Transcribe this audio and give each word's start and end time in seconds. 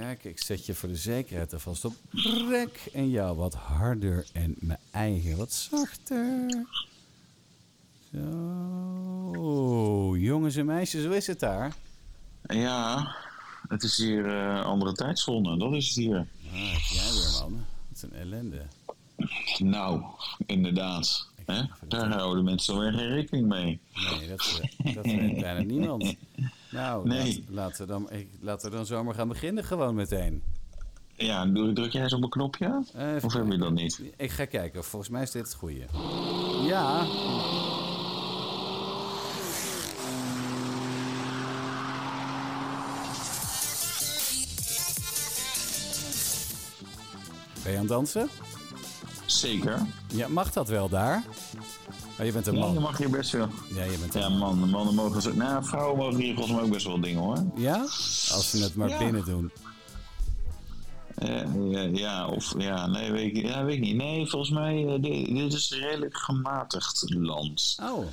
kijken. 0.00 0.30
Ik 0.30 0.42
zet 0.42 0.66
je 0.66 0.74
voor 0.74 0.88
de 0.88 0.96
zekerheid 0.96 1.52
alvast 1.52 1.84
op 1.84 1.94
rek. 2.50 2.90
En 2.92 3.10
jou 3.10 3.36
wat 3.36 3.54
harder 3.54 4.26
en 4.32 4.54
mijn 4.58 4.78
eigen 4.90 5.36
wat 5.36 5.52
zachter. 5.52 6.64
Zo. 8.12 10.16
Jongens 10.16 10.56
en 10.56 10.66
meisjes, 10.66 11.04
hoe 11.04 11.16
is 11.16 11.26
het 11.26 11.40
daar? 11.40 11.74
Ja, 12.42 13.14
het 13.68 13.82
is 13.82 13.96
hier 13.96 14.26
eh, 14.26 14.64
andere 14.64 14.92
tijdzone. 14.92 15.58
Dat 15.58 15.74
is 15.74 15.86
het 15.86 15.96
hier. 15.96 16.16
Ah, 16.16 16.72
heb 16.72 16.80
jij 16.80 17.12
weer, 17.12 17.40
man. 17.40 17.64
Wat 17.88 18.02
een 18.02 18.12
ellende. 18.12 18.62
Nou, 19.58 20.02
inderdaad. 20.46 21.28
Hè? 21.44 21.62
Daar 21.88 22.12
houden 22.12 22.44
mensen 22.44 22.78
weer 22.78 22.92
geen 22.92 23.08
rekening 23.08 23.46
mee. 23.46 23.80
Nee, 23.94 24.28
dat, 24.28 24.60
eh, 24.76 24.94
dat 24.94 25.04
weet 25.04 25.40
bijna 25.40 25.60
niemand. 25.60 26.14
Nou, 26.70 27.08
Nee. 27.08 27.44
laat, 27.48 27.54
laten, 27.54 27.86
we 27.86 27.92
dan, 27.92 28.10
ik- 28.10 28.28
laten 28.40 28.70
we 28.70 28.76
dan 28.76 28.86
zomaar 28.86 29.14
gaan 29.14 29.28
beginnen 29.28 29.64
gewoon 29.64 29.94
meteen. 29.94 30.42
Ja, 31.16 31.50
druk 31.52 31.92
jij 31.92 32.02
eens 32.02 32.12
op 32.12 32.22
een 32.22 32.28
knopje? 32.28 32.84
Eh, 32.94 33.14
even 33.14 33.24
of 33.28 33.32
heb 33.34 33.50
je 33.50 33.58
dat 33.58 33.72
niet? 33.72 34.02
Ik 34.16 34.30
ga 34.30 34.44
kijken. 34.44 34.84
Volgens 34.84 35.10
mij 35.10 35.22
is 35.22 35.30
dit 35.30 35.42
het 35.44 35.54
goede. 35.54 35.84
Ja. 36.66 37.06
Ben 47.62 47.72
je 47.72 47.78
aan 47.78 47.84
het 47.84 47.88
dansen? 47.88 48.28
Zeker. 49.26 49.78
Ja, 50.06 50.28
mag 50.28 50.52
dat 50.52 50.68
wel 50.68 50.88
daar? 50.88 51.22
Oh, 52.18 52.24
je 52.24 52.32
bent 52.32 52.46
een 52.46 52.54
Ja, 52.54 52.66
je 52.66 52.72
man. 52.72 52.82
mag 52.82 52.98
hier 52.98 53.10
best 53.10 53.30
wel. 53.32 53.48
Ja, 53.74 53.84
je 53.84 53.98
bent 53.98 54.14
een 54.14 54.20
Ja, 54.20 54.28
man, 54.28 54.70
mannen 54.70 54.94
mogen 54.94 55.22
zo. 55.22 55.32
Nou, 55.34 55.64
vrouwen 55.64 55.96
mogen 55.96 56.20
hier 56.20 56.34
volgens 56.34 56.54
mij 56.54 56.64
ook 56.64 56.70
best 56.72 56.86
wel 56.86 57.00
dingen 57.00 57.22
hoor. 57.22 57.44
Ja? 57.56 57.80
Als 58.32 58.50
ze 58.50 58.62
het 58.62 58.74
maar 58.74 58.88
Ja. 58.88 58.98
binnen 58.98 59.24
doen. 59.24 59.50
Ja, 61.70 61.80
ja, 61.92 62.28
of 62.28 62.54
ja, 62.58 62.86
nee, 62.86 63.12
weet 63.12 63.36
ik, 63.36 63.42
ja, 63.46 63.64
weet 63.64 63.74
ik 63.74 63.80
niet. 63.80 63.96
Nee, 63.96 64.26
volgens 64.26 64.50
mij, 64.50 64.86
eh, 64.86 65.02
dit, 65.02 65.26
dit 65.26 65.52
is 65.52 65.70
een 65.70 65.78
redelijk 65.78 66.16
gematigd 66.16 67.04
land. 67.14 67.78
Oh. 67.82 68.04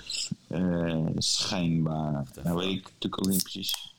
Eh, 0.48 1.06
schijnbaar. 1.18 2.26
Nou 2.44 2.58
weet 2.58 2.72
ik 2.72 2.84
natuurlijk 2.84 3.20
ook 3.26 3.30
niet 3.32 3.44
precies. 3.44 3.94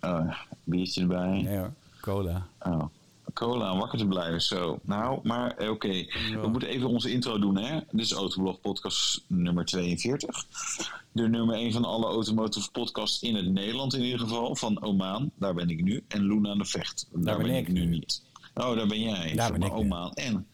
Oh, 0.00 0.32
biertje 0.64 1.00
erbij. 1.00 1.42
Nee 1.42 1.58
hoor. 1.58 1.72
Cola. 2.00 2.46
Oh. 2.62 2.84
Cola 3.36 3.72
om 3.72 3.78
wakker 3.78 3.98
te 3.98 4.06
blijven, 4.06 4.42
zo. 4.42 4.78
Nou, 4.82 5.20
maar 5.22 5.56
eh, 5.56 5.70
oké. 5.70 5.88
We 6.42 6.48
moeten 6.48 6.68
even 6.68 6.88
onze 6.88 7.10
intro 7.12 7.38
doen, 7.38 7.56
hè. 7.58 7.80
Dit 7.90 8.00
is 8.04 8.12
Autoblog 8.12 8.60
podcast 8.60 9.24
nummer 9.26 9.64
42. 9.64 10.46
De 11.12 11.28
nummer 11.28 11.54
1 11.54 11.72
van 11.72 11.84
alle 11.84 12.06
automotive 12.06 12.70
podcasts 12.70 13.22
in 13.22 13.34
het 13.34 13.46
Nederland 13.52 13.94
in 13.94 14.02
ieder 14.02 14.18
geval. 14.18 14.56
Van 14.56 14.82
Omaan, 14.82 15.30
daar 15.38 15.54
ben 15.54 15.68
ik 15.70 15.82
nu. 15.82 16.04
En 16.08 16.22
Luna 16.26 16.50
aan 16.50 16.58
de 16.58 16.64
Vecht, 16.64 17.08
daar, 17.12 17.36
ben 17.36 17.46
ben 17.46 17.56
ik 17.56 17.72
nu 17.72 17.86
niet. 17.86 18.22
Oh, 18.54 18.76
daar 18.76 18.86
ben 18.86 19.00
jij. 19.00 19.34
Daar 19.34 19.52
ben 19.52 19.62
ik. 19.62 19.72
Omaan. 19.72 20.12
En, 20.12 20.46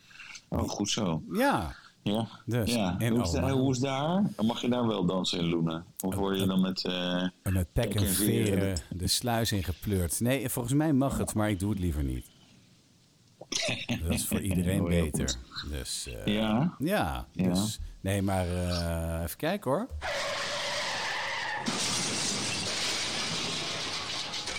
oh, 0.49 0.69
goed 0.69 0.91
zo. 0.91 1.23
Ja. 1.33 1.75
Ja. 2.03 2.29
Dus, 2.47 2.75
ja. 2.75 2.95
en 2.99 3.13
hoe, 3.13 3.23
is 3.23 3.31
daar, 3.31 3.51
hoe 3.51 3.71
is 3.73 3.79
daar? 3.79 4.23
Mag 4.45 4.61
je 4.61 4.69
daar 4.69 4.87
wel 4.87 5.05
dansen 5.07 5.39
in 5.39 5.45
Luna? 5.47 5.85
Of 6.01 6.15
word 6.15 6.39
je 6.39 6.47
dan 6.47 6.61
met... 6.61 6.85
eh, 6.85 7.23
En 7.43 7.53
met 7.53 7.73
pek 7.73 7.95
en 7.95 8.03
en 8.03 8.09
veren. 8.09 8.77
de 8.91 9.07
sluis 9.09 9.53
ingepleurd. 9.53 10.21
Nee, 10.21 10.49
volgens 10.49 10.75
mij 10.75 10.93
mag 10.93 11.19
het, 11.19 11.35
maar 11.35 11.51
ik 11.51 11.59
doe 11.59 11.71
het 11.71 11.79
liever 11.79 12.05
niet. 12.05 12.27
Dat 14.03 14.13
is 14.13 14.27
voor 14.27 14.41
iedereen 14.41 14.85
beter. 14.85 15.35
Dus 15.71 16.07
eh, 16.07 16.35
ja? 16.35 16.77
ja, 16.79 17.27
dus 17.33 17.81
nee, 18.01 18.23
maar 18.23 18.47
eh, 18.47 19.23
even 19.23 19.37
kijken 19.37 19.71
hoor. 19.71 19.87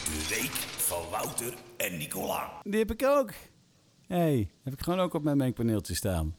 De 0.05 0.25
week 0.29 0.51
van 0.77 1.09
Wouter 1.09 1.53
en 1.77 1.97
Nicola. 1.97 2.51
Die 2.63 2.79
heb 2.79 2.91
ik 2.91 3.03
ook. 3.05 3.31
hey, 4.07 4.49
heb 4.63 4.73
ik 4.73 4.81
gewoon 4.81 4.99
ook 4.99 5.13
op 5.13 5.23
mijn 5.23 5.37
mengpaneeltje 5.37 5.95
staan. 5.95 6.35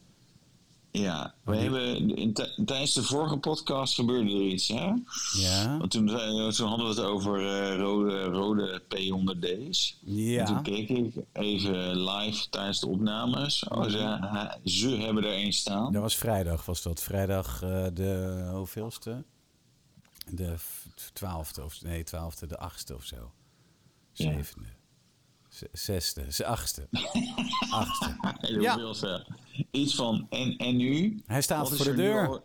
Ja, 0.97 1.33
we 1.43 1.55
hebben 1.57 2.15
in 2.15 2.33
tijdens 2.65 2.93
de 2.93 3.03
vorige 3.03 3.37
podcast 3.37 3.95
gebeurde 3.95 4.29
er 4.31 4.41
iets, 4.41 4.67
hè? 4.67 4.93
Ja. 5.33 5.77
Want 5.77 5.91
toen, 5.91 6.07
toen 6.07 6.67
hadden 6.67 6.87
we 6.87 6.93
het 6.93 6.99
over 6.99 7.39
eh, 7.39 7.77
rode, 7.77 8.23
rode 8.23 8.81
P100D's. 8.81 9.97
Ja. 10.03 10.39
En 10.39 10.45
toen 10.45 10.61
keek 10.63 10.89
ik 10.89 11.13
even 11.33 12.03
live 12.03 12.49
tijdens 12.49 12.79
de 12.79 12.87
opnames. 12.87 13.67
Oh, 13.67 13.83
ze, 14.63 14.87
hebben 14.87 15.23
er 15.23 15.31
één 15.31 15.53
staan. 15.53 15.93
Dat 15.93 16.01
was 16.01 16.15
vrijdag, 16.15 16.65
was 16.65 16.81
dat. 16.81 17.03
Vrijdag 17.03 17.61
eh, 17.61 17.85
de 17.93 18.43
hoeveelste? 18.53 19.23
De 20.29 20.55
twaalfde, 21.13 21.63
of 21.63 21.81
nee, 21.81 22.03
twaalfde, 22.03 22.47
de 22.47 22.57
achtste 22.57 22.95
of 22.95 23.03
zo. 23.03 23.31
Ja. 24.13 24.31
Zevende. 24.31 24.67
Z- 25.49 25.63
Zesde, 25.71 26.45
achtste. 26.45 26.87
achtste. 27.69 28.15
Heel 28.39 28.61
Ja. 28.61 28.93
Iets 29.71 29.95
van, 29.95 30.27
en, 30.29 30.57
en 30.57 30.75
nu? 30.75 31.21
Hij 31.25 31.41
staat 31.41 31.75
voor 31.75 31.85
de 31.85 31.93
deur. 31.93 32.27
al- 32.27 32.43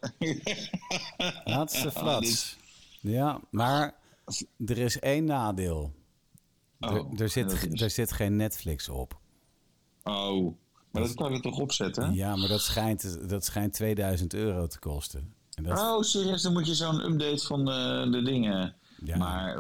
Laatste 1.45 1.87
Ah, 1.89 1.97
flats. 1.97 2.21
dit- 3.01 3.13
Ja, 3.13 3.41
maar 3.51 3.95
er 4.67 4.79
is 4.79 4.99
één 4.99 5.25
nadeel. 5.25 5.93
Oh, 6.81 6.91
er, 6.93 7.05
er, 7.23 7.29
zit, 7.29 7.53
is- 7.53 7.81
er 7.83 7.91
zit 7.91 8.13
geen 8.13 8.37
Netflix 8.37 8.89
op. 8.89 9.19
Oh, 10.05 10.55
maar 10.93 11.03
dat 11.03 11.15
kan 11.15 11.33
je 11.33 11.41
toch 11.41 11.59
opzetten? 11.59 12.15
Ja, 12.15 12.37
maar 12.37 12.49
dat 12.49 12.61
schijnt, 12.61 13.29
dat 13.29 13.45
schijnt 13.45 13.73
2000 13.73 14.35
euro 14.35 14.67
te 14.67 14.79
kosten. 14.79 15.35
En 15.55 15.63
dat, 15.65 15.79
Oh, 15.79 16.03
serieus, 16.03 16.43
dan 16.43 16.53
moet 16.53 16.67
je 16.67 16.75
zo'n 16.75 17.05
update 17.13 17.47
van 17.47 17.61
eh, 17.71 18.13
de 18.13 18.23
dingen. 18.23 18.75
Ja. 19.05 19.17
Maar 19.17 19.57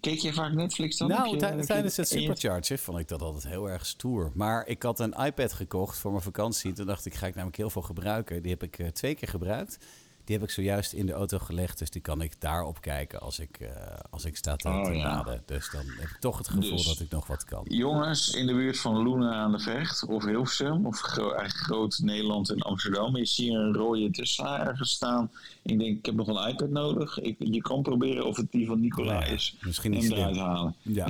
keek 0.00 0.18
je 0.18 0.32
vaak 0.32 0.52
Netflix 0.52 0.96
dan? 0.96 1.08
Nou, 1.08 1.30
je- 1.30 1.64
tijdens 1.66 1.96
het 1.96 2.08
Supercharger 2.08 2.78
vond 2.78 2.98
ik 2.98 3.08
dat 3.08 3.22
altijd 3.22 3.48
heel 3.48 3.70
erg 3.70 3.86
stoer. 3.86 4.30
Maar 4.34 4.66
ik 4.66 4.82
had 4.82 5.00
een 5.00 5.12
iPad 5.24 5.52
gekocht 5.52 5.98
voor 5.98 6.10
mijn 6.10 6.22
vakantie. 6.22 6.72
Toen 6.72 6.86
dacht 6.86 7.06
ik, 7.06 7.14
ga 7.14 7.26
ik 7.26 7.34
namelijk 7.34 7.56
heel 7.56 7.70
veel 7.70 7.82
gebruiken. 7.82 8.42
Die 8.42 8.50
heb 8.50 8.62
ik 8.62 8.78
eh, 8.78 8.86
twee 8.88 9.14
keer 9.14 9.28
gebruikt. 9.28 9.78
Die 10.26 10.36
heb 10.36 10.44
ik 10.44 10.50
zojuist 10.50 10.92
in 10.92 11.06
de 11.06 11.12
auto 11.12 11.38
gelegd. 11.38 11.78
Dus 11.78 11.90
die 11.90 12.02
kan 12.02 12.20
ik 12.22 12.40
daarop 12.40 12.80
kijken 12.80 13.20
als 13.20 13.38
ik, 13.38 13.56
eh, 13.60 13.70
als 14.10 14.24
ik 14.24 14.36
sta 14.36 14.56
te, 14.56 14.68
Oh, 14.68 14.84
te 14.84 14.92
ja. 14.92 15.02
laden. 15.02 15.42
Dus 15.46 15.70
dan 15.70 15.82
heb 15.86 16.08
ik 16.08 16.16
toch 16.20 16.38
het 16.38 16.48
gevoel 16.48 16.70
Dus- 16.76 16.86
dat 16.86 17.00
ik 17.00 17.10
nog 17.10 17.26
wat 17.26 17.44
kan. 17.44 17.64
Jongens 17.68 18.30
in 18.30 18.46
de 18.46 18.52
buurt 18.54 18.78
van 18.80 19.02
Luna 19.02 19.32
aan 19.32 19.52
de 19.52 19.58
Vecht 19.58 20.04
of 20.06 20.24
Hilversum 20.24 20.86
of 20.86 21.00
gro- 21.00 21.30
eigenlijk 21.32 21.66
groot 21.66 21.98
Nederland 22.02 22.50
en 22.50 22.58
Amsterdam. 22.60 23.16
Je 23.16 23.24
ziet 23.26 23.50
een 23.52 23.74
rode 23.74 24.10
Tesla 24.10 24.66
ergens 24.66 24.90
staan. 24.90 25.30
Ik 25.62 25.78
denk, 25.78 25.98
ik 25.98 26.06
heb 26.06 26.14
nog 26.14 26.28
een 26.28 26.48
iPad 26.48 26.68
nodig. 26.70 27.18
Ik, 27.18 27.36
je 27.38 27.60
kan 27.60 27.82
proberen 27.82 28.26
of 28.26 28.36
het 28.36 28.50
die 28.52 28.66
van 28.66 28.80
Nicola 28.80 29.12
Ja, 29.12 29.24
is. 29.24 29.56
misschien 29.60 29.94
en 29.94 30.00
niet 30.00 30.10
eruit 30.12 30.36
halen. 30.36 30.74
Ja, 30.82 31.06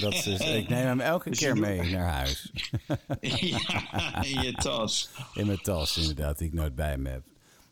dat 0.00 0.12
is, 0.14 0.26
ik 0.62 0.68
neem 0.68 0.86
hem 0.86 1.00
elke 1.00 1.28
Dus 1.30 1.38
keer 1.38 1.56
mee 1.56 1.90
naar 1.90 2.12
huis. 2.12 2.52
ja, 3.20 4.22
in 4.24 4.40
je 4.42 4.52
tas. 4.58 5.08
In 5.34 5.46
mijn 5.46 5.60
tas, 5.62 5.96
inderdaad, 5.96 6.38
die 6.38 6.46
ik 6.46 6.52
nooit 6.54 6.74
bij 6.74 6.98
me 6.98 7.08
heb. 7.08 7.22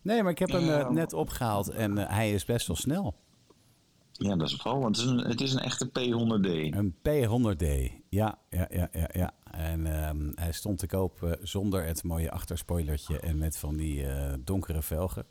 Nee, 0.05 0.23
maar 0.23 0.33
ik 0.33 0.39
heb 0.39 0.49
hem 0.49 0.69
eh, 0.69 0.89
net 0.89 1.13
opgehaald 1.13 1.69
en 1.69 1.99
eh, 1.99 2.15
hij 2.15 2.33
is 2.33 2.45
best 2.45 2.67
wel 2.67 2.77
snel. 2.77 3.15
Ja, 4.13 4.37
dat 4.37 4.49
is 4.49 4.55
vooral, 4.55 4.81
want 4.81 4.97
het 4.97 5.07
is 5.07 5.11
een, 5.13 5.19
het 5.19 5.41
is 5.41 5.53
een 5.53 5.61
echte 5.61 5.89
P100D. 5.89 6.75
Een 6.75 6.95
P100D. 6.95 7.93
Ja, 8.09 8.39
ja, 8.51 8.69
ja, 8.71 8.89
ja. 8.93 9.09
ja. 9.13 9.35
En 9.51 9.87
ehm, 9.87 10.33
hij 10.35 10.53
stond 10.53 10.79
te 10.79 10.87
koop 10.87 11.39
zonder 11.43 11.85
het 11.85 12.03
mooie 12.03 12.31
achterspoilertje 12.31 13.21
en 13.21 13.39
met 13.39 13.57
van 13.57 13.77
die 13.77 14.07
eh, 14.07 14.33
donkere 14.41 14.83
velgen. 14.83 15.27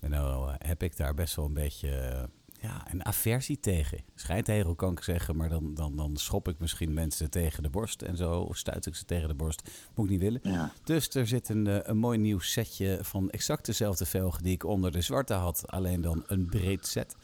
En 0.00 0.10
nou 0.10 0.52
heb 0.58 0.82
ik 0.82 0.96
daar 0.96 1.14
best 1.14 1.36
wel 1.36 1.44
een 1.44 1.54
beetje 1.54 2.28
ja, 2.62 2.86
een 2.90 3.04
aversie 3.04 3.60
tegen. 3.60 3.98
Schijntegel 4.14 4.74
kan 4.74 4.92
ik 4.92 5.02
zeggen, 5.02 5.36
maar 5.36 5.48
dan, 5.48 5.74
dan, 5.74 5.96
dan 5.96 6.16
schop 6.16 6.48
ik 6.48 6.58
misschien 6.58 6.92
mensen 6.94 7.30
tegen 7.30 7.62
de 7.62 7.70
borst 7.70 8.02
en 8.02 8.16
zo. 8.16 8.40
Of 8.40 8.56
stuit 8.56 8.86
ik 8.86 8.94
ze 8.94 9.04
tegen 9.04 9.28
de 9.28 9.34
borst. 9.34 9.70
Moet 9.94 10.04
ik 10.04 10.10
niet 10.10 10.20
willen. 10.20 10.40
Ja. 10.42 10.72
Dus 10.84 11.08
er 11.14 11.26
zit 11.26 11.48
een, 11.48 11.66
eh, 11.66 11.78
een 11.82 11.96
mooi 11.98 12.18
nieuw 12.18 12.38
setje 12.38 12.98
van 13.02 13.30
exact 13.30 13.66
dezelfde 13.66 14.04
velgen 14.06 14.42
die 14.42 14.52
ik 14.52 14.64
onder 14.64 14.92
de 14.92 15.00
zwarte 15.00 15.34
had. 15.34 15.62
Alleen 15.66 16.00
dan 16.00 16.24
een 16.26 16.46
breed 16.46 16.86
set. 16.86 17.16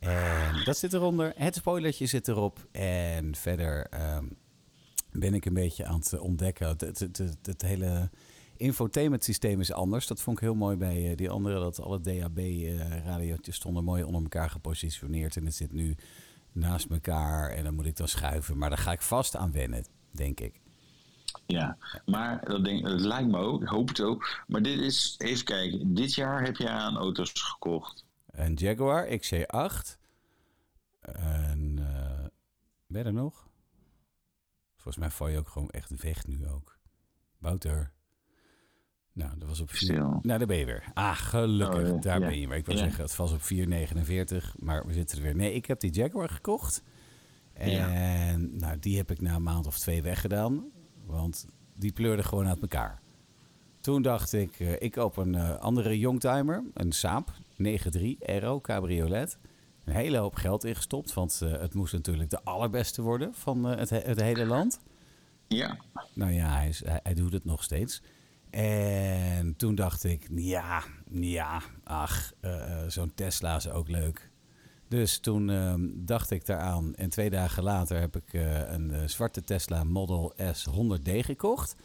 En 0.00 0.64
dat 0.64 0.78
zit 0.78 0.92
eronder. 0.92 1.32
Het 1.36 1.54
spoilertje 1.54 2.06
zit 2.06 2.28
erop. 2.28 2.66
En 2.72 3.34
verder 3.36 3.86
ehm, 3.86 4.24
ben 5.12 5.34
ik 5.34 5.44
een 5.44 5.54
beetje 5.54 5.84
aan 5.86 5.98
het 5.98 6.18
ontdekken. 6.18 6.68
Het, 6.68 6.80
het- 6.98 7.36
het 7.42 7.62
hele 7.62 8.10
infotainment 8.58 9.24
systeem 9.24 9.60
is 9.60 9.72
anders. 9.72 10.06
Dat 10.06 10.20
vond 10.20 10.36
ik 10.36 10.42
heel 10.42 10.54
mooi 10.54 10.76
bij 10.76 11.10
eh, 11.10 11.16
die 11.16 11.30
andere. 11.30 11.60
Dat 11.60 11.80
alle 11.80 12.00
DAB-radiootjes 12.00 13.56
stonden 13.56 13.84
mooi 13.84 14.02
onder 14.02 14.22
elkaar 14.22 14.50
gepositioneerd. 14.50 15.36
En 15.36 15.44
het 15.44 15.54
zit 15.54 15.72
nu 15.72 15.96
naast 16.52 16.90
elkaar. 16.90 17.50
En 17.50 17.64
dan 17.64 17.74
moet 17.74 17.86
ik 17.86 17.96
dan 17.96 18.08
schuiven. 18.08 18.58
Maar 18.58 18.68
daar 18.68 18.78
ga 18.78 18.92
ik 18.92 19.02
vast 19.02 19.36
aan 19.36 19.52
wennen, 19.52 19.84
denk 20.10 20.40
ik. 20.40 20.60
Ja, 21.46 21.76
maar 22.06 22.44
dat, 22.44 22.64
denk, 22.64 22.84
dat 22.84 23.00
lijkt 23.00 23.28
me 23.28 23.38
ook, 23.38 23.62
ik 23.62 23.68
hoop 23.68 23.88
het 23.88 24.00
ook. 24.00 24.44
Maar 24.46 24.62
dit 24.62 24.80
is, 24.80 25.14
even 25.18 25.44
kijken, 25.44 25.94
dit 25.94 26.14
jaar 26.14 26.44
heb 26.44 26.56
je 26.56 26.68
aan 26.68 26.96
auto's 26.96 27.32
gekocht. 27.32 28.04
Een 28.26 28.54
Jaguar 28.54 29.06
XJ8. 29.06 29.98
En 31.00 31.78
eh 31.78 32.18
ben 32.88 33.02
je 33.02 33.06
er 33.06 33.12
nog? 33.12 33.48
Volgens 34.74 34.96
mij 34.96 35.10
val 35.10 35.28
je 35.28 35.38
ook 35.38 35.48
gewoon 35.48 35.70
echt 35.70 36.02
weg 36.02 36.26
nu 36.26 36.48
ook. 36.48 36.78
Wouter. 37.38 37.92
Nou, 39.18 39.30
dat 39.38 39.48
was 39.48 39.60
op 39.60 39.68
4. 39.70 39.78
Stil. 39.78 40.18
Nou, 40.22 40.38
daar 40.38 40.46
ben 40.46 40.56
je 40.56 40.64
weer. 40.64 40.84
Ah, 40.94 41.16
gelukkig. 41.16 41.90
Oh. 41.90 42.00
Daar 42.02 42.20
Ja. 42.20 42.26
ben 42.26 42.40
je 42.40 42.48
weer. 42.48 42.56
Ik 42.56 42.66
wil 42.66 42.74
Ja. 42.76 42.80
zeggen, 42.82 43.02
het 43.04 43.16
was 43.16 43.32
op 43.32 43.42
4,49. 43.42 44.54
Maar 44.58 44.86
we 44.86 44.92
zitten 44.92 45.16
er 45.16 45.22
weer. 45.22 45.34
Nee, 45.34 45.52
ik 45.54 45.66
heb 45.66 45.80
die 45.80 45.90
Jaguar 45.92 46.28
gekocht. 46.28 46.82
En 47.52 48.56
nou, 48.58 48.78
die 48.78 48.96
heb 48.96 49.10
ik 49.10 49.20
na 49.20 49.34
een 49.34 49.42
maand 49.42 49.66
of 49.66 49.78
twee 49.78 50.02
weggedaan. 50.02 50.64
Want 51.06 51.46
die 51.76 51.92
pleurde 51.92 52.22
gewoon 52.22 52.46
uit 52.46 52.60
elkaar. 52.60 53.00
Toen 53.80 54.02
dacht 54.02 54.32
ik, 54.32 54.60
eh, 54.60 54.82
ik 54.82 54.90
koop 54.92 55.16
een 55.16 55.34
eh, 55.34 55.56
andere 55.58 55.98
youngtimer. 55.98 56.64
Een 56.74 56.92
Saab 56.92 57.32
9.3 57.56 58.18
Aero 58.26 58.60
Cabriolet. 58.60 59.38
Een 59.84 59.94
hele 59.94 60.16
hoop 60.18 60.34
geld 60.34 60.64
ingestopt. 60.64 61.14
Want 61.14 61.40
eh, 61.42 61.50
het 61.60 61.74
moest 61.74 61.92
natuurlijk 61.92 62.30
de 62.30 62.42
allerbeste 62.44 63.02
worden 63.02 63.34
van 63.34 63.64
het, 63.64 63.90
he- 63.90 63.98
het 64.04 64.20
hele 64.20 64.44
land. 64.46 64.80
Ja. 65.48 65.76
Nou 66.12 66.32
ja, 66.32 66.48
hij, 66.56 66.68
is, 66.68 66.84
hij, 66.84 67.00
hij 67.02 67.14
doet 67.14 67.32
het 67.32 67.44
nog 67.44 67.62
steeds. 67.62 68.02
En 68.50 69.56
toen 69.56 69.74
dacht 69.74 70.04
ik, 70.04 70.28
ja, 70.34 70.82
ja, 71.10 71.62
ach, 71.84 72.32
eh, 72.40 72.82
eh, 72.82 72.90
zo'n 72.90 73.14
Tesla 73.14 73.56
is 73.56 73.68
ook 73.68 73.88
leuk. 73.88 74.30
Dus 74.88 75.18
toen 75.18 75.50
ehm, 75.50 75.88
dacht 75.94 76.30
ik 76.30 76.46
daaraan. 76.46 76.94
En 76.94 77.10
twee 77.10 77.30
dagen 77.30 77.62
later 77.62 78.00
heb 78.00 78.16
ik 78.16 78.32
eh, 78.32 78.72
een 78.72 79.10
zwarte 79.10 79.44
Tesla 79.44 79.84
Model 79.84 80.34
S 80.52 80.66
100D 80.68 81.10
gekocht. 81.24 81.76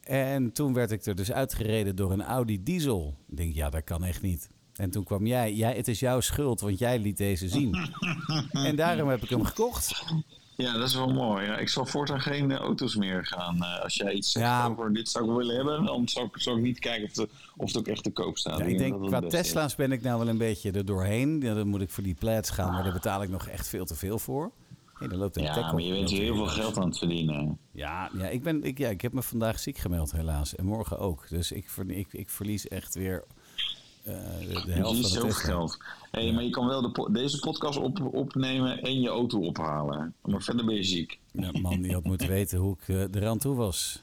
En 0.00 0.52
toen 0.52 0.72
werd 0.72 0.90
ik 0.90 1.04
er 1.04 1.14
dus 1.14 1.32
uitgereden 1.32 1.96
door 1.96 2.12
een 2.12 2.22
Audi 2.22 2.62
diesel. 2.62 3.16
Ik 3.28 3.36
denk, 3.36 3.54
ja, 3.54 3.70
dat 3.70 3.84
kan 3.84 4.04
echt 4.04 4.22
niet. 4.22 4.50
En 4.74 4.90
toen 4.90 5.04
kwam 5.04 5.26
jij, 5.26 5.54
jij, 5.54 5.76
het 5.76 5.88
is 5.88 6.00
jouw 6.00 6.20
schuld, 6.20 6.60
want 6.60 6.78
jij 6.78 6.98
liet 6.98 7.16
deze 7.16 7.48
zien. 7.48 7.76
en 8.68 8.76
daarom 8.76 9.08
heb 9.08 9.22
ik 9.22 9.28
hem 9.28 9.44
gekocht. 9.44 10.04
Ja, 10.56 10.72
dat 10.72 10.88
is 10.88 10.94
wel 10.94 11.12
mooi. 11.12 11.46
Ja, 11.46 11.58
ik 11.58 11.68
zal 11.68 11.86
voortaan 11.86 12.20
geen 12.20 12.50
eh, 12.50 12.56
auto's 12.56 12.96
meer 12.96 13.26
gaan. 13.26 13.62
Eh, 13.62 13.82
als 13.82 13.94
jij 13.94 14.12
iets 14.12 14.32
zegt 14.32 14.46
Ja. 14.46 14.66
over 14.66 14.92
dit 14.92 15.08
zou 15.08 15.30
ik 15.30 15.36
willen 15.36 15.56
hebben, 15.56 15.84
dan 15.84 16.08
zal 16.08 16.24
ik, 16.56 16.62
niet 16.62 16.78
kijken 16.78 17.04
of, 17.04 17.12
de, 17.12 17.28
of 17.56 17.66
het 17.66 17.78
ook 17.78 17.86
echt 17.86 18.02
te 18.02 18.10
koop 18.10 18.38
staat. 18.38 18.58
Ja, 18.58 18.64
ik 18.64 18.78
denk, 18.78 19.06
qua 19.06 19.22
is. 19.22 19.30
Tesla's 19.30 19.74
ben 19.74 19.92
ik 19.92 20.02
nou 20.02 20.18
wel 20.18 20.28
een 20.28 20.38
beetje 20.38 20.70
er 20.72 20.84
doorheen. 20.84 21.40
Ja, 21.40 21.54
dan 21.54 21.68
moet 21.68 21.80
ik 21.80 21.90
voor 21.90 22.02
die 22.02 22.14
plaids 22.14 22.50
gaan, 22.50 22.72
maar 22.72 22.82
daar 22.82 22.92
betaal 22.92 23.22
ik 23.22 23.28
nog 23.28 23.46
echt 23.46 23.68
veel 23.68 23.84
te 23.84 23.94
veel 23.94 24.18
voor. 24.18 24.52
Hey, 24.98 25.08
dan 25.08 25.18
loopt 25.18 25.36
een 25.36 25.42
Ja, 25.42 25.72
maar 25.72 25.80
je 25.82 25.92
bent 25.92 26.10
hier 26.10 26.22
heel 26.22 26.34
veel 26.34 26.46
geld 26.46 26.76
aan 26.78 26.88
het 26.88 26.98
verdienen. 26.98 27.58
Ja, 27.72 28.10
ja, 28.18 28.26
ik, 28.28 28.42
ben, 28.42 28.62
ik, 28.62 28.78
ja, 28.78 28.88
ik 28.88 29.00
heb 29.00 29.12
me 29.12 29.22
vandaag 29.22 29.58
ziek 29.58 29.78
gemeld 29.78 30.12
helaas. 30.12 30.54
En 30.54 30.64
morgen 30.64 30.98
ook. 30.98 31.28
Dus 31.28 31.52
ik, 31.52 31.70
ver, 31.70 31.90
ik, 31.90 32.12
ik 32.12 32.28
verlies 32.30 32.68
echt 32.68 32.94
weer 32.94 33.24
de, 34.06 34.46
de 34.48 34.62
Je 34.66 34.72
helft 34.72 34.92
van 34.92 35.02
de 35.02 35.08
zoveel 35.08 35.28
Tesla. 35.28 35.44
geld. 35.50 35.78
Hey, 36.10 36.32
Maar 36.32 36.42
je 36.44 36.50
kan 36.50 36.66
wel 36.66 36.82
de 36.82 36.90
po- 36.90 37.10
deze 37.12 37.38
podcast 37.38 37.78
op, 37.78 38.14
opnemen 38.14 38.82
en 38.82 39.00
je 39.00 39.08
auto 39.08 39.38
ophalen. 39.40 40.14
Maar 40.24 40.42
verder 40.42 40.64
ben 40.64 40.74
je 40.74 40.82
ziek. 40.84 41.18
Ja, 41.32 41.50
man, 41.60 41.80
die 41.82 41.92
had 41.92 42.04
moeten 42.04 42.28
weten 42.28 42.58
hoe 42.58 42.76
ik 42.80 42.88
eh, 42.96 43.20
eraan 43.22 43.38
toe 43.38 43.54
was. 43.54 44.02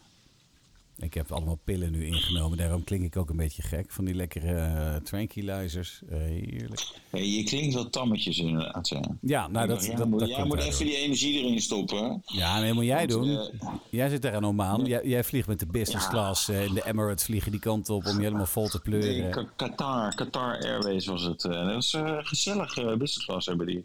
Ik 0.98 1.14
heb 1.14 1.32
allemaal 1.32 1.60
pillen 1.64 1.92
nu 1.92 2.06
ingenomen. 2.06 2.58
Daarom 2.58 2.84
klink 2.84 3.04
ik 3.04 3.18
ook 3.18 3.30
een 3.30 3.36
beetje 3.38 3.62
gek. 3.62 3.92
Van 3.92 4.06
die 4.06 4.14
lekkere 4.14 4.56
eh, 4.56 4.96
tranquilizers. 4.96 6.02
Eh, 6.10 6.18
heerlijk. 6.18 6.88
Hey, 7.10 7.28
je 7.28 7.44
klinkt 7.44 7.74
wel 7.74 7.90
tammetjes 7.90 8.38
inderdaad. 8.40 8.88
Ja, 8.90 9.02
Ja, 9.22 9.48
nou, 9.48 9.68
dat, 9.68 9.86
jij 9.86 9.96
dat, 9.96 10.08
moet, 10.08 10.20
dat 10.20 10.30
jij 10.30 10.46
moet 10.46 10.60
even 10.60 10.86
die 10.86 10.96
energie 10.98 11.40
erin 11.44 11.62
stoppen. 11.62 12.22
Ja, 12.26 12.60
nee, 12.60 12.74
moet 12.74 12.86
jij 12.86 13.06
doen. 13.06 13.30
eh, 13.30 13.68
Jij 13.90 14.10
zit 14.10 14.22
daar 14.22 14.36
aan 14.36 14.46
Oman. 14.46 14.86
Jij, 14.86 15.02
jij 15.08 15.24
vliegt 15.24 15.48
met 15.48 15.60
de 15.60 15.66
business 15.66 16.06
Ja. 16.06 16.12
class 16.12 16.50
in 16.50 16.74
de 16.74 16.86
Emirates. 16.86 17.24
Vliegen 17.24 17.52
die 17.52 17.60
kant 17.60 17.90
op 17.90 18.06
om 18.06 18.16
je 18.18 18.24
helemaal 18.24 18.46
vol 18.46 18.68
te 18.68 18.80
Nee, 18.84 19.00
pleuren. 19.00 19.32
Ka- 19.32 19.48
Qatar, 19.56 20.16
Qatar 20.16 20.58
Airways 20.64 21.06
was 21.06 21.24
het. 21.24 21.42
dat 21.42 21.74
was 21.74 21.98
gezellig 22.20 22.74
business 22.76 23.26
class 23.26 23.46
hebben 23.46 23.66
die. 23.66 23.84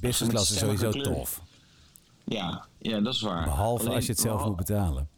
business 0.00 0.28
class 0.28 0.50
is 0.50 0.58
sowieso 0.58 0.90
kleur. 0.90 1.04
tof. 1.04 1.42
Ja, 2.24 2.66
ja, 2.78 3.00
dat 3.00 3.14
is 3.14 3.20
waar. 3.20 3.44
Behalve 3.44 3.82
Alleen- 3.84 3.94
als 3.96 4.06
je 4.06 4.12
het 4.12 4.20
zelf 4.20 4.44
moet 4.44 4.56
betalen. 4.56 5.08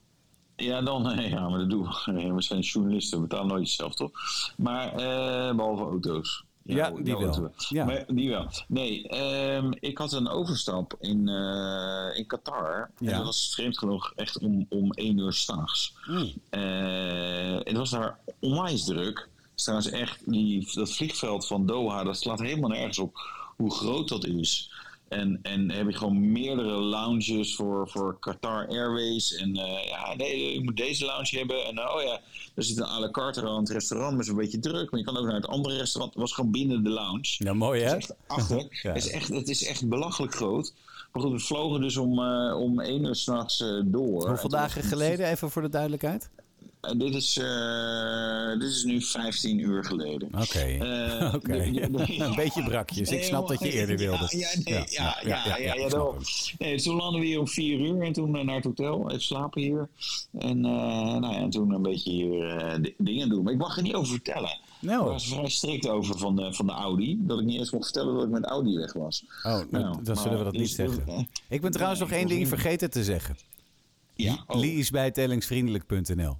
Ja, 0.60 0.82
dan, 0.82 1.02
nee, 1.02 1.28
ja, 1.34 1.48
maar 1.48 1.58
dat 1.58 1.70
doen 1.70 1.82
we. 1.82 2.32
We 2.34 2.42
zijn 2.42 2.60
journalisten, 2.60 3.20
we 3.20 3.26
betalen 3.26 3.48
nooit 3.48 3.68
zelf, 3.68 3.94
toch? 3.94 4.10
Maar, 4.56 4.92
eh, 4.92 5.54
behalve 5.56 5.82
auto's. 5.82 6.46
Ja, 6.62 6.74
jouw 6.74 7.02
die 7.02 7.16
wel. 7.16 7.52
Ja. 7.68 7.84
Maar, 7.84 8.04
die 8.08 8.28
wel. 8.28 8.46
Nee, 8.68 9.08
ehm, 9.08 9.72
ik 9.80 9.98
had 9.98 10.12
een 10.12 10.28
overstap 10.28 10.96
in, 11.00 11.28
eh, 11.28 12.18
in 12.18 12.26
Qatar. 12.26 12.90
Ja. 12.98 13.10
En 13.10 13.16
dat 13.16 13.24
was 13.24 13.52
vreemd 13.54 13.78
genoeg 13.78 14.12
echt 14.16 14.38
om, 14.38 14.66
om 14.68 14.92
één 14.92 15.18
uur 15.18 15.32
s'nachts. 15.32 15.94
Mm. 16.06 16.32
Eh, 16.50 17.58
het 17.58 17.76
was 17.76 17.90
daar 17.90 18.18
onwijs 18.40 18.84
druk. 18.84 19.28
Het 19.50 19.64
trouwens 19.64 19.90
echt, 19.90 20.30
die, 20.30 20.70
dat 20.74 20.92
vliegveld 20.92 21.46
van 21.46 21.66
Doha, 21.66 22.04
dat 22.04 22.16
slaat 22.16 22.40
helemaal 22.40 22.70
nergens 22.70 22.98
op 22.98 23.18
hoe 23.56 23.70
groot 23.70 24.08
dat 24.08 24.24
is. 24.24 24.72
En, 25.08 25.38
en 25.42 25.70
heb 25.70 25.86
je 25.86 25.96
gewoon 25.96 26.32
meerdere 26.32 26.70
lounges 26.70 27.54
voor, 27.54 27.88
voor 27.88 28.18
Qatar 28.18 28.66
Airways. 28.68 29.34
En 29.34 29.56
eh, 29.56 29.88
ja, 29.88 30.14
nee, 30.14 30.54
je 30.54 30.64
moet 30.64 30.76
deze 30.76 31.04
lounge 31.04 31.38
hebben. 31.38 31.64
En 31.64 31.80
oh 31.80 32.02
ja, 32.02 32.20
er 32.54 32.62
zit 32.62 32.78
een 32.78 32.84
à 32.84 33.00
la 33.00 33.10
carte 33.10 33.42
aan 33.42 33.58
het 33.60 33.70
restaurant, 33.70 34.12
maar 34.12 34.20
is 34.20 34.28
een 34.28 34.36
beetje 34.36 34.58
druk. 34.58 34.90
Maar 34.90 35.00
je 35.00 35.06
kan 35.06 35.16
ook 35.16 35.24
naar 35.24 35.34
het 35.34 35.46
andere 35.46 35.76
restaurant. 35.76 36.14
Het 36.14 36.22
was 36.22 36.32
gewoon 36.32 36.50
binnen 36.50 36.84
de 36.84 36.90
lounge. 36.90 37.34
Ja, 37.38 37.52
mooi 37.52 37.82
hè? 37.82 37.88
Het 37.88 38.02
is 38.02 38.08
echt 38.08 38.18
achter. 38.26 38.56
Ja. 38.82 38.92
het, 38.92 39.04
is 39.04 39.10
echt, 39.10 39.28
het 39.28 39.48
is 39.48 39.64
echt 39.64 39.88
belachelijk 39.88 40.34
groot. 40.34 40.74
Maar 41.12 41.22
goed, 41.22 41.32
we 41.32 41.38
vlogen 41.38 41.80
dus 41.80 41.96
om, 41.96 42.18
eh 42.18 42.60
om 42.60 42.80
één 42.80 43.04
uur 43.04 43.14
s'nachts 43.14 43.60
eh 43.60 43.80
door. 43.84 44.28
Hoeveel 44.28 44.48
dagen 44.48 44.82
geleden, 44.82 45.26
even 45.26 45.50
voor 45.50 45.62
de 45.62 45.68
duidelijkheid? 45.68 46.30
Eh, 46.80 46.90
dit, 46.98 47.14
is, 47.14 47.36
eh, 47.36 48.58
dit 48.58 48.68
is 48.70 48.84
nu 48.84 49.02
15 49.02 49.58
uur 49.58 49.84
geleden. 49.84 50.28
Oké. 50.40 50.58
Eh, 50.58 51.34
Een 52.26 52.34
beetje 52.36 52.62
brakjes. 52.64 53.10
Ik 53.10 53.22
snap 53.22 53.48
dat 53.48 53.60
je 53.60 53.72
eerder 53.72 53.96
wilde. 54.06 54.26
Ja, 54.30 54.48
ja, 54.64 54.64
nee, 54.64 54.84
ja, 54.88 55.56
ja. 55.56 56.12
Nee, 56.58 56.80
toen 56.80 56.96
landen 56.96 57.20
we 57.20 57.26
hier 57.26 57.38
om 57.38 57.48
vier 57.48 57.80
uur 57.80 58.02
en 58.02 58.12
toen 58.12 58.30
naar 58.30 58.54
het 58.54 58.64
hotel, 58.64 59.08
even 59.10 59.22
slapen 59.22 59.60
hier. 59.62 59.88
En, 60.38 60.60
nou 60.60 61.32
ja, 61.34 61.34
en 61.40 61.50
toen 61.50 61.72
een 61.72 61.82
beetje 61.82 62.10
hier 62.10 62.78
di- 62.82 62.94
dingen 62.98 63.28
doen. 63.28 63.42
Maar 63.42 63.52
ik 63.52 63.58
mag 63.58 63.76
er 63.76 63.82
niet 63.82 63.94
over 63.94 64.12
vertellen. 64.12 64.58
Nou. 64.80 65.04
Ik 65.04 65.10
was 65.12 65.28
vrij 65.28 65.48
strikt 65.48 65.88
over 65.88 66.18
van 66.18 66.36
de, 66.36 66.52
van 66.54 66.66
de 66.66 66.72
Audi. 66.72 67.18
Dat 67.20 67.38
ik 67.38 67.44
niet 67.44 67.58
eens 67.58 67.70
mocht 67.70 67.84
vertellen 67.84 68.14
dat 68.14 68.24
ik 68.24 68.30
met 68.30 68.44
Audi 68.44 68.76
weg 68.76 68.92
was. 68.92 69.24
Oh, 69.42 69.42
nou, 69.52 69.66
Nou, 69.70 70.02
dan 70.02 70.16
zullen 70.16 70.38
we 70.38 70.44
dat 70.44 70.52
niet 70.52 70.62
is- 70.62 70.74
zeggen. 70.74 71.28
Ik 71.48 71.60
ben 71.60 71.70
trouwens 71.70 72.00
nog 72.00 72.10
één 72.10 72.26
ding 72.28 72.48
vergeten 72.48 72.90
te 72.90 73.04
zeggen. 73.04 73.36
Ja, 74.14 74.44
oh. 74.46 74.58
Lee 74.60 74.74
is 74.74 74.90
bij 74.90 75.10
tellingsvriendelijk.nl. 75.10 76.36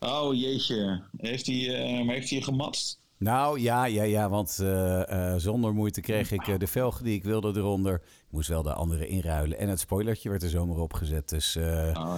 oh 0.00 0.34
jeetje, 0.34 1.02
heeft 1.16 1.46
hij, 1.46 2.02
maar 2.04 2.14
heeft 2.14 2.28
hij 2.30 2.38
je 2.38 2.44
gematst? 2.44 2.98
Nou 3.18 3.60
ja, 3.60 3.84
ja, 3.84 4.02
ja, 4.02 4.28
want 4.28 4.58
eh, 4.60 5.32
eh, 5.32 5.38
zonder 5.40 5.74
moeite 5.74 6.00
kreeg 6.00 6.30
ik 6.32 6.60
de 6.60 6.66
velgen 6.66 7.04
die 7.04 7.14
ik 7.14 7.24
wilde 7.24 7.52
eronder. 7.60 7.94
Ik 7.94 8.26
moest 8.30 8.48
wel 8.48 8.62
de 8.62 8.72
andere 8.72 9.06
inruilen. 9.06 9.58
En 9.58 9.68
het 9.68 9.80
spoilertje 9.80 10.28
werd 10.30 10.42
er 10.42 10.48
zomaar 10.50 10.76
opgezet. 10.76 11.28
Dus 11.28 11.56
Oh 11.56 11.62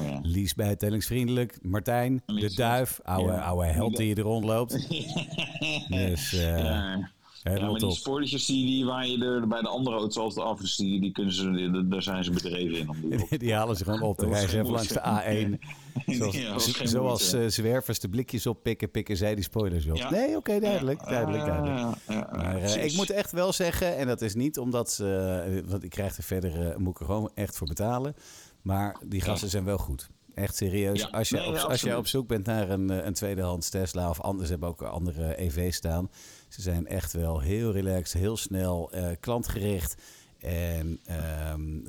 ja. 0.05 0.19
Lies 0.23 0.55
bij 0.55 0.77
Tellingsvriendelijk. 0.77 1.59
Martijn, 1.63 2.23
de 2.27 2.33
Lies. 2.33 2.55
duif, 2.55 3.01
oude, 3.03 3.33
Ja. 3.33 3.41
oude 3.41 3.67
held 3.67 3.97
die 3.97 4.15
er 4.15 4.23
rondloopt. 4.23 4.89
Dus 5.89 6.33
eh 6.33 6.95
ja. 7.43 7.61
Maar 7.61 7.69
die 7.69 7.79
top. 7.79 7.93
spoilertjes 7.93 8.47
die, 8.47 8.67
die 8.67 8.85
waaien 8.85 9.23
er 9.23 9.49
bij 9.49 9.61
de 9.61 9.69
andere 9.69 9.97
auto's 9.97 10.17
altijd 10.17 10.47
af. 10.47 10.61
Dus 10.61 10.77
die, 10.77 11.01
die 11.01 11.13
kunnen 11.13 11.33
ze, 11.35 11.87
daar 11.89 12.03
zijn 12.03 12.25
ze 12.25 12.31
bedreven 12.31 12.79
in. 12.79 12.89
Om 12.89 13.39
die 13.39 13.55
halen 13.59 13.77
ze 13.77 13.85
gewoon 13.85 14.03
op. 14.03 14.19
Rijden 14.19 14.51
ze 14.51 14.59
even 14.59 14.71
langs 14.71 14.89
de 14.89 15.01
moeite. 15.11 15.59
A1. 15.59 15.83
Zoals, 16.07 16.37
Ja, 16.37 16.87
zoals 16.87 17.33
eh, 17.33 17.47
zwervers 17.47 17.99
de 17.99 18.09
blikjes 18.09 18.47
oppikken, 18.47 18.91
pikken 18.91 19.17
zij 19.17 19.35
die 19.35 19.45
spoilers 19.45 19.87
op. 19.87 19.97
Ja. 19.97 20.11
Nee, 20.11 20.37
oké, 20.37 20.61
duidelijk, 20.61 21.05
duidelijk, 21.05 21.45
duidelijk. 21.45 21.97
Maar, 22.07 22.57
eh, 22.57 22.85
ik 22.85 22.97
moet 22.97 23.11
echt 23.11 23.33
wel 23.33 23.53
zeggen, 23.53 23.97
en 23.97 24.07
dat 24.07 24.21
is 24.21 24.35
niet 24.35 24.59
omdat 24.59 24.91
ze, 24.93 25.43
eh, 25.65 25.71
want 25.71 25.83
ik 25.83 25.91
krijg 25.91 26.17
er 26.17 26.23
verder, 26.23 26.81
moet 26.81 26.95
ik 26.95 27.01
er 27.01 27.07
gewoon 27.07 27.31
echt 27.35 27.57
voor 27.57 27.67
betalen. 27.67 28.15
Maar 28.63 28.97
die 29.05 29.21
gasten 29.21 29.49
zijn 29.49 29.65
wel 29.65 29.79
goed. 29.79 30.09
Echt 30.35 30.57
serieus. 30.57 31.01
Ja, 31.01 31.09
Als, 31.11 31.29
je 31.29 31.37
nee, 31.37 31.49
op, 31.49 31.55
als 31.57 31.81
je 31.81 31.97
op 31.97 32.07
zoek 32.07 32.29
bent 32.29 32.47
naar 32.47 32.71
een, 32.71 33.07
een 33.07 33.15
tweedehands 33.15 33.69
Tesla 33.69 34.09
of 34.09 34.21
anders 34.21 34.49
hebben 34.49 34.69
ook 34.69 34.83
andere 34.83 35.37
EV's 35.37 35.77
staan. 35.77 36.11
Ze 36.53 36.63
zijn 36.63 36.87
echt 36.87 37.13
wel 37.13 37.41
heel 37.41 37.73
relaxed, 37.73 38.21
heel 38.21 38.37
snel, 38.37 38.93
eh, 38.93 39.09
klantgericht. 39.21 40.03
En 40.39 41.01
ehm, 41.05 41.85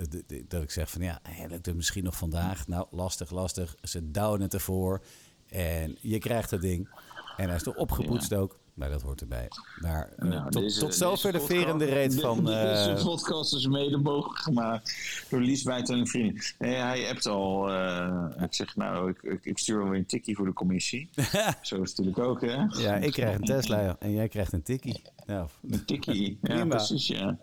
dat 0.48 0.62
ik 0.62 0.72
zeg 0.72 0.90
van 0.90 1.02
ja, 1.02 1.22
lukt 1.50 1.66
het 1.66 1.76
misschien 1.76 2.04
nog 2.04 2.16
vandaag? 2.16 2.68
Nou, 2.68 2.88
lastig, 2.92 3.32
lastig. 3.32 3.76
Ze 3.82 4.12
douwen 4.12 4.42
het 4.42 4.54
ervoor. 4.54 5.04
En 5.50 5.98
je 6.02 6.18
krijgt 6.18 6.52
het 6.52 6.62
ding. 6.62 6.90
En 7.38 7.48
hij 7.48 7.56
is 7.56 7.64
toch 7.64 7.76
opgepoetst 7.76 8.34
ook. 8.34 8.60
Maar 8.74 8.90
dat 8.90 9.02
hoort 9.02 9.22
erbij. 9.22 9.48
Maar 9.82 10.10
eh, 10.18 10.28
Nou, 10.30 10.50
tot, 10.52 10.62
deze- 10.62 10.80
tot 10.80 10.96
zover 10.96 11.32
de 11.32 11.40
verende 11.40 11.86
reet 11.86 12.20
van... 12.22 12.38
de- 12.46 12.52
Deze 12.86 12.90
eh, 13.00 13.04
podcast 13.04 13.54
is 13.54 13.68
mede 13.68 13.98
mogelijk 13.98 14.40
gemaakt 14.40 14.96
door 15.30 15.40
Lies 15.42 15.64
Bijtel 15.64 15.96
en 15.96 16.08
vrienden. 16.08 16.44
Nee, 16.60 16.76
hij 16.76 17.10
appt 17.10 17.26
al. 17.26 17.70
eh, 17.72 18.26
ik 18.44 18.54
zeg, 18.54 18.76
nou, 18.76 19.10
ik, 19.10 19.22
ik, 19.22 19.46
ik 19.46 19.58
stuur 19.58 19.90
weer 19.90 19.98
een 20.00 20.06
tikkie 20.06 20.36
voor 20.36 20.46
de 20.46 20.54
commissie. 20.54 21.10
Zo 21.62 21.82
is 21.82 21.90
het 21.90 21.98
natuurlijk 21.98 22.18
ook, 22.20 22.42
hè? 22.42 22.64
ja, 22.82 22.96
ik 22.96 23.12
krijg 23.12 23.36
een 23.36 23.44
Tesla 23.46 23.96
en 24.00 24.12
jij 24.12 24.28
krijgt 24.28 24.54
een 24.54 24.64
tikkie. 24.64 25.02
Ja, 25.28 25.48
Een 25.70 25.86
tikkie. 25.86 26.38
Ja, 26.42 26.66
precies, 26.66 27.08
ja. 27.08 27.38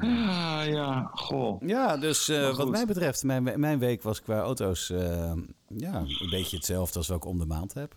Ja, 0.00 0.62
ja, 0.62 1.10
goh. 1.12 1.62
Ja, 1.66 1.96
dus 1.96 2.26
wat 2.56 2.68
mij 2.68 2.86
betreft, 2.86 3.22
mijn, 3.22 3.60
mijn 3.60 3.78
week 3.78 4.02
was 4.02 4.22
qua 4.22 4.40
auto's 4.40 4.86
ja, 4.88 5.94
een 5.94 6.28
beetje 6.30 6.56
hetzelfde 6.56 6.98
als 6.98 7.08
wat 7.08 7.16
ik 7.16 7.24
om 7.24 7.38
de 7.38 7.46
maand 7.46 7.74
heb. 7.74 7.94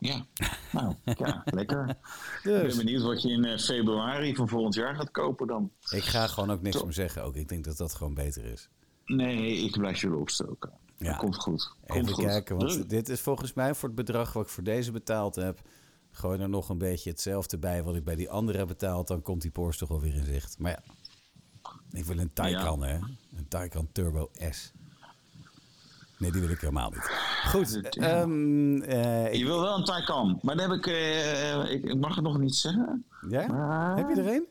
Ja, 0.00 0.26
nou, 0.72 0.94
ja, 1.04 1.42
lekker. 1.58 1.88
Ik 1.88 2.40
ben 2.42 2.62
Dus 2.62 2.76
benieuwd 2.76 3.02
wat 3.02 3.22
je 3.22 3.28
in 3.30 3.44
eh, 3.44 3.58
februari 3.58 4.34
van 4.34 4.48
volgend 4.48 4.74
jaar 4.74 4.94
gaat 4.94 5.10
kopen 5.10 5.46
dan. 5.46 5.70
ik 5.90 6.02
ga 6.04 6.26
gewoon 6.26 6.50
ook 6.50 6.62
niks 6.62 6.76
Top. 6.76 6.84
meer 6.84 6.94
zeggen. 6.94 7.22
Ook 7.24 7.36
ik 7.36 7.48
denk 7.48 7.64
dat 7.64 7.76
dat 7.76 7.94
gewoon 7.94 8.14
beter 8.14 8.44
is. 8.44 8.68
Nee, 9.06 9.56
ik 9.56 9.78
blijf 9.78 10.00
jullie 10.00 10.18
opstoken. 10.18 10.70
Ja. 10.96 11.06
Dat 11.10 11.16
komt 11.16 11.36
goed. 11.36 11.74
Komt 11.86 12.00
Even 12.02 12.12
goed. 12.14 12.24
kijken, 12.24 12.56
want 12.56 12.70
Druk. 12.70 12.88
dit 12.88 13.08
is 13.08 13.20
volgens 13.20 13.52
mij 13.54 13.74
voor 13.74 13.88
het 13.88 13.96
bedrag 13.96 14.32
wat 14.32 14.44
ik 14.44 14.50
voor 14.50 14.62
deze 14.64 14.92
betaald 14.92 15.34
heb. 15.34 15.60
Gooi 16.10 16.40
er 16.40 16.48
nog 16.48 16.68
een 16.68 16.78
beetje 16.78 17.10
hetzelfde 17.10 17.58
bij 17.58 17.82
wat 17.82 17.96
ik 17.96 18.04
bij 18.04 18.14
die 18.16 18.30
andere 18.30 18.58
heb 18.58 18.66
betaald. 18.66 19.08
Dan 19.08 19.22
komt 19.22 19.42
die 19.42 19.50
Porsche 19.50 19.78
toch 19.80 19.88
wel 19.88 20.00
weer 20.00 20.14
in 20.14 20.24
zicht. 20.24 20.58
Maar 20.58 20.70
ja, 20.70 20.82
Ik 21.98 22.04
wil 22.04 22.18
een 22.18 22.32
Taycan, 22.32 22.82
hè? 22.82 22.94
Een 23.36 23.48
Taycan 23.48 23.88
Turbo 23.92 24.30
S. 24.50 24.72
Nee, 26.18 26.32
die 26.32 26.40
wil 26.40 26.50
ik 26.50 26.60
helemaal 26.60 26.90
niet. 26.90 27.10
Goed. 27.46 27.96
ehm, 27.96 28.80
eh, 28.82 29.32
Je 29.34 29.44
wil 29.44 29.60
wel 29.60 29.76
een 29.78 29.84
Taycan, 29.84 30.38
maar 30.42 30.56
dan 30.56 30.70
heb 30.70 30.78
ik, 30.78 30.86
eh, 30.86 31.70
ik, 31.70 31.84
ik 31.84 31.96
mag 31.96 32.14
het 32.14 32.24
nog 32.24 32.38
niet 32.38 32.54
zeggen. 32.54 33.04
ja? 33.28 33.46
Maar- 33.46 33.96
Heb 33.96 34.08
je 34.14 34.22
er 34.22 34.28
een? 34.34 34.44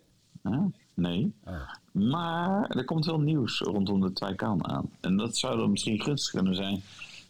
Huh? 0.43 0.65
Nee. 0.93 1.33
Oh. 1.45 1.53
Maar 1.91 2.69
er 2.69 2.85
komt 2.85 3.05
wel 3.05 3.19
nieuws 3.19 3.59
rondom 3.59 4.01
de 4.01 4.13
Taycan 4.13 4.67
aan. 4.67 4.89
En 5.01 5.17
dat 5.17 5.37
zou 5.37 5.57
dan 5.57 5.71
misschien 5.71 6.01
gunstig 6.01 6.31
kunnen 6.33 6.55
zijn 6.55 6.81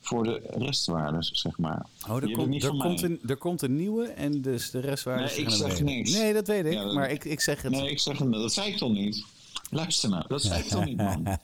voor 0.01 0.24
de 0.24 0.41
restwaardes, 0.58 1.29
zeg 1.34 1.58
maar. 1.58 1.86
Oh, 2.10 2.15
er, 2.24 2.32
komt, 2.32 2.63
er, 2.63 2.70
komt 2.70 3.01
een, 3.01 3.20
er 3.27 3.38
komt 3.38 3.62
een 3.62 3.75
nieuwe 3.75 4.06
en 4.08 4.41
dus 4.41 4.72
de 4.72 4.79
rest 4.79 5.03
waren 5.03 5.25
Nee, 5.25 5.36
ik 5.36 5.50
zeg 5.50 5.82
niks. 5.82 6.13
Nee, 6.13 6.34
dat 6.34 6.48
weet 6.48 6.65
ik. 6.65 6.74
Ja, 6.74 6.84
dat- 6.84 6.94
maar 6.94 7.10
ik, 7.12 7.25
ik 7.25 7.39
zeg 7.41 7.62
het. 7.62 7.72
Nee, 7.72 7.89
ik 7.91 8.00
zeg 8.00 8.17
het, 8.17 8.32
dat 8.32 8.53
zei 8.53 8.70
ik 8.72 8.77
toch 8.77 8.91
niet? 8.91 9.25
Luister 9.70 10.10
nou, 10.10 10.28
dat 10.28 10.42
zei 10.42 10.62
ik 10.64 10.68
toch 10.70 10.86
niet, 10.86 10.98
man? 10.98 11.26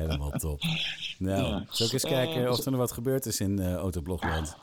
Helemaal 0.00 0.30
top. 0.30 0.62
Nou, 1.18 1.42
Ja. 1.44 1.66
zal 1.70 1.86
ik 1.86 1.92
eens 1.92 2.02
Eh, 2.04 2.10
kijken 2.10 2.50
of 2.50 2.64
er 2.64 2.70
nog 2.70 2.80
wat 2.80 2.92
gebeurd 2.92 3.26
is 3.26 3.40
in 3.40 3.58
eh 3.58 3.74
Autoblogland? 3.74 4.56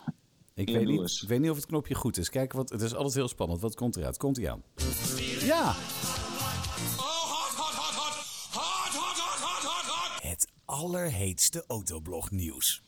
Ik 0.54 0.68
weet, 0.68 0.86
niet, 0.86 1.18
ik 1.22 1.28
weet 1.28 1.40
niet 1.40 1.50
of 1.50 1.56
het 1.56 1.66
knopje 1.66 1.94
goed 1.94 2.16
is. 2.18 2.28
Kijken 2.30 2.56
wat, 2.58 2.70
het 2.70 2.80
is 2.80 2.94
altijd 2.94 3.14
heel 3.14 3.28
spannend. 3.28 3.60
Wat 3.60 3.74
komt 3.74 3.96
eruit? 3.96 4.16
Komt 4.16 4.36
hij 4.36 4.50
aan? 4.50 4.62
Ja! 5.40 5.74
Het 10.22 10.48
allerheetste 10.64 11.64
Autoblog 11.66 12.30
nieuws. 12.30 12.82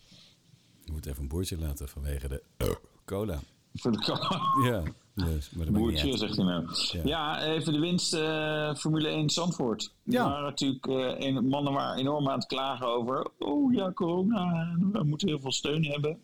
Ik 0.84 0.92
moet 0.92 1.06
even 1.06 1.22
een 1.22 1.28
boertje 1.28 1.58
laten 1.58 1.88
vanwege 1.88 2.28
de 2.28 2.42
eh, 2.56 2.68
cola. 3.04 3.40
Voor 3.74 3.92
de 3.92 3.98
Taycan. 3.98 4.40
Ja, 4.64 4.82
dus, 5.14 5.50
maar 5.50 5.66
Boertje, 5.72 6.16
zegt 6.16 6.36
hij 6.36 6.44
nou. 6.44 6.66
Ja. 6.92 7.00
Ja, 7.04 7.42
even 7.42 7.72
de 7.72 7.78
winst 7.78 8.14
eh, 8.14 8.74
Formule 8.74 9.08
1 9.08 9.30
Zandvoort. 9.30 9.92
Ja. 10.02 10.28
waren 10.28 10.42
natuurlijk, 10.44 10.86
eh, 10.86 11.26
een- 11.26 11.48
mannen 11.48 11.72
waren 11.72 11.98
enorm 11.98 12.28
aan 12.28 12.38
het 12.38 12.46
klagen 12.46 12.86
over... 12.86 13.30
oh 13.38 13.72
ja, 13.74 13.92
corona, 13.92 14.74
we 14.92 15.02
moeten 15.04 15.28
heel 15.28 15.40
veel 15.40 15.52
steun 15.52 15.84
hebben. 15.84 16.18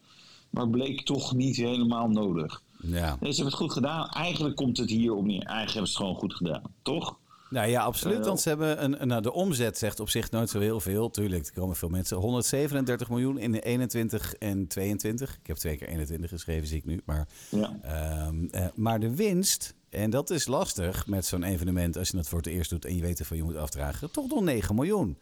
Maar 0.51 0.63
het 0.63 0.73
bleek 0.73 1.05
toch 1.05 1.35
niet 1.35 1.57
helemaal 1.57 2.09
nodig. 2.09 2.63
Ja. 2.83 3.17
Nee, 3.21 3.31
ze 3.33 3.43
hebben 3.43 3.45
het 3.45 3.55
goed 3.55 3.73
gedaan. 3.73 4.09
Eigenlijk 4.09 4.57
komt 4.57 4.77
het 4.77 4.91
hier 4.91 5.13
op 5.15 5.25
neer. 5.25 5.43
Eigenlijk 5.43 5.73
hebben 5.73 5.87
ze 5.91 5.97
het 5.97 6.07
gewoon 6.07 6.15
goed 6.21 6.35
gedaan, 6.35 6.63
toch? 6.83 7.19
Nou 7.51 7.69
ja, 7.69 7.83
absoluut. 7.83 8.27
Want 8.27 8.41
ze 8.41 8.49
hebben 8.49 8.85
een, 9.01 9.09
nou, 9.09 9.23
de 9.23 9.33
omzet 9.33 9.79
zegt 9.79 10.01
op 10.01 10.09
zich 10.11 10.31
nooit 10.31 10.51
zo 10.51 10.59
heel 10.59 10.81
veel. 10.81 11.11
Tuurlijk, 11.11 11.47
er 11.47 11.53
komen 11.53 11.77
veel 11.77 11.89
mensen. 11.89 12.17
137 12.17 13.09
miljoen 13.09 13.39
in 13.39 13.53
de 13.53 13.61
21 13.61 14.35
en 14.35 14.67
22. 14.67 15.39
Ik 15.41 15.47
heb 15.47 15.57
twee 15.57 15.77
keer 15.77 15.89
21 15.89 16.31
geschreven, 16.31 16.67
zie 16.69 16.77
ik 16.79 16.85
nu. 16.85 17.01
Maar, 17.05 17.29
Ja. 17.51 17.77
ehm, 17.83 18.45
eh, 18.51 18.67
maar 18.75 19.01
de 19.01 19.15
winst, 19.15 19.75
en 19.89 20.11
dat 20.11 20.31
is 20.31 20.47
lastig 20.47 21.07
met 21.07 21.27
zo'n 21.27 21.43
evenement 21.43 21.97
als 21.97 22.09
je 22.09 22.17
dat 22.17 22.29
voor 22.29 22.39
het 22.39 22.47
eerst 22.47 22.71
doet 22.71 22.85
en 22.85 22.97
je 22.97 23.03
weet 23.03 23.19
ervan 23.19 23.37
je 23.37 23.43
moet 23.43 23.57
afdragen, 23.57 24.11
toch 24.11 24.29
nog 24.29 24.41
9 24.43 24.75
miljoen. 24.75 25.19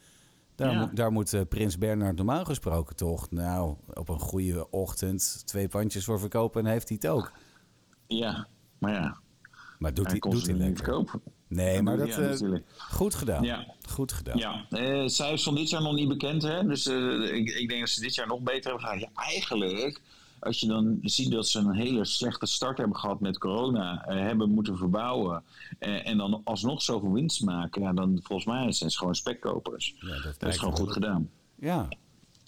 Daar, 0.54 0.73
Ja. 0.73 0.78
moet, 0.80 0.97
daar 0.97 1.12
moet 1.12 1.32
eh, 1.32 1.40
Prins 1.49 1.78
Bernhard 1.78 2.16
normaal 2.16 2.44
gesproken 2.44 2.97
toch, 2.97 3.30
nou, 3.30 3.75
op 3.94 4.08
een 4.08 4.20
goede 4.20 4.70
ochtend 4.70 5.42
twee 5.47 5.68
pandjes 5.68 6.04
voor 6.04 6.20
verkopen 6.20 6.64
en 6.64 6.70
heeft 6.70 6.88
hij 6.88 6.99
het 7.00 7.11
ook. 7.11 7.32
Ja, 8.06 8.47
maar 8.78 8.92
ja. 8.92 9.18
Maar 9.78 9.94
doet 9.94 10.06
hij, 10.11 10.18
doet 10.18 10.42
hij 10.47 10.52
niet 10.54 10.62
lekker. 10.62 10.85
kopen. 10.85 11.23
Nee, 11.49 11.83
maar 11.83 11.97
dat 11.97 12.14
Ja, 12.14 12.31
eh, 12.31 12.61
goed 12.78 13.14
gedaan. 13.14 13.43
Ja. 13.43 13.67
Goed 13.88 14.12
gedaan. 14.12 14.38
Ja, 14.38 14.64
eh 14.71 15.07
cijfers 15.07 15.43
van 15.43 15.55
dit 15.55 15.71
jaar 15.71 15.83
nog 15.83 15.95
niet 15.95 16.09
bekend. 16.09 16.43
Hè? 16.43 16.67
Dus 16.67 16.87
eh, 16.87 17.35
ik, 17.35 17.49
ik 17.49 17.69
denk 17.69 17.81
dat 17.81 17.88
ze 17.88 18.00
dit 18.00 18.14
jaar 18.14 18.26
nog 18.26 18.40
beter 18.40 18.71
hebben 18.71 18.81
gedaan. 18.81 18.99
Ja, 18.99 19.09
eigenlijk, 19.14 20.00
als 20.40 20.61
je 20.61 20.67
dan 20.67 20.99
ziet 21.02 21.31
dat 21.31 21.49
ze 21.49 21.59
een 21.59 21.75
hele 21.75 22.05
slechte 22.05 22.47
start 22.47 22.78
hebben 22.78 22.97
gehad 22.97 23.21
met 23.21 23.38
corona, 23.38 24.05
hebben 24.07 24.50
moeten 24.50 24.76
verbouwen 24.76 25.43
en 25.78 26.17
dan 26.17 26.40
alsnog 26.45 26.83
zoveel 26.83 27.12
winst 27.12 27.43
maken, 27.45 27.83
ja, 27.83 27.93
dan 27.93 28.21
volgens 28.23 28.49
mij 28.49 28.73
zijn 28.73 28.90
ze 28.90 28.99
gewoon 28.99 29.14
spekkopers. 29.14 29.95
Ja, 30.00 30.23
dat 30.23 30.35
dat 30.38 30.49
is 30.49 30.59
gewoon 30.59 30.76
goed 30.76 30.93
gedaan. 30.93 31.31
Ja. 31.55 31.88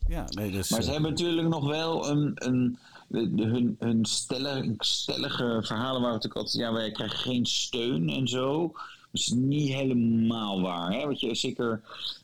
Ja, 0.09 0.25
nee, 0.29 0.51
dus... 0.51 0.71
Maar 0.71 0.83
ze 0.83 0.91
hebben 0.91 1.11
natuurlijk 1.11 1.49
nog 1.49 1.67
wel 1.67 2.09
een. 2.09 2.33
een 2.35 2.79
de, 3.11 3.45
hun 3.45 3.77
hun 3.79 4.05
stellige, 4.05 4.75
stellige 4.79 5.61
verhalen 5.63 6.01
waren 6.01 6.15
natuurlijk 6.15 6.35
altijd. 6.35 6.63
Ja, 6.63 6.73
wij 6.73 6.91
krijgen 6.91 7.19
geen 7.19 7.47
steun 7.47 8.09
en 8.09 8.29
zo. 8.29 8.73
Dat 9.13 9.21
is 9.21 9.29
niet 9.29 9.73
helemaal 9.73 10.61
waar. 10.61 10.93
Hè? 10.93 11.07
Want 11.07 11.21
je, 11.21 11.35
zeker, 11.35 11.81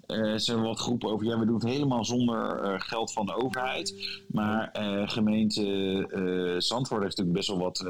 ze 0.06 0.42
hebben 0.44 0.64
wat 0.64 0.80
geroepen 0.80 1.08
over. 1.08 1.26
Ja, 1.26 1.38
we 1.38 1.46
doen 1.46 1.54
het 1.54 1.64
helemaal 1.64 2.04
zonder 2.04 2.58
eh, 2.58 2.80
geld 2.80 3.12
van 3.12 3.26
de 3.26 3.34
overheid. 3.34 3.94
Maar 4.28 4.70
eh, 4.72 5.08
gemeente 5.08 6.56
Zandvoort 6.58 7.02
heeft 7.02 7.16
natuurlijk 7.16 7.36
best 7.36 7.48
wel 7.48 7.58
wat 7.58 7.84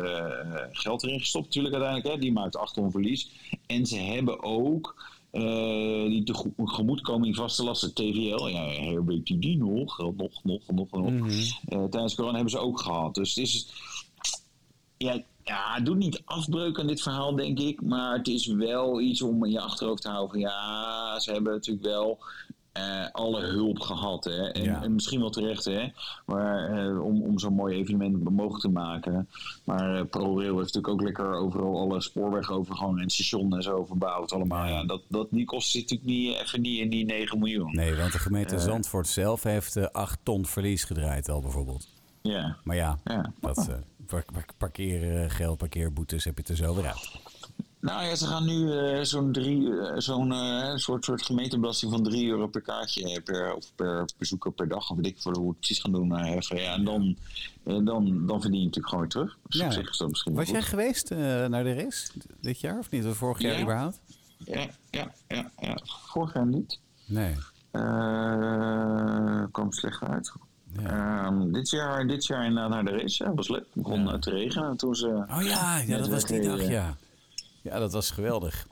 geld 0.72 1.02
erin 1.02 1.20
gestopt, 1.20 1.44
natuurlijk 1.44 1.74
uiteindelijk. 1.74 2.14
Hè? 2.14 2.20
Die 2.20 2.32
maakt 2.32 2.56
acht 2.56 2.74
ton 2.74 2.90
verlies. 2.90 3.30
En 3.66 3.86
ze 3.86 3.96
hebben 3.96 4.42
ook. 4.42 4.94
Eh, 5.30 6.04
die 6.08 6.22
tege- 6.24 6.52
tegemoetkoming 6.56 7.36
vaste 7.36 7.64
lasten, 7.64 7.94
TVL, 7.94 8.46
ja, 8.46 8.64
herbeet 8.66 9.26
die 9.26 9.38
die 9.38 9.56
nog, 9.56 9.98
nog, 9.98 10.44
nog, 10.44 10.60
nog, 10.66 10.90
nog. 10.90 11.28
Eh, 11.68 11.84
tijdens 11.84 12.14
corona 12.14 12.34
hebben 12.34 12.50
ze 12.50 12.58
ook 12.58 12.80
gehad. 12.80 13.14
Dus 13.14 13.34
het 13.34 13.44
is, 13.44 13.68
ja, 14.96 15.22
ja, 15.44 15.80
doet 15.80 15.96
niet 15.96 16.22
afbreuk 16.24 16.78
aan 16.80 16.86
dit 16.86 17.02
verhaal, 17.02 17.34
denk 17.36 17.58
ik, 17.58 17.82
maar 17.82 18.16
het 18.16 18.28
is 18.28 18.46
wel 18.46 19.00
iets 19.00 19.22
om 19.22 19.44
in 19.44 19.50
je 19.50 19.60
achterhoofd 19.60 20.02
te 20.02 20.08
houden 20.08 20.30
van, 20.30 20.40
ja, 20.40 21.20
ze 21.20 21.32
hebben 21.32 21.52
natuurlijk 21.52 21.86
wel 21.86 22.18
eh, 22.76 23.10
alle 23.12 23.40
hulp 23.46 23.80
gehad, 23.80 24.24
hè. 24.24 24.48
En, 24.52 24.62
Ja. 24.62 24.82
en 24.82 24.94
misschien 24.94 25.20
wel 25.20 25.30
terecht, 25.30 25.64
hè, 25.64 25.88
maar, 26.26 26.70
eh, 26.78 27.04
om, 27.04 27.22
om 27.22 27.38
zo'n 27.38 27.52
mooi 27.54 27.76
evenement 27.76 28.30
mogelijk 28.30 28.60
te 28.60 28.68
maken. 28.68 29.28
Maar 29.64 29.96
eh, 29.98 30.04
ProRail 30.10 30.58
heeft 30.58 30.74
natuurlijk 30.74 30.88
ook 30.88 31.02
lekker 31.02 31.34
overal 31.34 31.78
alle 31.80 31.94
overgehangen 32.50 33.02
en 33.02 33.10
stations 33.10 33.54
en 33.54 33.62
zo 33.62 33.84
verbouwd 33.84 34.32
allemaal. 34.32 34.66
Ja, 34.66 34.84
dat, 34.84 35.02
dat, 35.08 35.26
die 35.30 35.44
kost 35.44 35.70
zit 35.70 35.80
natuurlijk 35.90 36.08
niet, 36.10 36.36
even 36.40 36.60
niet 36.60 36.80
in 36.80 36.90
die 36.90 37.04
9 37.04 37.38
miljoen. 37.38 37.74
Nee, 37.74 37.94
want 37.94 38.12
de 38.12 38.18
gemeente. 38.18 38.58
Zandvoort 38.58 39.08
zelf 39.08 39.42
heeft 39.42 39.76
eh 39.76 39.84
8 39.92 40.18
ton 40.22 40.46
verlies 40.46 40.84
gedraaid 40.84 41.28
al 41.28 41.40
bijvoorbeeld. 41.40 41.88
Ja. 42.22 42.56
Maar 42.64 42.76
ja, 42.76 42.98
Ja. 43.04 43.32
dat 43.40 43.68
par- 44.06 44.24
par- 44.32 44.44
parkeergeld, 44.58 45.58
parkeerboetes 45.58 46.24
heb 46.24 46.38
je 46.38 46.44
er 46.46 46.56
zo 46.56 46.74
weer 46.74 46.86
uit. 46.86 47.10
Nou 47.80 48.04
ja, 48.04 48.14
ze 48.14 48.26
gaan 48.26 48.44
nu 48.44 48.72
eh, 48.78 49.02
zo'n 49.02 49.32
eh, 49.34 49.92
zo'n 49.96 50.32
eh, 50.32 50.74
soort, 50.76 51.04
soort 51.04 51.22
gemeentebelasting 51.22 51.92
van 51.92 52.02
3 52.02 52.28
euro 52.28 52.46
per 52.46 52.60
kaartje 52.60 53.20
per, 53.20 53.54
of 53.54 53.72
per 53.74 54.04
bezoeker 54.18 54.52
per 54.52 54.68
dag, 54.68 54.90
of 54.90 54.96
weet 54.96 55.06
ik 55.06 55.18
voor 55.20 55.36
hoe 55.36 55.48
het 55.48 55.58
precies 55.58 55.80
gaan 55.80 55.92
doen. 55.92 56.10
heffen. 56.12 56.60
ja, 56.60 56.74
en 56.74 56.84
dan, 56.84 57.16
dan, 57.64 58.26
dan 58.26 58.40
verdien 58.40 58.58
je 58.60 58.64
natuurlijk 58.64 58.88
gewoon 58.88 59.00
weer 59.00 59.08
terug. 59.08 59.36
Dus 59.48 59.60
Ja. 59.60 59.66
is 59.90 59.96
dat 59.98 60.08
misschien 60.08 60.34
Was 60.34 60.48
jij 60.48 60.60
goed. 60.60 60.68
geweest 60.68 61.10
naar 61.48 61.64
de 61.64 61.74
race 61.74 62.08
dit 62.40 62.60
jaar 62.60 62.78
of 62.78 62.90
niet? 62.90 63.06
Of 63.06 63.16
vorig 63.16 63.40
jaar 63.40 63.54
Ja. 63.56 63.62
überhaupt? 63.62 64.00
Ja, 64.38 64.66
ja, 64.90 65.12
ja, 65.28 65.50
ja. 65.60 65.78
Vorig 66.06 66.34
jaar 66.34 66.46
niet. 66.46 66.80
Nee. 67.06 67.34
Kwam 69.50 69.72
slecht 69.72 70.02
uit. 70.02 70.32
Ja. 70.82 71.24
Ehm, 71.26 71.52
dit, 71.52 71.70
jaar, 71.70 72.06
dit 72.06 72.26
jaar 72.26 72.44
inderdaad 72.44 72.70
naar 72.70 72.84
de 72.84 72.90
race. 73.00 73.24
Ja, 73.24 73.34
was 73.34 73.48
leuk. 73.48 73.64
Het 73.72 73.82
begon 73.82 74.04
Ja. 74.06 74.18
te 74.18 74.30
regenen 74.30 74.76
toen 74.76 74.94
ze... 74.94 75.06
Oh 75.30 75.42
ja, 75.42 75.78
ja 75.78 75.98
dat 75.98 76.08
was 76.08 76.24
die 76.24 76.40
dag, 76.42 76.68
ja. 76.68 76.96
Ja, 77.66 77.78
dat 77.78 77.92
was 77.92 78.10
geweldig. 78.10 78.66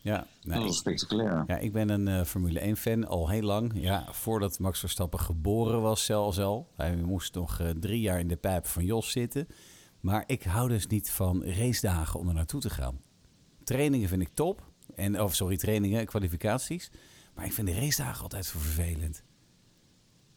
Ja, 0.00 0.16
Dat 0.16 0.26
nee, 0.54 0.58
was 0.58 0.68
ik, 0.68 0.74
spectaculair. 0.74 1.44
ja, 1.46 1.56
ik 1.58 1.72
ben 1.72 1.88
een 1.88 2.08
eh, 2.08 2.24
Formule 2.24 2.60
1 2.60 2.76
fan 2.76 3.06
al 3.06 3.28
heel 3.28 3.42
lang. 3.42 3.72
Ja, 3.74 4.04
voordat 4.10 4.58
Max 4.58 4.80
Verstappen 4.80 5.20
geboren 5.20 5.80
was 5.82 6.04
zelfs 6.04 6.38
al. 6.38 6.68
Hij 6.76 6.96
moest 6.96 7.34
nog 7.34 7.60
eh, 7.60 7.70
drie 7.70 8.00
jaar 8.00 8.18
in 8.18 8.28
de 8.28 8.36
pijp 8.36 8.66
van 8.66 8.84
Jos 8.84 9.10
zitten. 9.10 9.46
Maar 10.00 10.24
ik 10.26 10.42
hou 10.42 10.68
dus 10.68 10.86
niet 10.86 11.10
van 11.10 11.44
racedagen 11.44 12.20
om 12.20 12.28
er 12.28 12.34
naartoe 12.34 12.60
te 12.60 12.70
gaan. 12.70 13.00
Trainingen 13.64 14.08
vind 14.08 14.22
ik 14.22 14.30
top. 14.34 14.62
En, 14.94 15.20
of 15.20 15.34
sorry, 15.34 15.56
trainingen, 15.56 16.06
kwalificaties. 16.06 16.90
Maar 17.34 17.44
ik 17.44 17.52
vind 17.52 17.66
de 17.66 17.74
racedagen 17.74 18.22
altijd 18.22 18.44
zo 18.44 18.58
vervelend. 18.58 19.22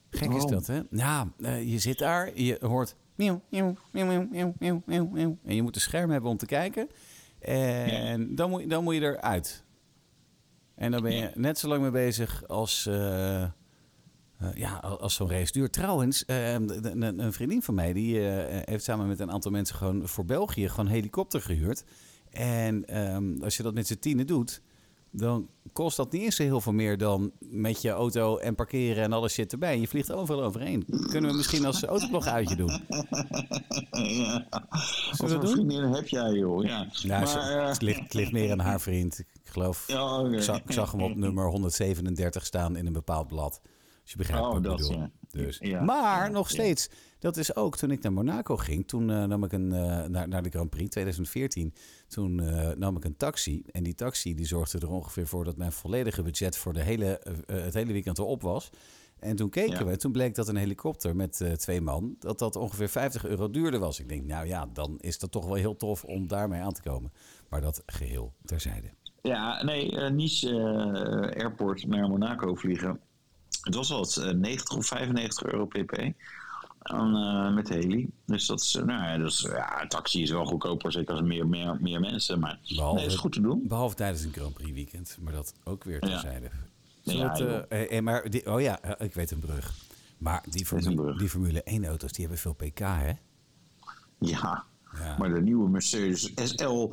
Gek 0.09 0.33
is 0.33 0.45
dat, 0.45 0.67
hè? 0.67 0.81
Ja, 0.91 1.31
eh, 1.39 1.71
je 1.71 1.79
zit 1.79 1.97
daar, 1.97 2.39
je 2.39 2.57
hoort... 2.61 2.95
Miauw, 3.15 3.41
miauw, 3.49 3.73
miauw, 3.91 4.27
miauw, 4.31 4.53
miauw, 4.59 4.81
miauw, 4.85 5.05
miauw. 5.05 5.37
En 5.45 5.55
je 5.55 5.61
moet 5.61 5.75
een 5.75 5.81
scherm 5.81 6.09
hebben 6.09 6.29
om 6.29 6.37
te 6.37 6.45
kijken. 6.45 6.89
En 7.39 8.35
dan, 8.35 8.49
moet, 8.49 8.61
je- 8.61 8.67
dan 8.67 8.83
moet 8.83 8.95
je 8.95 9.01
eruit. 9.01 9.63
En 10.75 10.91
dan 10.91 11.01
ben 11.01 11.15
je 11.15 11.31
net 11.35 11.57
zo 11.59 11.67
lang 11.67 11.81
mee 11.81 11.91
bezig 11.91 12.47
als, 12.47 12.85
eh, 12.85 13.43
eh, 13.43 13.49
ja, 14.55 14.73
als 14.77 15.15
zo'n 15.15 15.29
race 15.29 15.51
duurt. 15.51 15.73
Trouwens, 15.73 16.25
eh, 16.25 16.53
een, 16.53 17.33
vriendin 17.33 17.61
van 17.61 17.73
mij 17.75 17.93
die 17.93 18.29
eh, 18.29 18.61
heeft 18.65 18.83
samen 18.83 19.07
met 19.07 19.19
een 19.19 19.31
aantal 19.31 19.51
mensen 19.51 19.75
gewoon 19.75 20.07
voor 20.07 20.25
België 20.25 20.69
gewoon 20.69 20.85
een 20.85 20.91
helikopter 20.91 21.41
gehuurd. 21.41 21.83
En 22.29 22.85
ehm, 22.85 23.43
als 23.43 23.57
je 23.57 23.63
dat 23.63 23.73
met 23.73 23.87
z'n 23.87 23.99
tienen 23.99 24.27
doet, 24.27 24.61
dan 25.11 25.47
kost 25.73 25.97
dat 25.97 26.11
niet 26.11 26.21
eens 26.21 26.35
zo 26.35 26.43
heel 26.43 26.61
veel 26.61 26.73
meer 26.73 26.97
dan 26.97 27.31
met 27.39 27.81
je 27.81 27.89
auto 27.89 28.37
en 28.37 28.55
parkeren 28.55 29.03
en 29.03 29.13
alles 29.13 29.33
shit 29.33 29.51
erbij. 29.51 29.79
Je 29.79 29.87
vliegt 29.87 30.11
overal 30.11 30.43
overheen. 30.43 30.85
Kunnen 31.09 31.31
we 31.31 31.37
misschien 31.37 31.65
als 31.65 31.83
autoblog 31.83 32.25
uitje 32.27 32.55
doen? 32.55 32.69
ja. 33.91 34.47
Wat 34.49 35.15
voor 35.17 35.29
doen? 35.39 35.47
vriendinnen 35.49 35.91
heb 35.91 36.07
jij, 36.07 36.31
joh? 36.31 36.63
Ja, 36.65 36.77
Nou, 37.03 37.07
maar, 37.07 37.27
ze- 37.27 37.39
eh, 37.39 37.67
het, 37.67 37.81
ligt, 37.81 37.99
het 37.99 38.13
ligt 38.13 38.31
meer 38.31 38.51
aan 38.51 38.59
haar 38.59 38.81
vriend. 38.81 39.19
Ik 39.19 39.27
geloof, 39.43 39.83
Ja, 39.87 40.19
oké. 40.19 40.35
ik, 40.35 40.41
zag, 40.41 40.57
ik 40.57 40.71
zag 40.71 40.91
hem 40.91 41.01
op 41.03 41.15
nummer 41.15 41.49
137 41.49 42.45
staan 42.45 42.75
in 42.75 42.85
een 42.85 42.93
bepaald 42.93 43.27
blad. 43.27 43.61
Als 44.07 44.15
je 44.15 44.21
begrijpt 44.21 44.47
Oh, 44.47 44.53
wat 44.53 44.81
ik 44.81 44.87
bedoel. 44.87 44.99
ja. 45.01 45.11
Dus. 45.31 45.57
Ja, 45.57 45.81
maar 45.81 46.25
ja, 46.25 46.27
nog 46.27 46.49
steeds, 46.49 46.89
dat 47.19 47.37
is 47.37 47.55
ook 47.55 47.77
toen 47.77 47.91
ik 47.91 48.01
naar 48.01 48.13
Monaco 48.13 48.57
ging. 48.57 48.87
Toen 48.87 49.09
eh, 49.09 49.23
nam 49.23 49.43
ik 49.43 49.51
een, 49.51 49.71
eh, 49.71 50.03
naar, 50.03 50.27
naar 50.27 50.43
de 50.43 50.49
Grand 50.49 50.69
Prix 50.69 50.89
2014. 50.89 51.73
Toen 52.07 52.39
eh, 52.39 52.69
nam 52.77 52.97
ik 52.97 53.05
een 53.05 53.17
taxi. 53.17 53.63
En 53.71 53.83
die 53.83 53.95
taxi 53.95 54.35
die 54.35 54.45
zorgde 54.45 54.79
er 54.79 54.89
ongeveer 54.89 55.27
voor 55.27 55.43
dat 55.43 55.57
mijn 55.57 55.71
volledige 55.71 56.21
budget 56.21 56.57
voor 56.57 56.73
de 56.73 56.81
hele, 56.81 57.21
het 57.45 57.73
hele 57.73 57.91
weekend 57.91 58.17
erop 58.17 58.41
was. 58.41 58.69
En 59.19 59.35
toen 59.35 59.49
keken 59.49 59.87
we, 59.87 59.97
toen 59.97 60.11
bleek 60.11 60.35
dat 60.35 60.47
een 60.47 60.55
helikopter 60.55 61.15
met 61.15 61.45
twee 61.57 61.81
man, 61.81 62.15
dat 62.19 62.39
dat 62.39 62.55
ongeveer 62.55 62.89
50 62.89 63.25
euro 63.25 63.49
duurder 63.49 63.79
was. 63.79 63.99
Ik 63.99 64.09
denk, 64.09 64.25
nou 64.25 64.47
ja, 64.47 64.69
dan 64.73 64.97
is 64.99 65.19
dat 65.19 65.31
toch 65.31 65.45
wel 65.45 65.55
heel 65.55 65.75
tof 65.75 66.03
om 66.03 66.27
daarmee 66.27 66.61
aan 66.61 66.73
te 66.73 66.81
komen. 66.81 67.11
Maar 67.49 67.61
dat 67.61 67.83
geheel 67.85 68.33
terzijde. 68.45 68.87
Ja, 69.21 69.63
nee, 69.63 69.91
Nice 70.09 70.53
Airport 71.37 71.87
naar 71.87 72.09
Monaco 72.09 72.55
vliegen. 72.55 72.99
Het 73.61 73.75
was 73.75 73.91
al 73.91 74.01
het, 74.01 74.17
eh, 74.17 74.29
90 74.33 74.77
of 74.77 74.85
95 74.85 75.43
euro 75.51 75.65
pp. 75.65 75.91
Eh, 76.81 77.53
met 77.53 77.69
heli. 77.69 78.09
Dus 78.25 78.45
dat 78.45 78.61
is, 78.61 78.75
eh, 78.75 78.83
nou 78.83 79.03
ja, 79.03 79.29
ja, 79.55 79.81
een 79.81 79.87
taxi 79.89 80.21
is 80.21 80.29
wel 80.31 80.45
goedkoper, 80.45 80.91
zeker 80.91 81.11
als 81.11 81.19
er 81.19 81.25
meer, 81.27 81.47
meer, 81.47 81.77
meer 81.81 81.99
mensen. 81.99 82.39
Maar 82.39 82.59
Behalve- 82.75 82.97
nee, 82.99 83.05
is 83.05 83.15
goed 83.15 83.31
te 83.31 83.41
doen. 83.41 83.63
Behalve 83.67 83.95
tijdens 83.95 84.23
een 84.23 84.31
Grand 84.33 84.53
Prix 84.53 84.71
weekend, 84.71 85.17
maar 85.21 85.33
dat 85.33 85.53
ook 85.63 85.83
weer 85.83 86.03
Ja. 86.05 86.09
terzijde. 86.09 86.49
Ja, 87.01 87.35
eh, 87.69 88.01
maar 88.01 88.29
die, 88.29 88.51
oh 88.53 88.61
ja, 88.61 88.99
ik 88.99 89.13
weet 89.13 89.31
een 89.31 89.39
brug. 89.39 89.73
Maar 90.17 90.43
die, 90.49 90.65
Formule, 90.65 91.17
die 91.17 91.29
Formule 91.29 91.61
1 91.65 91.85
auto's, 91.85 92.11
die 92.11 92.19
hebben 92.21 92.39
veel 92.41 92.53
pk, 92.53 92.79
hè? 92.79 93.11
Ja, 94.19 94.63
Ja. 94.99 95.15
maar 95.17 95.33
de 95.33 95.41
nieuwe 95.41 95.69
Mercedes 95.69 96.31
SL 96.35 96.89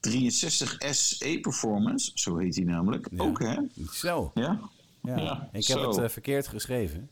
63 0.00 0.76
SE 0.94 1.38
Performance, 1.42 2.10
zo 2.14 2.36
heet 2.36 2.54
die 2.54 2.64
namelijk, 2.64 3.08
Ja. 3.10 3.22
ook 3.22 3.38
hè? 3.42 3.56
Zo. 3.92 4.30
Ja? 4.34 4.60
Ja. 5.02 5.16
Ja, 5.20 5.48
ik 5.52 5.66
heb 5.66 5.78
zo. 5.78 5.88
het 5.88 5.98
eh, 5.98 6.08
verkeerd 6.08 6.46
geschreven. 6.48 7.10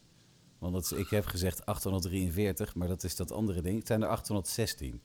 Want 0.59 0.75
het, 0.75 0.99
ik 0.99 1.09
heb 1.11 1.26
gezegd 1.26 1.66
843, 1.66 2.75
maar 2.75 2.88
dat 2.88 3.05
is 3.05 3.16
dat 3.16 3.33
andere 3.33 3.61
ding. 3.62 3.78
Het 3.78 3.87
zijn 3.87 4.02
er 4.02 4.09
816. 4.09 5.00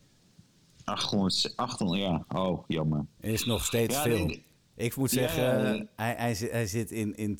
800, 0.83 1.53
800, 1.55 2.01
ja, 2.01 2.25
oh, 2.41 2.63
jammer. 2.67 3.05
Is 3.19 3.45
nog 3.45 3.65
steeds 3.65 3.95
Ja, 3.95 4.01
veel. 4.01 4.25
nee, 4.25 4.43
ik 4.75 4.95
moet 4.95 5.09
zeggen, 5.11 5.43
ja. 5.75 5.85
Hij, 5.95 6.13
hij, 6.17 6.35
zit- 6.35 6.51
hij 6.51 6.67
zit 6.67 6.91
in, 6.91 7.15
in 7.15 7.39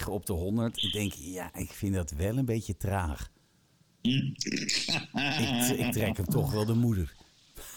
2,9 0.00 0.08
op 0.08 0.26
de 0.26 0.32
100. 0.32 0.82
Ik 0.82 0.92
denk, 0.92 1.12
ja, 1.12 1.54
ik 1.54 1.70
vind 1.70 1.94
dat 1.94 2.10
wel 2.10 2.36
een 2.36 2.44
beetje 2.44 2.76
traag. 2.76 3.30
Ik, 4.02 4.38
ik 5.78 5.92
trek 5.92 6.16
hem 6.16 6.26
toch 6.26 6.52
wel 6.52 6.64
de 6.64 6.74
moeder. 6.74 7.14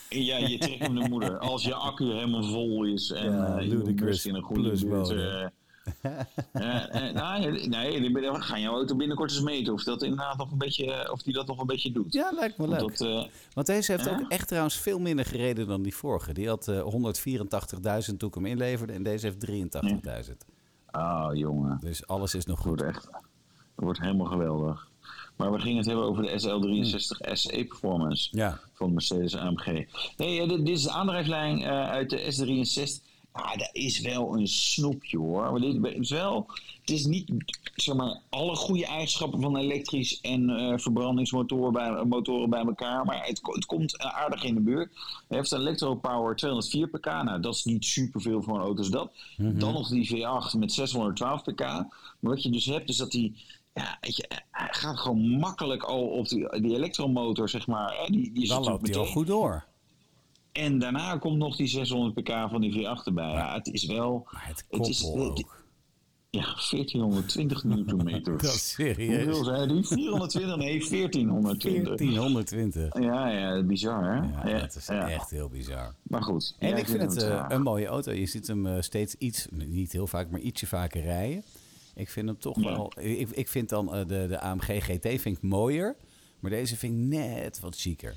Ja, 0.09 0.37
je 0.37 0.57
trekt 0.57 0.79
hem 0.79 0.95
de 0.95 1.09
moeder. 1.09 1.37
Als 1.39 1.63
je 1.63 1.73
accu 1.73 2.05
helemaal 2.05 2.43
vol 2.43 2.83
is 2.85 3.11
en 3.11 3.31
Ja, 3.31 3.57
eh, 3.57 3.65
je 3.67 4.21
in 4.23 4.35
een 4.35 4.41
goede 4.41 5.51
eh, 6.01 6.95
eh, 6.95 7.15
eh, 7.15 7.65
nee, 7.65 8.11
we 8.13 8.41
gaan 8.41 8.61
jouw 8.61 8.73
auto 8.73 8.95
binnenkort 8.95 9.31
eens 9.31 9.41
meten 9.41 9.73
of 9.73 9.83
dat 9.83 10.03
inderdaad 10.03 10.37
nog 10.37 10.51
een 10.51 10.57
beetje, 10.57 11.11
of 11.11 11.21
die 11.21 11.33
dat 11.33 11.47
nog 11.47 11.59
een 11.59 11.65
beetje 11.67 11.91
doet. 11.91 12.13
Ja, 12.13 12.31
lijkt 12.31 12.57
me 12.57 12.67
leuk. 12.67 12.79
Want 12.79 12.97
dat, 12.97 13.07
eh, 13.07 13.23
Want 13.53 13.67
deze 13.67 13.91
heeft 13.91 14.09
ook 14.09 14.25
echt 14.27 14.47
trouwens 14.47 14.75
veel 14.75 14.99
minder 14.99 15.25
gereden 15.25 15.67
dan 15.67 15.81
die 15.81 15.95
vorige. 15.95 16.33
Die 16.33 16.47
had 16.47 16.67
eh 16.67 16.81
184.000 16.81 18.17
toen 18.19 18.29
ik 18.29 18.35
hem 18.35 18.45
inleverde 18.45 18.93
en 18.93 19.03
deze 19.03 19.25
heeft 19.25 19.39
83.000. 19.39 20.45
ah, 20.85 21.35
jongen, 21.35 21.77
Dus 21.81 22.07
alles 22.07 22.33
is 22.35 22.45
nog 22.45 22.59
goed. 22.59 22.81
echt, 22.81 23.03
het 23.05 23.21
wordt 23.75 23.99
helemaal 23.99 24.27
geweldig. 24.27 24.87
Maar 25.35 25.51
we 25.51 25.59
gingen 25.59 25.77
het 25.77 25.85
hebben 25.85 26.05
over 26.05 26.23
de 26.23 26.29
SL63 26.29 27.31
SE 27.33 27.65
Performance 27.67 28.29
Ja. 28.37 28.59
van 28.73 28.93
Mercedes 28.93 29.35
AMG. 29.35 29.65
Nee, 30.17 30.41
eh, 30.41 30.49
dit, 30.49 30.67
is 30.69 30.83
de 30.83 30.91
aandrijflijn 30.91 31.61
eh, 31.61 31.89
uit 31.89 32.09
de 32.09 32.19
S63. 32.19 33.06
Ah, 33.37 33.57
dat 33.57 33.69
is 33.71 33.99
wel 33.99 34.37
een 34.37 34.47
snoepje 34.47 35.17
hoor. 35.17 35.51
Maar 35.51 35.59
dit 35.61 35.95
is 35.99 36.09
wel, 36.09 36.45
het 36.81 36.89
is 36.89 37.05
niet 37.05 37.31
zeg 37.75 37.95
maar, 37.95 38.19
alle 38.29 38.55
goede 38.55 38.85
eigenschappen 38.85 39.41
van 39.41 39.57
elektrisch 39.57 40.21
en 40.21 40.49
eh, 40.49 40.77
verbrandingsmotoren 40.77 41.73
bij, 41.73 42.03
motoren 42.05 42.49
bij 42.49 42.63
elkaar. 42.65 43.05
Maar 43.05 43.25
het, 43.25 43.39
ko- 43.41 43.53
het 43.53 43.65
komt 43.65 43.97
aardig 43.99 44.43
in 44.43 44.53
de 44.53 44.61
buurt. 44.61 44.91
Hij 45.27 45.37
heeft 45.37 45.51
een 45.51 45.59
electropower 45.59 46.35
204 46.35 46.87
pk. 46.87 47.05
Nou, 47.05 47.39
dat 47.39 47.55
is 47.55 47.63
niet 47.63 47.85
superveel 47.85 48.41
voor 48.41 48.55
een 48.55 48.61
auto 48.61 48.77
als 48.77 48.89
dat. 48.89 49.11
Dan 49.59 49.73
nog 49.73 49.89
die 49.89 50.07
V8 50.15 50.57
met 50.59 50.73
612 50.73 51.43
pk. 51.43 51.59
Maar 51.59 51.87
wat 52.19 52.43
je 52.43 52.49
dus 52.49 52.65
hebt 52.65 52.89
is 52.89 52.97
dat 52.97 53.11
die 53.11 53.35
ja, 53.73 53.97
je, 54.01 54.25
hij 54.51 54.67
gaat 54.71 54.99
gewoon 54.99 55.29
makkelijk 55.29 55.83
al 55.83 56.01
op 56.07 56.27
die, 56.27 56.61
die 56.61 56.75
elektromotor, 56.75 57.49
zeg 57.49 57.67
maar. 57.67 58.05
Die, 58.07 58.31
die 58.33 58.47
Dan 58.47 58.63
loopt 58.63 58.87
hij 58.87 58.97
al 58.97 59.05
goed 59.11 59.27
door. 59.27 59.65
En 60.57 60.79
daarna 60.79 61.17
komt 61.17 61.37
nog 61.37 61.55
die 61.55 61.67
600 61.67 62.13
pk 62.13 62.49
van 62.49 62.61
die 62.61 62.73
V8 62.73 63.03
erbij. 63.05 63.31
Ja, 63.31 63.53
het 63.53 63.67
is 63.67 63.85
wel... 63.85 64.27
Maar 64.31 64.47
het 64.47 64.65
het 64.69 64.87
is, 64.87 65.01
het-. 65.01 65.45
Ja, 66.29 66.43
1420 66.43 67.63
newtonmeter. 67.63 68.37
Dat 68.41 68.53
is 68.53 68.69
serieus. 68.69 69.23
Hoeveel 69.25 69.43
zei 69.43 69.67
die? 69.67 69.85
420? 69.87 70.57
Nee, 70.57 70.89
1420. 70.89 71.97
1420. 71.97 73.01
Ja, 73.03 73.29
ja, 73.29 73.63
bizar 73.63 74.03
hè? 74.03 74.49
Ja, 74.51 74.59
dat 74.59 74.75
is 74.75 74.87
ja. 74.87 75.09
echt 75.09 75.29
heel 75.29 75.49
bizar. 75.49 75.95
Maar 76.03 76.23
goed. 76.23 76.55
En 76.59 76.77
ik 76.77 76.87
vind 76.87 77.01
het 77.01 77.23
eh, 77.23 77.45
een 77.47 77.61
mooie 77.61 77.85
auto. 77.85 78.11
Je 78.11 78.25
ziet 78.25 78.47
hem 78.47 78.67
eh, 78.67 78.81
steeds 78.81 79.15
iets, 79.17 79.47
niet 79.51 79.91
heel 79.91 80.07
vaak, 80.07 80.29
maar 80.29 80.39
ietsje 80.39 80.67
vaker 80.67 81.01
rijden. 81.01 81.43
Ik 81.95 82.09
vind 82.09 82.27
hem 82.27 82.39
toch 82.39 82.61
Ja. 82.61 82.71
wel... 82.71 82.91
Ik, 82.99 83.29
ik 83.29 83.47
vind 83.47 83.69
dan 83.69 83.93
eh, 83.93 84.07
de, 84.07 84.25
de 84.27 84.39
AMG 84.39 84.83
GT 84.83 85.07
vind 85.21 85.25
ik 85.37 85.41
mooier. 85.41 85.95
Maar 86.39 86.51
deze 86.51 86.75
vind 86.77 86.93
ik 86.93 86.99
net 86.99 87.59
wat 87.59 87.75
chiquer. 87.75 88.15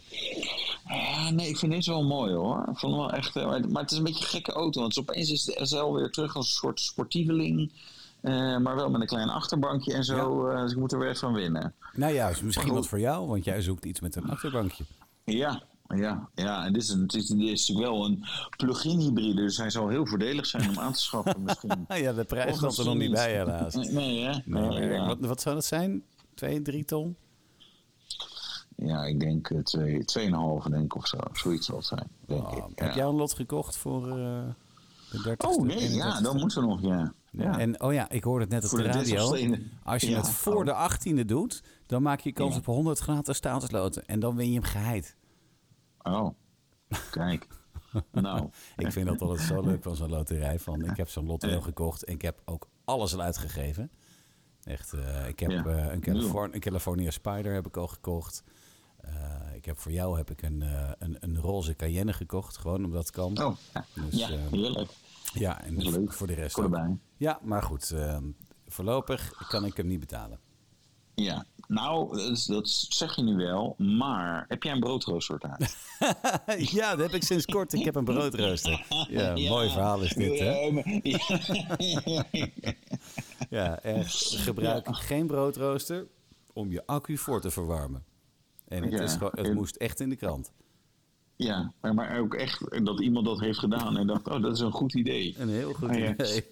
Ja, 0.88 1.30
nee, 1.30 1.48
ik 1.48 1.56
vind 1.58 1.72
deze 1.72 1.90
wel 1.90 2.04
mooi 2.04 2.32
hoor. 2.34 2.58
Ik 2.70 2.78
vond 2.78 2.92
hem 2.92 3.02
wel 3.02 3.12
echt, 3.12 3.36
eh, 3.36 3.44
maar, 3.68 3.82
het 3.82 3.90
is 3.90 3.98
een 3.98 4.04
beetje 4.04 4.24
een 4.24 4.30
gekke 4.30 4.52
auto. 4.52 4.80
Want 4.80 4.98
opeens 4.98 5.30
is 5.30 5.44
de 5.44 5.58
SL 5.66 5.92
weer 5.92 6.10
terug 6.10 6.36
als 6.36 6.46
een 6.46 6.52
soort 6.54 6.80
sportieveling. 6.80 7.72
eh, 8.20 8.56
maar 8.58 8.74
wel 8.76 8.90
met 8.90 9.00
een 9.00 9.06
klein 9.06 9.28
achterbankje 9.28 9.92
en 9.94 10.04
zo. 10.04 10.48
eh, 10.48 10.60
dus 10.62 10.72
ik 10.72 10.78
moet 10.78 10.92
er 10.92 10.98
weer 10.98 11.08
echt 11.08 11.18
van 11.18 11.32
winnen. 11.32 11.74
Nou 11.94 12.12
ja, 12.12 12.28
is 12.28 12.42
misschien 12.42 12.72
wat 12.72 12.86
voor 12.86 13.00
jou, 13.00 13.26
want 13.28 13.44
jij 13.44 13.62
zoekt 13.62 13.84
iets 13.84 14.00
met 14.00 14.16
een 14.16 14.30
achterbankje. 14.30 14.84
Ja, 15.24 15.62
ja, 15.88 16.28
ja. 16.34 16.64
En 16.64 16.72
dit 16.72 16.82
is, 16.82 16.88
is, 16.88 16.96
dit 17.06 17.40
is 17.40 17.68
natuurlijk 17.68 17.88
wel 17.94 18.04
een 18.04 18.24
plug-in 18.56 18.98
hybride. 18.98 19.34
Dus 19.42 19.56
hij 19.56 19.70
zal 19.70 19.88
heel 19.88 20.06
voordelig 20.06 20.46
zijn 20.46 20.68
om 20.68 20.78
aan 20.78 20.92
te 20.92 21.00
schaffen 21.00 21.42
misschien. 21.42 21.84
Ah 21.88 21.98
ja, 22.04 22.12
de 22.12 22.24
prijs 22.24 22.56
stond 22.56 22.78
er 22.78 22.84
nog 22.84 22.94
niet 22.96 23.10
bij 23.12 23.32
helaas. 23.32 23.74
Nee, 23.74 23.90
nee, 23.90 24.22
hè? 24.24 24.32
Nee, 24.44 24.68
Nee, 24.68 24.88
ja. 24.88 25.06
wat, 25.06 25.18
wat 25.20 25.40
zou 25.40 25.54
dat 25.54 25.64
zijn? 25.64 26.02
Twee, 26.34 26.62
drie 26.62 26.84
ton? 26.84 27.16
Ja, 28.82 29.04
ik 29.04 29.20
denk 29.20 29.50
eh, 29.50 29.58
twee, 29.58 30.04
denk 30.70 30.84
ik 30.84 30.96
of 30.96 31.06
zo. 31.06 31.18
Zoiets 31.32 31.66
zal 31.66 31.76
het 31.76 31.86
zijn, 31.86 32.08
denk 32.26 32.42
Oh, 32.46 32.56
ik. 32.70 32.78
Heb 32.78 32.94
jij 32.94 33.04
een 33.04 33.14
lot 33.14 33.32
gekocht 33.32 33.76
voor 33.76 34.08
eh 34.08 34.42
de 35.10 35.22
30 35.22 35.48
Oh 35.48 35.62
nee, 35.64 35.90
ja, 35.94 36.20
dat 36.20 36.34
moet 36.34 36.54
er 36.54 36.62
nog, 36.62 36.80
ja. 36.82 37.12
ja. 37.30 37.58
En 37.58 37.82
oh 37.82 37.92
ja, 37.92 38.08
ik 38.10 38.24
hoorde 38.24 38.44
het 38.44 38.52
net 38.52 38.64
op 38.64 38.70
de 38.70 38.76
de 38.76 38.82
radio. 38.88 39.36
30ste. 39.36 39.62
Als 39.84 40.02
je 40.02 40.10
Ja. 40.10 40.16
het 40.16 40.30
voor 40.30 40.64
de 40.64 40.74
18e 40.74 41.24
doet, 41.26 41.62
dan 41.86 42.02
maak 42.02 42.20
je 42.20 42.32
kans 42.32 42.56
op 42.56 42.66
100 42.66 42.98
gratis 42.98 43.36
staatsloten. 43.36 44.06
En 44.06 44.20
dan 44.20 44.36
win 44.36 44.48
je 44.48 44.54
hem 44.54 44.62
geheid. 44.62 45.16
Oh, 46.02 46.28
kijk. 47.10 47.46
nou, 48.12 48.48
Ik 48.76 48.92
vind 48.92 49.06
dat 49.06 49.20
altijd 49.22 49.40
zo 49.40 49.60
leuk 49.62 49.82
van 49.82 49.96
zo'n 49.96 50.10
loterij. 50.10 50.58
Van, 50.58 50.84
ik 50.84 50.96
heb 50.96 51.08
zo'n 51.08 51.26
lotto 51.26 51.48
Ja. 51.48 51.60
gekocht 51.60 52.04
en 52.04 52.12
ik 52.14 52.22
heb 52.22 52.40
ook 52.44 52.68
alles 52.84 53.14
al 53.14 53.20
uitgegeven. 53.20 53.90
Echt, 54.62 54.92
eh, 54.92 55.28
ik 55.28 55.40
heb 55.40 55.50
Ja. 55.50 55.64
een, 55.92 56.00
Californ 56.00 56.54
een 56.54 56.60
California 56.60 57.10
Spider 57.10 57.52
heb 57.54 57.66
ik 57.66 57.76
al 57.76 57.86
gekocht. 57.86 58.42
Eh, 59.04 59.54
ik 59.54 59.64
heb 59.64 59.78
voor 59.78 59.92
jou 59.92 60.16
heb 60.16 60.30
ik 60.30 60.42
een, 60.42 60.62
eh, 60.62 60.90
een, 60.98 61.16
een 61.20 61.38
roze 61.38 61.76
Cayenne 61.76 62.12
gekocht, 62.12 62.56
gewoon 62.56 62.84
omdat 62.84 63.02
het 63.02 63.10
kan. 63.10 63.42
oh, 63.42 63.56
ja, 63.74 63.84
Dus, 63.94 64.18
ja 64.18 64.30
eh, 64.30 64.38
heerlijk. 64.50 64.90
Ja, 65.32 65.62
en 65.62 65.90
leuk. 65.90 66.12
voor 66.12 66.26
de 66.26 66.34
rest 66.34 66.58
ook. 66.58 66.78
Ja, 67.16 67.38
maar 67.42 67.62
goed, 67.62 67.90
eh, 67.90 68.18
voorlopig 68.66 69.46
kan 69.48 69.64
ik 69.64 69.76
hem 69.76 69.86
niet 69.86 70.00
betalen. 70.00 70.38
Ja, 71.14 71.46
nou, 71.66 72.16
dat, 72.46 72.68
zeg 72.68 73.16
je 73.16 73.22
nu 73.22 73.36
wel, 73.36 73.74
maar 73.78 74.44
heb 74.48 74.62
jij 74.62 74.72
een 74.72 74.80
broodrooster 74.80 75.38
thuis? 75.38 75.76
ja, 76.78 76.90
dat 76.90 77.10
heb 77.10 77.14
ik 77.14 77.22
sinds 77.22 77.44
kort. 77.44 77.72
Ik 77.72 77.84
heb 77.84 77.94
een 77.94 78.04
broodrooster. 78.04 78.86
Ja, 79.08 79.32
mooi 79.48 79.70
verhaal 79.70 80.00
is 80.00 80.12
dit, 80.12 80.38
hè? 80.38 80.50
Ja, 81.02 82.24
Ja, 83.50 83.78
echt. 83.80 84.14
Gebruik 84.46 84.96
geen 84.96 85.26
broodrooster 85.26 86.06
om 86.52 86.70
je 86.70 86.86
accu 86.86 87.16
voor 87.18 87.40
te 87.40 87.50
verwarmen. 87.50 88.04
En 88.70 88.82
het, 88.82 88.92
Ja, 88.92 89.00
is 89.00 89.12
gewoon, 89.12 89.32
het 89.34 89.46
en- 89.46 89.54
moest 89.54 89.76
echt 89.76 90.00
in 90.00 90.08
de 90.08 90.16
krant. 90.16 90.52
ja, 91.36 91.72
maar, 91.80 91.94
maar 91.94 92.18
ook 92.18 92.34
echt 92.34 92.84
dat 92.84 93.00
iemand 93.00 93.26
dat 93.26 93.40
heeft 93.40 93.58
gedaan 93.58 93.96
en 93.96 94.06
dacht, 94.06 94.28
oh, 94.28 94.42
dat 94.42 94.52
is 94.54 94.60
een 94.60 94.72
goed 94.72 94.94
idee. 94.94 95.34
Een 95.38 95.48
heel 95.48 95.72
goed 95.72 95.88
Ah, 95.88 95.96
idee. 95.96 96.44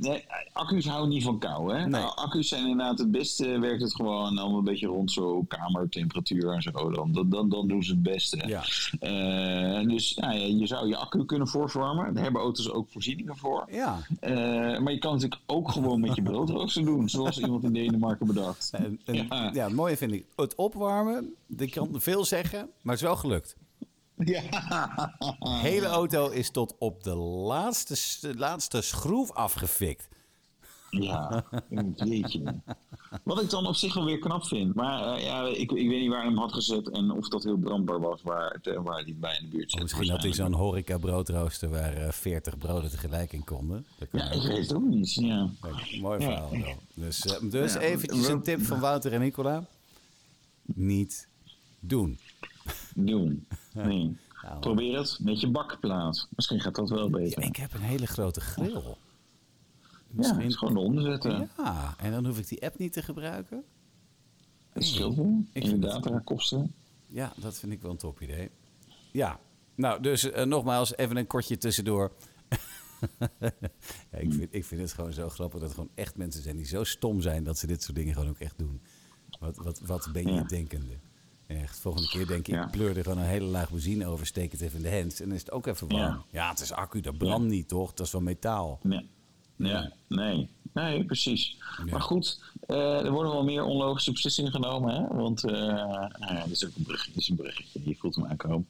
Nee, 0.00 0.24
accu's 0.52 0.86
houden 0.86 1.08
niet 1.08 1.22
van 1.22 1.38
kou, 1.38 1.72
hè? 1.74 1.78
Nee. 1.80 1.88
Nou, 1.88 2.14
accu's 2.16 2.48
zijn 2.48 2.62
inderdaad 2.66 2.98
het 2.98 3.10
beste, 3.10 3.58
werkt 3.58 3.82
het 3.82 3.94
gewoon 3.94 4.36
dan 4.36 4.54
een 4.54 4.64
beetje 4.64 4.86
rond 4.86 5.12
zo 5.12 5.42
kamertemperatuur 5.48 6.52
en 6.52 6.62
zo. 6.62 6.70
Dan, 6.90 7.26
dan, 7.28 7.48
dan, 7.48 7.68
doen 7.68 7.82
ze 7.82 7.90
het 7.90 8.02
beste. 8.02 8.42
Ja. 8.46 8.62
Eh, 9.00 9.88
dus 9.88 10.14
nou 10.14 10.34
ja, 10.34 10.44
je 10.46 10.66
zou 10.66 10.88
je 10.88 10.96
accu 10.96 11.24
kunnen 11.24 11.48
voorverwarmen. 11.48 12.14
Daar 12.14 12.22
hebben 12.22 12.40
auto's 12.42 12.70
ook 12.70 12.88
voorzieningen 12.90 13.36
voor. 13.36 13.64
Ja. 13.70 13.98
Eh, 14.20 14.30
maar 14.78 14.92
je 14.92 14.98
kan 14.98 15.12
het 15.12 15.22
natuurlijk 15.22 15.40
ook 15.46 15.70
gewoon 15.70 16.00
met 16.00 16.14
je 16.14 16.22
broodrooster 16.22 16.84
doen, 16.84 17.08
zoals 17.08 17.38
iemand 17.40 17.64
in 17.64 17.72
Denemarken 17.72 18.26
bedacht. 18.26 18.70
En, 18.72 19.00
en- 19.04 19.14
Ja. 19.14 19.50
ja. 19.52 19.64
het 19.64 19.74
mooie 19.74 19.96
vind 19.96 20.12
ik, 20.12 20.24
het 20.36 20.54
opwarmen, 20.54 21.34
ik 21.56 21.70
kan 21.70 21.88
veel 21.92 22.24
zeggen, 22.24 22.58
maar 22.58 22.94
het 22.94 23.02
is 23.02 23.08
wel 23.08 23.16
gelukt. 23.16 23.56
Ja. 24.24 24.42
De 25.38 25.48
hele 25.60 25.86
auto 25.86 26.28
is 26.28 26.50
tot 26.50 26.74
op 26.78 27.02
de 27.02 27.14
laatste, 27.14 28.34
laatste 28.36 28.80
schroef 28.80 29.32
afgefikt. 29.32 30.08
Ja, 30.90 31.44
jeetje. 31.96 32.60
Wat 33.24 33.42
ik 33.42 33.50
dan 33.50 33.66
op 33.66 33.74
zich 33.74 33.94
wel 33.94 34.04
weer 34.04 34.18
knap 34.18 34.44
vind. 34.44 34.74
Maar 34.74 35.14
eh, 35.16 35.24
ja, 35.24 35.46
ik, 35.46 35.56
ik 35.72 35.88
weet 35.88 36.00
niet 36.00 36.08
waar 36.08 36.18
hij 36.18 36.28
hem 36.28 36.38
had 36.38 36.52
gezet 36.52 36.90
en 36.90 37.10
of 37.10 37.28
dat 37.28 37.42
heel 37.44 37.56
brandbaar 37.56 38.00
was 38.00 38.22
waar, 38.22 38.50
het, 38.52 38.66
eh, 38.66 38.80
waar 38.82 39.02
hij 39.02 39.14
bij 39.16 39.36
in 39.40 39.50
de 39.50 39.56
buurt 39.56 39.70
zit. 39.70 39.82
Misschien 39.82 40.10
had 40.10 40.22
hij 40.22 40.32
zo'n 40.32 40.52
horeca 40.52 40.98
broodrooster 40.98 41.68
waar 41.68 41.92
eh 41.96 42.12
40 42.12 42.58
broden 42.58 42.90
tegelijk 42.90 43.32
in 43.32 43.44
konden. 43.44 43.86
Ja, 44.12 44.30
ik 44.30 44.42
weet 44.42 44.58
het 44.68 44.74
ook 44.74 44.82
niet. 44.86 45.14
Ja. 45.14 45.50
Kijk, 45.60 45.98
mooi 46.00 46.22
verhaal 46.22 46.50
wel. 46.50 46.74
Dus, 46.94 47.20
eh, 47.20 47.50
dus 47.50 47.72
Ja, 47.72 47.80
eventjes 47.80 48.26
we- 48.26 48.32
een 48.32 48.42
tip 48.42 48.62
van 48.62 48.80
Wouter 48.80 49.12
en 49.12 49.20
Nicola. 49.20 49.64
Niet 50.64 51.28
doen. 51.80 52.18
Doen. 52.94 53.46
Nee. 53.86 54.16
Nou, 54.42 54.60
Probeer 54.60 54.98
het 54.98 55.18
met 55.22 55.40
je 55.40 55.50
bakplaat. 55.50 56.28
Misschien 56.36 56.60
gaat 56.60 56.74
dat 56.74 56.88
wel 56.88 57.10
beter. 57.10 57.42
ik 57.42 57.56
heb 57.56 57.74
een 57.74 57.80
hele 57.80 58.06
grote 58.06 58.40
grill. 58.40 58.72
Ja, 58.72 58.94
Misschien- 60.10 60.38
het 60.38 60.46
is 60.46 60.56
gewoon 60.56 60.76
eronder 60.76 61.04
zetten. 61.04 61.50
Ja, 61.56 61.94
en 61.98 62.10
dan 62.10 62.26
hoef 62.26 62.38
ik 62.38 62.48
die 62.48 62.62
app 62.62 62.78
niet 62.78 62.92
te 62.92 63.02
gebruiken. 63.02 63.64
Het 64.68 64.84
scheelt 64.84 65.16
wel. 65.16 65.26
Ik 65.52 65.62
En 65.62 65.62
je 65.62 65.68
vind 65.68 65.82
het- 65.84 65.92
datakosten. 66.04 66.72
Ja, 67.06 67.32
dat 67.36 67.58
vind 67.58 67.72
ik 67.72 67.82
wel 67.82 67.90
een 67.90 67.96
top 67.96 68.20
idee. 68.20 68.50
Ja, 69.12 69.40
nou, 69.74 70.02
dus 70.02 70.30
eh, 70.30 70.44
nogmaals, 70.44 70.96
even 70.96 71.16
een 71.16 71.26
kortje 71.26 71.56
tussendoor. 71.56 72.12
ja, 74.10 74.18
ik, 74.18 74.32
vind, 74.32 74.48
ik 74.54 74.64
vind 74.64 74.80
het 74.80 74.92
gewoon 74.92 75.12
zo 75.12 75.28
grappig 75.28 75.60
dat 75.60 75.68
er 75.68 75.74
gewoon 75.74 75.90
echt 75.94 76.16
mensen 76.16 76.42
zijn 76.42 76.56
die 76.56 76.66
zo 76.66 76.84
stom 76.84 77.20
zijn 77.20 77.44
dat 77.44 77.58
ze 77.58 77.66
dit 77.66 77.82
soort 77.82 77.96
dingen 77.96 78.14
gewoon 78.14 78.28
ook 78.28 78.38
echt 78.38 78.58
doen. 78.58 78.80
Wat, 79.38 79.56
wat, 79.56 79.80
wat 79.80 80.08
ben 80.12 80.26
je 80.26 80.32
Ja. 80.32 80.42
denkende? 80.42 80.98
Echt, 81.48 81.78
volgende 81.78 82.08
keer 82.08 82.26
denk 82.26 82.48
ik, 82.48 82.54
Ja. 82.54 82.64
ik 82.64 82.70
pleur 82.70 82.96
er 82.96 83.02
gewoon 83.02 83.18
een 83.18 83.24
hele 83.24 83.46
laag 83.46 83.70
benzine 83.70 84.06
over, 84.06 84.26
steek 84.26 84.52
het 84.52 84.60
even 84.60 84.76
in 84.76 84.82
de 84.90 84.96
hands 84.96 85.20
en 85.20 85.26
dan 85.26 85.34
is 85.34 85.40
het 85.40 85.50
ook 85.50 85.66
even 85.66 85.88
warm. 85.88 86.02
Ja, 86.02 86.24
Ja. 86.30 86.48
het 86.50 86.60
is 86.60 86.72
accu, 86.72 87.00
dat 87.00 87.18
brandt 87.18 87.48
niet 87.48 87.68
toch? 87.68 87.92
Dat 87.94 88.06
is 88.06 88.12
van 88.12 88.22
metaal. 88.22 88.78
Nee. 88.82 89.08
Ja, 89.58 89.92
nee. 90.08 90.48
Nee, 90.72 91.04
precies. 91.04 91.56
Ja. 91.84 91.90
Maar 91.90 92.00
goed, 92.00 92.40
eh, 92.66 93.04
er 93.04 93.10
worden 93.10 93.32
wel 93.32 93.44
meer 93.44 93.64
onlogische 93.64 94.12
beslissingen 94.12 94.50
genomen. 94.50 94.94
Hè? 94.94 95.16
Want 95.16 95.42
nou 95.42 96.34
ja, 96.34 96.42
dit 96.42 96.52
is 96.52 96.66
ook 96.66 96.76
een 96.76 96.82
bruggetje. 96.82 97.20
Is 97.20 97.28
een 97.28 97.36
bruggetje. 97.36 97.80
Je 97.84 97.96
voelt 97.96 98.14
hem 98.14 98.26
aankomen. 98.26 98.68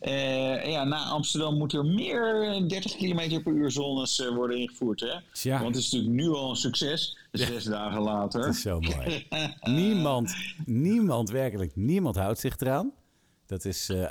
Eh, 0.00 0.70
ja, 0.70 0.84
na 0.84 1.04
Amsterdam 1.04 1.56
moet 1.56 1.72
er 1.72 1.84
meer 1.84 2.62
30 2.68 2.96
km 2.96 3.42
per 3.42 3.52
uur 3.52 3.70
zones 3.70 4.28
worden 4.34 4.58
ingevoerd. 4.58 5.00
Hè? 5.00 5.50
Want 5.58 5.74
het 5.74 5.84
is 5.84 5.90
natuurlijk 5.90 6.20
nu 6.20 6.28
al 6.28 6.50
een 6.50 6.56
succes. 6.56 7.16
Zes 7.32 7.64
dagen 7.64 8.00
later. 8.00 8.40
Dat 8.40 8.54
is 8.54 8.60
zo 8.60 8.80
mooi. 8.80 9.26
niemand, 9.80 10.34
niemand, 10.64 11.30
werkelijk 11.30 11.76
niemand 11.76 12.16
houdt 12.16 12.38
zich 12.38 12.58
eraan. 12.58 12.92
Dat 13.48 13.64
is 13.64 13.88
eh, 13.88 14.02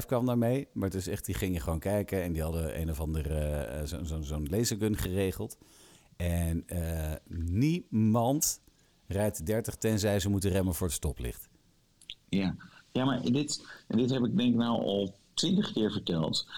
AT5 0.00 0.06
kwam 0.06 0.26
daarmee. 0.26 0.68
Maar 0.72 0.88
het 0.88 0.94
is 0.96 1.06
echt, 1.08 1.24
die 1.26 1.34
gingen 1.34 1.60
gewoon 1.60 1.78
kijken 1.78 2.22
en 2.22 2.32
die 2.32 2.42
hadden 2.42 2.80
een 2.80 2.90
of 2.90 3.00
andere 3.00 3.34
eh, 3.38 3.86
zo- 3.86 4.04
zo- 4.04 4.22
zo'n 4.22 4.46
lasergun 4.50 4.96
geregeld. 4.96 5.58
En 6.16 6.62
eh, 6.66 7.12
niemand 7.28 8.60
rijdt 9.06 9.46
30 9.46 9.74
tenzij 9.76 10.20
ze 10.20 10.28
moeten 10.28 10.50
remmen 10.50 10.74
voor 10.74 10.86
het 10.86 10.96
stoplicht. 10.96 11.48
Ja, 12.28 12.56
ja 12.92 13.04
maar 13.04 13.22
dit, 13.22 13.66
dit 13.88 14.10
heb 14.10 14.24
ik 14.24 14.36
denk 14.36 14.50
ik 14.52 14.56
nou 14.58 14.82
al 14.82 15.14
twintig 15.34 15.72
keer 15.72 15.92
verteld. 15.92 16.48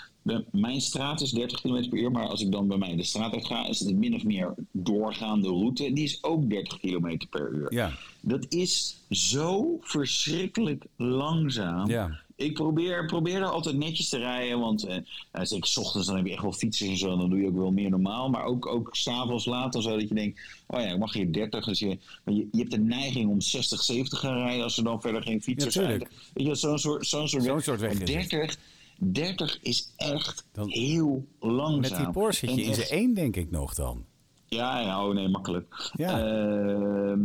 Mijn 0.50 0.80
straat 0.80 1.20
is 1.20 1.30
30 1.30 1.61
km 1.61 1.88
per 1.88 1.98
uur, 1.98 2.11
maar 2.11 2.26
als 2.28 2.40
ik 2.42 2.52
dan 2.52 2.66
bij 2.68 2.76
mij 2.78 2.96
de 2.96 3.02
straat 3.02 3.33
uit 3.35 3.46
ga, 3.46 3.66
is 3.68 3.80
het 3.80 3.96
min 3.96 4.14
of 4.14 4.24
meer 4.24 4.54
doorgaande 4.70 5.48
route. 5.48 5.92
Die 5.92 6.04
is 6.04 6.22
ook 6.22 6.50
30 6.50 6.78
km 6.80 7.16
per 7.30 7.50
uur. 7.52 7.74
Ja. 7.74 7.92
Dat 8.20 8.46
is 8.48 8.96
zo 9.11 9.78
verschrikkelijk 9.80 10.85
langzaam. 10.96 11.88
Ja. 11.88 12.18
Ik 12.37 12.54
probeer, 12.54 13.06
probeer 13.06 13.37
er 13.37 13.44
altijd 13.50 13.76
netjes 13.76 14.09
te 14.09 14.18
rijden, 14.18 14.59
want 14.61 14.85
eh, 14.85 14.96
nou, 15.33 15.46
zeker 15.46 15.66
's 15.68 15.76
ochtends 15.76 16.06
dan 16.06 16.16
heb 16.16 16.26
je 16.26 16.33
echt 16.33 16.42
wel 16.42 16.52
fietsers 16.52 16.88
en 16.90 16.96
zo, 16.98 17.16
dan 17.16 17.30
doe 17.30 17.40
je 17.40 17.46
ook 17.46 17.56
wel 17.56 17.70
meer 17.72 17.90
normaal. 17.90 18.28
Maar 18.30 18.44
ook, 18.44 18.66
ook 18.66 18.88
s'avonds 18.92 19.44
laat 19.44 19.74
en 19.74 19.83
zo, 19.83 19.90
dat 19.98 20.09
je 20.09 20.14
denkt, 20.14 20.40
oh 20.66 20.80
ja, 20.80 20.87
ik 20.87 20.98
mag 20.98 21.12
hier 21.12 21.33
30. 21.33 21.64
Dus 21.64 21.78
je, 21.78 21.98
maar 22.24 22.35
je, 22.35 22.48
je 22.52 22.59
hebt 22.59 22.70
de 22.70 22.78
neiging 22.78 23.30
om 23.30 23.40
60, 23.40 23.83
70 23.83 24.18
te 24.20 24.26
gaan 24.26 24.37
rijden 24.38 24.64
als 24.64 24.76
er 24.76 24.85
dan 24.85 25.00
verder 25.00 25.22
geen 25.22 25.42
fietsers 25.42 25.74
Ja, 25.74 25.83
zijn. 25.83 26.56
zo'n 26.56 26.78
soort, 26.78 27.06
zo'n 27.06 27.28
soort, 27.28 27.44
Zo'n 27.44 27.61
soort 27.61 27.80
weg 27.80 27.92
Maar 27.98 28.02
is 28.09 28.14
het. 28.14 28.30
30, 28.30 28.56
30 29.02 29.58
is 29.62 29.92
echt 29.96 30.44
Dan- 30.52 30.68
heel 30.68 31.24
langzaam. 31.40 31.80
Met 31.80 31.96
die 31.96 32.10
Porsche 32.10 32.46
En 32.46 32.58
in 32.58 32.68
echt- 32.68 32.76
zijn 32.76 32.88
één 33.00 33.14
denk 33.14 33.36
ik 33.36 33.50
nog 33.50 33.74
dan. 33.74 34.04
ja, 34.46 34.80
ja, 34.80 35.06
oh 35.06 35.14
nee, 35.14 35.28
makkelijk. 35.28 35.90
Ja. 35.92 36.18
Ehm, 36.26 37.20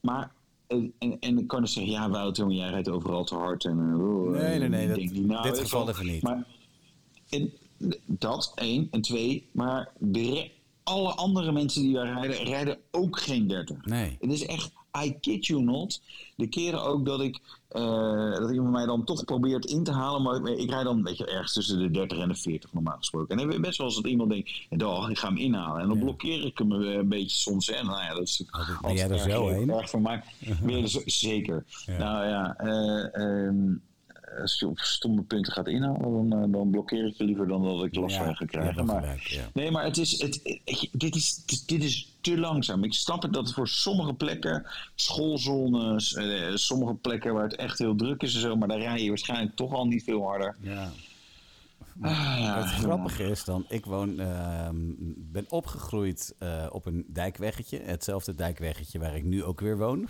maar, 0.00 0.32
en, 0.66 0.92
en 1.20 1.34
dan 1.34 1.46
kan 1.46 1.60
je 1.60 1.66
zeggen, 1.66 1.92
ja 1.92 2.10
Wouter, 2.10 2.50
jij 2.50 2.68
rijdt 2.70 2.88
overal 2.88 3.24
te 3.24 3.34
hard. 3.34 3.64
En, 3.64 3.78
eh, 3.78 3.98
oh, 4.06 4.30
Nee, 4.30 4.58
nee, 4.58 4.68
nee, 4.68 4.88
ik 5.00 5.14
dat- 5.14 5.24
nou, 5.24 5.42
dit 5.42 5.56
je 5.56 5.62
geval 5.62 5.88
even 5.88 6.06
niet. 6.06 6.22
Maar 6.22 6.46
en, 7.28 7.52
dat, 8.06 8.52
één. 8.54 8.88
En 8.90 9.00
twee, 9.00 9.48
maar 9.52 9.92
de 9.98 10.50
alle 10.82 11.12
andere 11.14 11.52
mensen 11.52 11.82
die 11.82 11.92
daar 11.94 12.12
rijden, 12.12 12.44
rijden 12.44 12.78
ook 12.90 13.20
geen 13.20 13.46
30. 13.48 13.84
Nee. 13.84 14.16
Het 14.20 14.32
is 14.32 14.46
echt, 14.46 14.70
I 15.04 15.12
kid 15.20 15.46
you 15.46 15.62
not. 15.62 16.00
De 16.36 16.46
keren 16.46 16.82
ook 16.82 17.06
dat 17.06 17.20
ik, 17.20 17.40
eh, 17.68 18.32
dat 18.32 18.50
iemand 18.50 18.70
mij 18.72 18.86
dan 18.86 19.04
toch 19.04 19.24
probeert 19.24 19.64
in 19.64 19.84
te 19.84 19.92
halen. 19.92 20.22
Maar 20.22 20.36
ik, 20.36 20.58
ik 20.58 20.70
rijd 20.70 20.84
dan 20.84 21.02
weet 21.02 21.16
je, 21.16 21.26
ergens 21.26 21.52
tussen 21.52 21.78
de 21.78 21.90
30 21.90 22.18
en 22.18 22.28
de 22.28 22.34
40 22.34 22.72
normaal 22.72 22.96
gesproken. 22.96 23.38
En 23.38 23.60
best 23.60 23.78
wel 23.78 23.86
eens 23.86 23.96
dat 23.96 24.06
iemand 24.06 24.30
denkt, 24.30 24.50
dag, 24.70 25.08
ik 25.08 25.18
ga 25.18 25.28
hem 25.28 25.36
inhalen. 25.36 25.80
En 25.82 25.88
dan 25.88 25.96
Ja. 25.96 26.02
blokkeer 26.02 26.44
ik 26.44 26.58
hem 26.58 26.72
eh, 26.72 26.92
een 26.94 27.08
beetje 27.08 27.36
soms. 27.38 27.70
En 27.70 27.86
nou 27.86 28.02
ja, 28.02 28.14
dat 28.14 28.22
is 28.22 28.36
ben 28.46 28.78
altijd 28.82 28.98
jij 28.98 29.06
er 29.08 29.12
erg 29.12 29.22
zo 29.22 29.48
erg 29.78 29.90
voor 29.90 30.00
mij. 30.00 30.22
Er 30.66 31.02
zeker. 31.06 31.64
Ja. 31.86 31.96
Nou 31.98 32.26
ja, 32.26 32.54
je 32.58 33.80
op 34.66 34.78
stomme 34.78 35.22
punten 35.22 35.52
gaat 35.52 35.68
inhalen, 35.68 36.28
dan, 36.28 36.42
eh, 36.42 36.52
dan 36.52 36.70
blokkeer 36.70 37.06
ik 37.06 37.14
je 37.14 37.24
liever 37.24 37.48
dan 37.48 37.62
dat 37.62 37.84
ik 37.84 37.94
last 37.94 38.16
Ja, 38.16 38.24
van 38.24 38.34
ga 38.36 38.44
je 38.44 38.50
krijgen. 38.50 38.74
wel 38.74 38.84
Maar, 38.84 39.02
gelijk, 39.02 39.20
ja. 39.26 39.50
Nee, 39.54 39.70
maar 39.70 39.84
het 39.84 39.96
is, 39.96 40.20
het, 40.22 40.40
ik- 40.64 40.88
dit, 40.92 41.14
is, 41.14 41.44
dit, 41.66 41.82
is 41.84 42.12
te 42.20 42.38
langzaam. 42.38 42.84
Ik 42.84 42.92
snap 42.94 43.22
het 43.22 43.32
dat 43.32 43.52
voor 43.52 43.68
sommige 43.68 44.12
plekken, 44.14 44.66
schoolzones, 44.94 46.14
eh, 46.14 46.54
sommige 46.54 46.94
plekken 46.94 47.34
waar 47.34 47.42
het 47.42 47.56
echt 47.56 47.78
heel 47.78 47.94
druk 47.96 48.22
is 48.22 48.34
en 48.34 48.40
zo, 48.40 48.56
maar 48.56 48.68
daar 48.68 48.78
rij 48.78 49.02
je 49.02 49.08
waarschijnlijk 49.08 49.56
toch 49.56 49.72
al 49.72 49.86
niet 49.86 50.04
veel 50.04 50.22
harder. 50.26 50.56
Ja. 50.60 50.90
Ah, 52.00 52.10
ja, 52.40 52.58
Het 52.58 52.70
grappige 52.70 53.22
is 53.24 53.44
dan, 53.44 53.64
ik 53.68 53.84
woon, 53.84 54.18
ehm, 54.20 54.76
ben 55.16 55.46
opgegroeid 55.48 56.34
eh, 56.38 56.66
op 56.70 56.86
een 56.86 57.04
dijkweggetje. 57.08 57.80
Hetzelfde 57.84 58.34
dijkweggetje 58.34 58.98
waar 58.98 59.16
ik 59.16 59.24
nu 59.24 59.44
ook 59.44 59.60
weer 59.60 59.78
woon. 59.78 60.08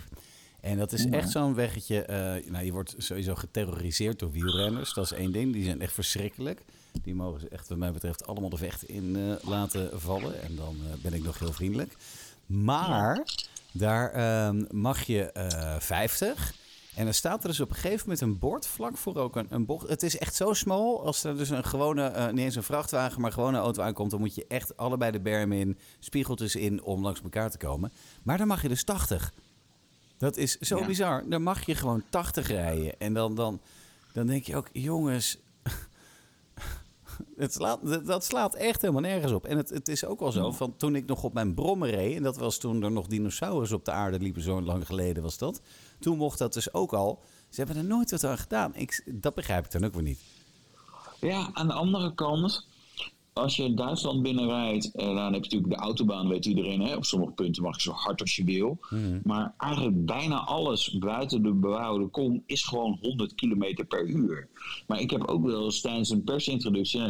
En 0.63 0.77
dat 0.77 0.91
is 0.91 1.05
echt 1.09 1.31
zo'n 1.31 1.53
weggetje. 1.53 2.01
eh, 2.01 2.51
nou, 2.51 2.65
je 2.65 2.71
wordt 2.71 2.95
sowieso 2.97 3.35
geterroriseerd 3.35 4.19
door 4.19 4.31
wielrenners. 4.31 4.93
Dat 4.93 5.05
is 5.05 5.11
één 5.11 5.31
ding. 5.31 5.53
Die 5.53 5.63
zijn 5.63 5.81
echt 5.81 5.93
verschrikkelijk. 5.93 6.63
Die 7.03 7.15
mogen 7.15 7.39
ze 7.39 7.47
echt, 7.49 7.67
wat 7.69 7.77
mij 7.77 7.91
betreft, 7.91 8.27
allemaal 8.27 8.49
de 8.49 8.57
vecht 8.57 8.83
in 8.83 9.15
eh, 9.15 9.49
laten 9.49 10.01
vallen. 10.01 10.41
En 10.41 10.55
dan 10.55 10.75
eh, 10.75 11.01
ben 11.01 11.13
ik 11.13 11.23
nog 11.23 11.39
heel 11.39 11.51
vriendelijk. 11.53 11.95
Maar 12.45 13.23
daar 13.71 14.11
ehm, 14.11 14.63
mag 14.71 15.03
je 15.03 15.31
eh 15.31 15.79
50. 15.79 16.53
En 16.95 17.03
dan 17.03 17.13
staat 17.13 17.43
er 17.43 17.49
dus 17.49 17.59
op 17.59 17.69
een 17.69 17.75
gegeven 17.75 17.99
moment 18.01 18.21
een 18.21 18.39
bord 18.39 18.67
vlak 18.67 18.97
voor 18.97 19.15
ook 19.15 19.35
een, 19.35 19.47
een 19.49 19.65
bocht. 19.65 19.89
Het 19.89 20.03
is 20.03 20.17
echt 20.17 20.35
zo 20.35 20.53
smal. 20.53 21.05
Als 21.05 21.23
er 21.23 21.37
dus 21.37 21.49
een 21.49 21.63
gewone, 21.63 22.31
niet 22.31 22.43
eens 22.45 22.55
een 22.55 22.63
vrachtwagen, 22.63 23.21
maar 23.21 23.31
gewoon 23.31 23.53
een 23.53 23.61
auto 23.61 23.81
aankomt, 23.81 24.11
dan 24.11 24.19
moet 24.19 24.35
je 24.35 24.45
echt 24.47 24.77
allebei 24.77 25.11
de 25.11 25.19
berm 25.21 25.51
in, 25.51 25.77
spiegeltjes 25.99 26.55
in 26.55 26.83
om 26.83 27.01
langs 27.01 27.21
elkaar 27.21 27.51
te 27.51 27.57
komen. 27.57 27.91
Maar 28.23 28.37
dan 28.37 28.47
mag 28.47 28.61
je 28.61 28.67
dus 28.67 28.83
80. 28.83 29.33
Dat 30.23 30.37
is 30.37 30.57
zo 30.57 30.77
Ja. 30.79 30.85
bizar. 30.85 31.29
Dan 31.29 31.41
mag 31.41 31.65
je 31.65 31.75
gewoon 31.75 32.03
80 32.09 32.47
rijden. 32.47 32.99
En 32.99 33.13
dan, 33.13 33.35
dan, 33.35 33.61
dan 34.13 34.27
denk 34.27 34.43
je 34.45 34.55
ook, 34.55 34.67
jongens. 34.71 35.37
Het 37.37 37.53
slaat, 37.53 38.05
dat- 38.05 38.25
slaat 38.25 38.55
echt 38.55 38.81
helemaal 38.81 39.01
nergens 39.01 39.31
op. 39.31 39.45
En 39.45 39.57
het, 39.57 39.69
het 39.69 39.87
is 39.87 40.05
ook 40.05 40.19
wel 40.19 40.31
zo, 40.31 40.51
van 40.51 40.77
toen 40.77 40.95
ik 40.95 41.05
nog 41.05 41.23
op 41.23 41.33
mijn 41.33 41.53
brommer 41.53 41.89
reed... 41.89 42.15
en 42.15 42.23
dat 42.23 42.37
was 42.37 42.57
toen 42.57 42.83
er 42.83 42.91
nog 42.91 43.07
dinosaurussen 43.07 43.77
op 43.77 43.85
de 43.85 43.91
aarde 43.91 44.19
liepen... 44.19 44.41
zo 44.41 44.61
lang 44.61 44.85
geleden 44.85 45.23
was 45.23 45.37
dat. 45.37 45.61
Toen 45.99 46.17
mocht 46.17 46.37
dat 46.37 46.53
dus 46.53 46.73
ook 46.73 46.93
al. 46.93 47.21
Ze 47.49 47.59
hebben 47.63 47.77
er 47.77 47.83
nooit 47.83 48.11
wat 48.11 48.23
aan 48.23 48.37
gedaan. 48.37 48.75
Ik, 48.75 49.03
dat 49.05 49.35
begrijp 49.35 49.65
ik 49.65 49.71
dan 49.71 49.83
ook 49.85 49.93
weer 49.93 50.03
niet. 50.03 50.19
Ja, 51.19 51.49
aan 51.53 51.67
de 51.67 51.73
andere 51.73 52.13
kant, 52.13 52.67
als 53.33 53.55
je 53.55 53.73
Duitsland 53.73 54.21
binnenrijdt, 54.21 54.91
eh, 54.91 55.05
dan 55.05 55.15
heb 55.15 55.33
je 55.33 55.39
natuurlijk 55.39 55.73
de 55.73 55.79
autobaan, 55.79 56.27
weet 56.27 56.45
iedereen. 56.45 56.81
Hè? 56.81 56.95
Op 56.95 57.05
sommige 57.05 57.31
punten 57.31 57.63
mag 57.63 57.75
je 57.75 57.81
zo 57.81 57.91
hard 57.91 58.21
als 58.21 58.35
je 58.35 58.43
wil. 58.43 58.79
Maar 59.23 59.53
eigenlijk 59.57 60.05
bijna 60.05 60.39
alles 60.39 60.97
buiten 60.99 61.43
de 61.43 61.51
bebouwde 61.51 62.07
kom 62.07 62.43
is 62.45 62.63
gewoon 62.63 62.97
100 63.01 63.35
km 63.35 63.85
per 63.87 64.07
uur. 64.07 64.47
Maar 64.87 64.99
ik 64.99 65.09
heb 65.09 65.23
ook 65.23 65.45
wel 65.45 65.63
eens 65.63 65.81
tijdens 65.81 66.09
een 66.09 66.23
persintroductie, 66.23 67.01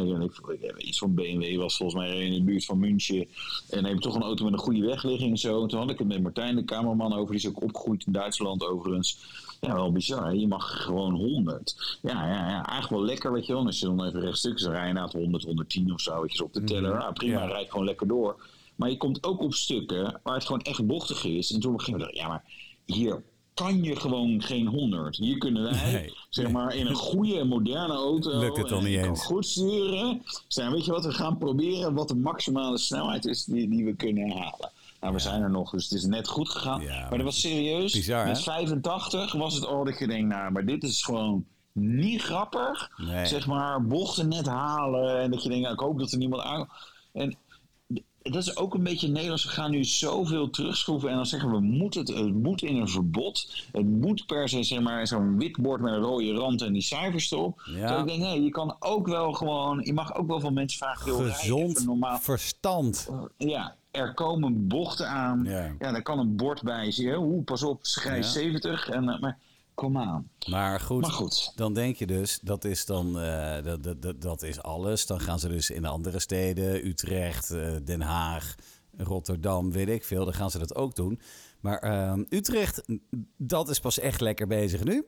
iets 0.78 0.98
van 0.98 1.14
BMW 1.14 1.58
was 1.58 1.76
volgens 1.76 2.00
mij 2.00 2.26
in 2.26 2.32
de 2.32 2.42
buurt 2.42 2.64
van 2.64 2.78
München. 2.78 3.20
En 3.20 3.26
dan 3.68 3.84
heb 3.84 3.94
je 3.94 4.00
toch 4.00 4.14
een 4.14 4.22
auto 4.22 4.44
met 4.44 4.52
een 4.52 4.58
goede 4.58 4.86
wegligging 4.86 5.30
en 5.30 5.38
zo. 5.38 5.62
En 5.62 5.68
toen 5.68 5.80
had 5.80 5.90
ik 5.90 5.98
het 5.98 6.08
met 6.08 6.22
Martijn, 6.22 6.56
de 6.56 6.64
cameraman, 6.64 7.12
over. 7.12 7.34
Die 7.34 7.44
is 7.44 7.48
ook 7.48 7.62
opgegroeid 7.62 8.06
in 8.06 8.12
Duitsland 8.12 8.66
overigens. 8.66 9.18
Ja, 9.66 9.74
wel 9.74 9.92
bizar. 9.92 10.34
Je 10.34 10.46
mag 10.48 10.82
gewoon 10.82 11.14
100. 11.14 11.98
Ja, 12.02 12.26
ja, 12.26 12.34
ja, 12.48 12.54
eigenlijk 12.66 12.88
wel 12.90 13.04
lekker, 13.04 13.32
weet 13.32 13.46
je 13.46 13.52
wel. 13.52 13.66
Als 13.66 13.78
je 13.78 13.86
dan 13.86 14.04
even 14.04 14.20
rechtstuk 14.20 14.58
rij 14.60 14.82
je 14.82 14.88
inderdaad 14.88 15.12
100, 15.12 15.44
110 15.44 15.92
of 15.92 16.00
zo, 16.00 16.24
je, 16.26 16.44
op 16.44 16.52
de 16.52 16.64
teller. 16.64 16.90
Ja, 16.92 17.10
prima, 17.12 17.40
Ja. 17.40 17.46
rijd 17.46 17.70
gewoon 17.70 17.86
lekker 17.86 18.06
door. 18.08 18.46
Maar 18.76 18.90
je 18.90 18.96
komt 18.96 19.24
ook 19.24 19.40
op 19.40 19.54
stukken 19.54 20.20
waar 20.22 20.34
het 20.34 20.44
gewoon 20.44 20.60
echt 20.62 20.86
bochtig 20.86 21.24
is. 21.24 21.52
En 21.52 21.60
toen 21.60 21.72
begin 21.76 22.00
ik, 22.00 22.14
ja, 22.14 22.28
maar 22.28 22.44
hier 22.84 23.22
kan 23.54 23.82
je 23.82 23.96
gewoon 23.96 24.42
geen 24.42 24.66
100. 24.66 25.16
Hier 25.16 25.38
kunnen 25.38 25.62
wij, 25.62 25.92
Nee, 25.92 26.12
zeg 26.28 26.44
nee. 26.44 26.54
maar, 26.54 26.74
in 26.74 26.86
een 26.86 26.94
goede, 26.94 27.44
moderne 27.44 27.92
auto. 27.94 28.30
Lukt 28.38 28.56
het 28.56 28.70
niet 28.82 28.86
eens. 28.86 29.24
goed 29.24 29.46
sturen. 29.46 30.22
Zijn, 30.48 30.72
weet 30.72 30.84
je 30.84 30.90
wat, 30.90 31.04
we 31.04 31.12
gaan 31.12 31.38
proberen 31.38 31.94
wat 31.94 32.08
de 32.08 32.16
maximale 32.16 32.78
snelheid 32.78 33.24
is 33.26 33.44
die, 33.44 33.68
die 33.68 33.84
we 33.84 33.94
kunnen 33.94 34.30
halen. 34.30 34.70
Nou, 35.04 35.16
we 35.16 35.22
zijn 35.22 35.42
er 35.42 35.50
nog, 35.50 35.70
dus 35.70 35.84
het 35.84 35.92
is 35.92 36.04
net 36.04 36.28
goed 36.28 36.48
gegaan. 36.48 36.82
Ja, 36.82 36.88
maar 37.00 37.08
maar 37.08 37.18
dat 37.18 37.26
was 37.26 37.40
serieus. 37.40 37.92
bizar, 37.92 38.26
Met 38.26 38.36
hè? 38.36 38.42
85 38.42 39.32
was 39.32 39.54
het 39.54 39.66
al 39.66 39.84
dat 39.84 39.98
je 39.98 40.06
denkt, 40.06 40.28
nou, 40.28 40.52
maar 40.52 40.64
dit 40.64 40.82
is 40.82 41.02
gewoon 41.02 41.44
niet 41.72 42.22
grappig. 42.22 42.90
Nee. 42.96 43.26
Zeg 43.26 43.46
maar, 43.46 43.82
bochten 43.86 44.28
net 44.28 44.46
halen 44.46 45.18
en 45.20 45.30
dat 45.30 45.42
je 45.42 45.48
denkt, 45.48 45.62
nou, 45.64 45.74
ik 45.74 45.80
hoop 45.80 45.98
dat 45.98 46.12
er 46.12 46.18
niemand 46.18 46.42
aan... 46.42 46.68
En 47.12 47.36
dat 48.22 48.42
is 48.42 48.56
ook 48.56 48.74
een 48.74 48.82
beetje 48.82 49.08
Nederlands. 49.08 49.44
We 49.44 49.50
gaan 49.50 49.70
nu 49.70 49.84
zoveel 49.84 50.50
terugschroeven 50.50 51.08
en 51.10 51.16
dan 51.16 51.26
zeggen 51.26 51.50
we, 51.50 51.60
moet 51.60 51.94
het, 51.94 52.08
het 52.08 52.34
moet 52.34 52.62
in 52.62 52.76
een 52.76 52.88
verbod. 52.88 53.66
Het 53.72 53.86
moet 53.86 54.26
per 54.26 54.48
se, 54.48 54.62
zeg 54.62 54.80
maar, 54.80 55.06
zo'n 55.06 55.38
wit 55.38 55.56
bord 55.56 55.80
met 55.80 55.92
een 55.92 56.00
rode 56.00 56.32
rand 56.32 56.62
en 56.62 56.72
die 56.72 56.82
cijfers 56.82 57.30
erop. 57.30 57.60
Ja. 57.74 57.98
Ik 57.98 58.06
denk, 58.06 58.18
nee, 58.18 58.42
je 58.42 58.50
kan 58.50 58.76
ook 58.78 59.06
wel 59.06 59.32
gewoon, 59.32 59.80
je 59.84 59.92
mag 59.92 60.14
ook 60.14 60.26
wel 60.26 60.40
van 60.40 60.54
mensen 60.54 60.78
vragen, 60.78 61.32
Gezond 61.32 61.84
normaal. 61.84 62.18
verstand. 62.18 63.10
Ja, 63.36 63.74
er 63.94 64.14
komen 64.14 64.66
bochten 64.68 65.08
aan. 65.08 65.44
Ja. 65.44 65.74
Ja, 65.78 65.92
daar 65.92 66.02
kan 66.02 66.18
een 66.18 66.36
bord 66.36 66.62
bij. 66.62 66.90
Zie 66.90 67.06
je, 67.06 67.14
hoe, 67.14 67.42
pas 67.42 67.62
op, 67.62 67.86
schrijf 67.86 68.24
Ja. 68.24 68.30
70. 68.30 68.88
En, 68.88 69.08
eh, 69.08 69.20
maar 69.20 69.38
kom 69.74 69.98
aan. 69.98 70.28
Maar 70.48 70.80
goed, 70.80 71.00
Maar 71.02 71.10
goed. 71.10 71.52
dan 71.54 71.74
denk 71.74 71.96
je 71.96 72.06
dus, 72.06 72.38
dat 72.42 72.64
is 72.64 72.86
dan 72.86 73.12
dat, 73.64 73.82
dat, 73.82 74.02
dat, 74.02 74.22
dat 74.22 74.42
is 74.42 74.62
alles. 74.62 75.06
Dan 75.06 75.20
gaan 75.20 75.38
ze 75.38 75.48
dus 75.48 75.70
in 75.70 75.84
andere 75.84 76.18
steden, 76.18 76.86
Utrecht, 76.86 77.50
eh, 77.50 77.72
Den 77.84 78.00
Haag, 78.00 78.54
Rotterdam, 78.96 79.72
weet 79.72 79.88
ik 79.88 80.04
veel. 80.04 80.24
Dan 80.24 80.34
gaan 80.34 80.50
ze 80.50 80.58
dat 80.58 80.74
ook 80.74 80.94
doen. 80.94 81.20
Maar 81.60 81.78
ehm, 81.78 82.24
Utrecht, 82.28 82.82
dat 83.36 83.68
is 83.68 83.80
pas 83.80 83.98
echt 83.98 84.20
lekker 84.20 84.46
bezig 84.46 84.84
nu. 84.84 85.04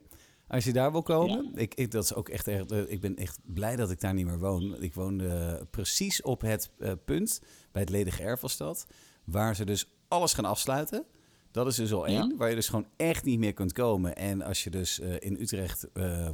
Als 0.49 0.65
je 0.65 0.73
daar 0.73 0.93
wil 0.93 1.03
komen. 1.03 1.51
Ik, 1.55 1.75
ik, 1.75 1.91
dat 1.91 2.05
is 2.05 2.15
ook 2.15 2.29
echt, 2.29 2.49
echt, 2.49 2.73
eh, 2.73 2.91
ik 2.91 3.01
ben 3.01 3.17
echt 3.17 3.39
blij 3.45 3.77
dat 3.77 3.91
ik 3.91 4.01
daar 4.01 4.15
niet 4.15 4.27
meer 4.27 4.39
woon. 4.39 4.83
Ik 4.83 4.95
woon 4.95 5.21
eh, 5.21 5.55
precies 5.71 6.23
op 6.23 6.41
het 6.41 6.71
eh, 6.79 6.93
punt 7.05 7.41
bij 7.73 7.83
het 7.83 7.91
ledige 7.91 8.23
Ervelstad. 8.23 8.87
Waar 9.25 9.57
ze 9.57 9.65
dus 9.65 9.89
alles 10.09 10.33
gaan 10.33 10.45
afsluiten. 10.45 11.05
Dat 11.51 11.67
is 11.67 11.75
dus 11.77 11.93
al 11.93 12.07
één, 12.07 12.29
Ja. 12.29 12.37
waar 12.37 12.49
je 12.49 12.55
dus 12.55 12.69
gewoon 12.69 12.87
echt 12.97 13.25
niet 13.25 13.39
meer 13.39 13.53
kunt 13.53 13.73
komen. 13.73 14.17
En 14.17 14.43
als 14.43 14.65
je 14.65 14.71
dus 14.71 15.01
eh, 15.01 15.15
in 15.19 15.41
Utrecht 15.41 15.87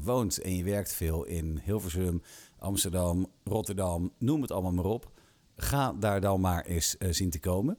woont 0.02 0.38
en 0.38 0.56
je 0.56 0.64
werkt 0.64 0.92
veel 0.92 1.24
in 1.24 1.60
Hilversum, 1.64 2.22
Amsterdam, 2.58 3.26
Rotterdam, 3.44 4.12
noem 4.18 4.42
het 4.42 4.50
allemaal 4.50 4.72
maar 4.72 4.84
op. 4.84 5.10
Ga 5.56 5.92
daar 5.92 6.20
dan 6.20 6.40
maar 6.40 6.64
eens 6.64 6.96
zien 7.10 7.30
te 7.30 7.40
komen. 7.40 7.78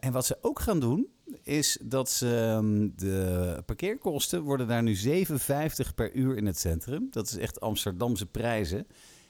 En 0.00 0.12
wat 0.12 0.26
ze 0.26 0.38
ook 0.40 0.60
gaan 0.60 0.80
doen, 0.80 1.08
is 1.42 1.78
dat 1.82 2.10
ze 2.10 2.56
ehm, 2.56 2.88
de 2.96 3.62
parkeerkosten 3.66 4.42
worden 4.42 4.68
daar 4.68 4.82
nu 4.82 4.96
7,50 4.96 5.94
per 5.94 6.12
uur 6.14 6.36
in 6.36 6.46
het 6.46 6.58
centrum. 6.58 7.08
Dat 7.10 7.26
is 7.26 7.36
echt 7.36 7.60
Amsterdamse 7.60 8.26
prijzen. 8.26 8.86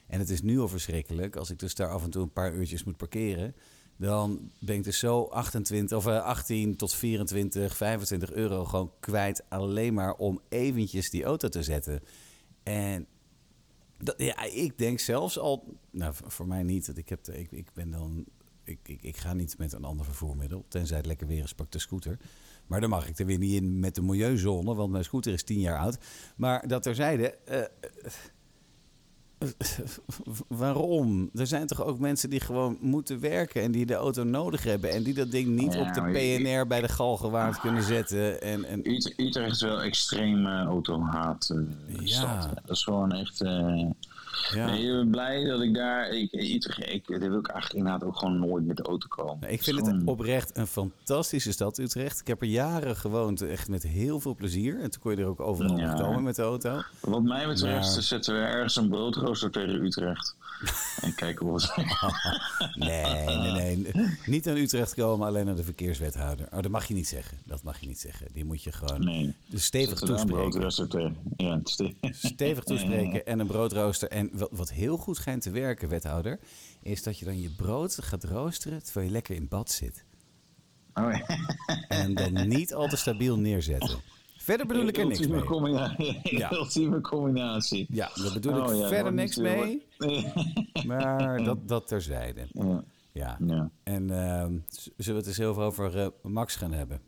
En 0.07 0.19
het 0.19 0.29
is 0.29 0.41
nu 0.41 0.59
al 0.59 0.67
verschrikkelijk. 0.67 1.35
Als 1.35 1.49
ik 1.49 1.59
dus 1.59 1.75
daar 1.75 1.89
af 1.89 2.03
en 2.03 2.09
toe 2.09 2.21
een 2.21 2.33
paar 2.33 2.53
uurtjes 2.53 2.83
moet 2.83 2.97
parkeren, 2.97 3.55
dan 3.97 4.51
ben 4.59 4.75
ik 4.75 4.83
dus 4.83 4.99
zo 4.99 5.23
28 5.23 5.97
of 5.97 6.05
eh, 6.05 6.23
18 6.23 6.75
tot 6.75 6.93
24, 6.93 7.77
25 7.77 8.31
euro 8.31 8.65
gewoon 8.65 8.91
kwijt 8.99 9.43
alleen 9.49 9.93
maar 9.93 10.13
om 10.13 10.41
eventjes 10.49 11.09
die 11.09 11.23
auto 11.23 11.47
te 11.49 11.63
zetten. 11.63 12.03
En 12.63 13.07
dat, 13.97 14.15
ja, 14.17 14.43
ik 14.43 14.77
denk 14.77 14.99
zelfs 14.99 15.39
al, 15.39 15.77
nou 15.91 16.13
voor 16.25 16.47
mij 16.47 16.63
niet, 16.63 16.97
ik, 16.97 17.09
heb 17.09 17.27
ik, 17.27 17.51
ik 17.51 17.73
ben 17.73 17.91
dan, 17.91 18.25
ik, 18.67 18.79
ik, 18.83 19.01
ik 19.01 19.17
ga 19.17 19.33
niet 19.33 19.57
met 19.57 19.73
een 19.73 19.83
ander 19.83 20.05
vervoermiddel, 20.05 20.65
tenzij 20.67 20.97
het 20.97 21.05
lekker 21.05 21.27
weer 21.27 21.43
is, 21.43 21.53
pak 21.53 21.71
de 21.71 21.79
scooter. 21.79 22.17
Maar 22.67 22.81
dan 22.81 22.89
mag 22.89 23.07
ik 23.07 23.19
er 23.19 23.25
weer 23.25 23.37
niet 23.37 23.53
in 23.53 23.79
met 23.79 23.95
de 23.95 24.01
milieuzone, 24.01 24.75
want 24.75 24.91
mijn 24.91 25.03
scooter 25.03 25.33
is 25.33 25.43
10 25.43 25.59
jaar 25.59 25.79
oud. 25.79 25.97
Maar 26.35 26.67
dat 26.67 26.83
terzijde, 26.83 27.29
eh, 27.45 27.61
waarom? 30.47 31.29
Er 31.35 31.47
zijn 31.47 31.67
toch 31.67 31.83
ook 31.83 31.99
mensen 31.99 32.29
die 32.29 32.39
gewoon 32.39 32.77
moeten 32.81 33.19
werken 33.19 33.61
en 33.61 33.71
die 33.71 33.85
de 33.85 33.93
auto 33.93 34.23
nodig 34.23 34.63
hebben 34.63 34.91
en 34.91 35.03
die 35.03 35.13
dat 35.13 35.31
ding 35.31 35.47
niet 35.47 35.73
Ja, 35.73 35.79
op 35.87 35.93
de 35.93 36.01
PNR 36.01 36.67
bij 36.67 36.81
de 36.81 36.87
Galgenwaard 36.89 37.59
kunnen 37.59 37.83
zetten. 37.83 38.41
En, 38.41 38.63
en, 38.65 38.89
Ut- 38.91 39.13
Utrecht 39.17 39.51
is 39.51 39.61
wel 39.61 39.81
extreem 39.81 40.45
eh, 40.45 40.63
autohaat. 40.65 41.49
eh, 41.49 41.95
Ja. 42.05 42.41
stad. 42.41 42.55
Dat 42.65 42.75
is 42.75 42.83
gewoon 42.83 43.11
echt... 43.11 43.41
ja. 44.53 44.65
nee, 44.65 44.81
ik 44.85 44.91
ben 44.91 45.09
blij 45.09 45.43
dat 45.43 45.61
ik 45.61 45.73
daar... 45.73 46.09
Ik, 46.09 46.33
Utrecht, 46.33 46.89
ik, 46.93 47.07
daar 47.07 47.19
wil 47.29 47.39
ik 47.39 47.47
eigenlijk 47.47 47.73
inderdaad 47.85 48.03
ook 48.09 48.17
gewoon 48.17 48.39
nooit 48.39 48.65
met 48.65 48.77
de 48.77 48.83
auto 48.83 49.07
komen. 49.09 49.37
Nou, 49.39 49.53
Ik 49.53 49.63
vind 49.63 49.85
het 49.85 50.01
oprecht 50.05 50.57
een 50.57 50.67
fantastische 50.67 51.51
stad, 51.51 51.77
Utrecht. 51.77 52.19
Ik 52.19 52.27
heb 52.27 52.41
er 52.41 52.47
jaren 52.47 52.95
gewoond, 52.95 53.41
echt 53.41 53.67
met 53.67 53.83
heel 53.83 54.19
veel 54.19 54.35
plezier. 54.35 54.79
En 54.81 54.91
toen 54.91 55.01
kon 55.01 55.11
je 55.11 55.17
er 55.17 55.27
ook 55.27 55.39
overal 55.39 55.77
Ja. 55.77 55.93
komen 55.93 56.23
met 56.23 56.35
de 56.35 56.41
auto. 56.41 56.81
Wat 56.99 57.23
mij 57.23 57.47
betreft 57.47 57.93
Maar- 57.93 58.01
zetten 58.03 58.33
we 58.33 58.39
ergens 58.39 58.75
een 58.75 58.89
broodrooster 58.89 59.51
tegen 59.51 59.85
Utrecht. 59.85 60.35
en 61.01 61.15
kijken 61.15 61.45
hoe 61.45 61.55
het... 61.55 61.73
Nee, 62.75 63.25
nee, 63.25 63.75
nee. 63.77 63.91
Niet 64.25 64.45
naar 64.45 64.55
Utrecht 64.57 64.93
komen, 64.93 65.27
alleen 65.27 65.45
naar 65.45 65.55
de 65.55 65.63
verkeerswethouder. 65.63 66.45
Oh, 66.53 66.61
dat 66.61 66.71
mag 66.71 66.85
je 66.87 66.93
niet 66.93 67.07
zeggen. 67.07 67.37
Dat 67.45 67.63
mag 67.63 67.79
je 67.79 67.87
niet 67.87 67.99
zeggen. 67.99 68.27
Die 68.33 68.45
moet 68.45 68.63
je 68.63 68.71
gewoon 68.71 69.03
Nee. 69.05 69.33
stevig 69.53 69.99
daar 69.99 70.09
een 70.09 70.15
toespreken. 70.15 70.49
broodrooster 70.49 70.87
tegen. 70.87 71.15
Ja, 71.37 71.59
is- 71.63 71.93
Stevig 72.33 72.63
toespreken 72.63 73.25
en 73.25 73.39
een 73.39 73.47
broodrooster. 73.47 74.09
En 74.17 74.29
wat, 74.33 74.49
wat 74.51 74.71
heel 74.71 74.97
goed 74.97 75.15
schijnt 75.15 75.41
te 75.41 75.51
werken, 75.51 75.89
wethouder, 75.89 76.39
is 76.81 77.03
dat 77.03 77.19
je 77.19 77.25
dan 77.25 77.41
je 77.41 77.49
brood 77.49 77.97
gaat 78.01 78.23
roosteren 78.23 78.83
terwijl 78.83 79.05
je 79.05 79.11
lekker 79.11 79.35
in 79.35 79.47
bad 79.47 79.71
zit. 79.71 80.05
Oh, 80.93 81.11
ja. 81.11 81.25
En 81.87 82.13
dan 82.13 82.47
niet 82.47 82.73
al 82.73 82.87
te 82.87 82.97
stabiel 82.97 83.39
neerzetten. 83.39 83.99
Verder 84.37 84.65
bedoel 84.65 84.87
ik 84.87 84.97
er 84.97 85.07
niks 85.07 85.27
mee. 85.27 85.43
combinatie. 85.43 86.19
Ja. 86.23 86.51
Ultieme 86.61 87.01
combinatie. 87.01 87.85
Ja, 87.89 88.11
daar 88.15 88.33
bedoel 88.33 88.57
ik 88.57 88.67
Oh, 88.67 88.75
ja, 88.75 88.87
verder 88.87 89.13
niks 89.13 89.35
mee. 89.35 89.85
Maar 90.87 91.43
dat, 91.43 91.67
dat 91.67 91.87
terzijde. 91.87 92.47
Ja. 92.51 92.83
Ja. 93.11 93.37
Ja. 93.45 93.69
En 93.83 94.09
ehm, 94.09 94.57
zullen 94.69 94.95
we 94.97 95.13
het 95.13 95.27
eens 95.27 95.37
heel 95.37 95.53
veel 95.53 95.63
over 95.63 95.99
eh, 95.99 96.07
Max 96.21 96.55
gaan 96.55 96.71
hebben? 96.71 97.01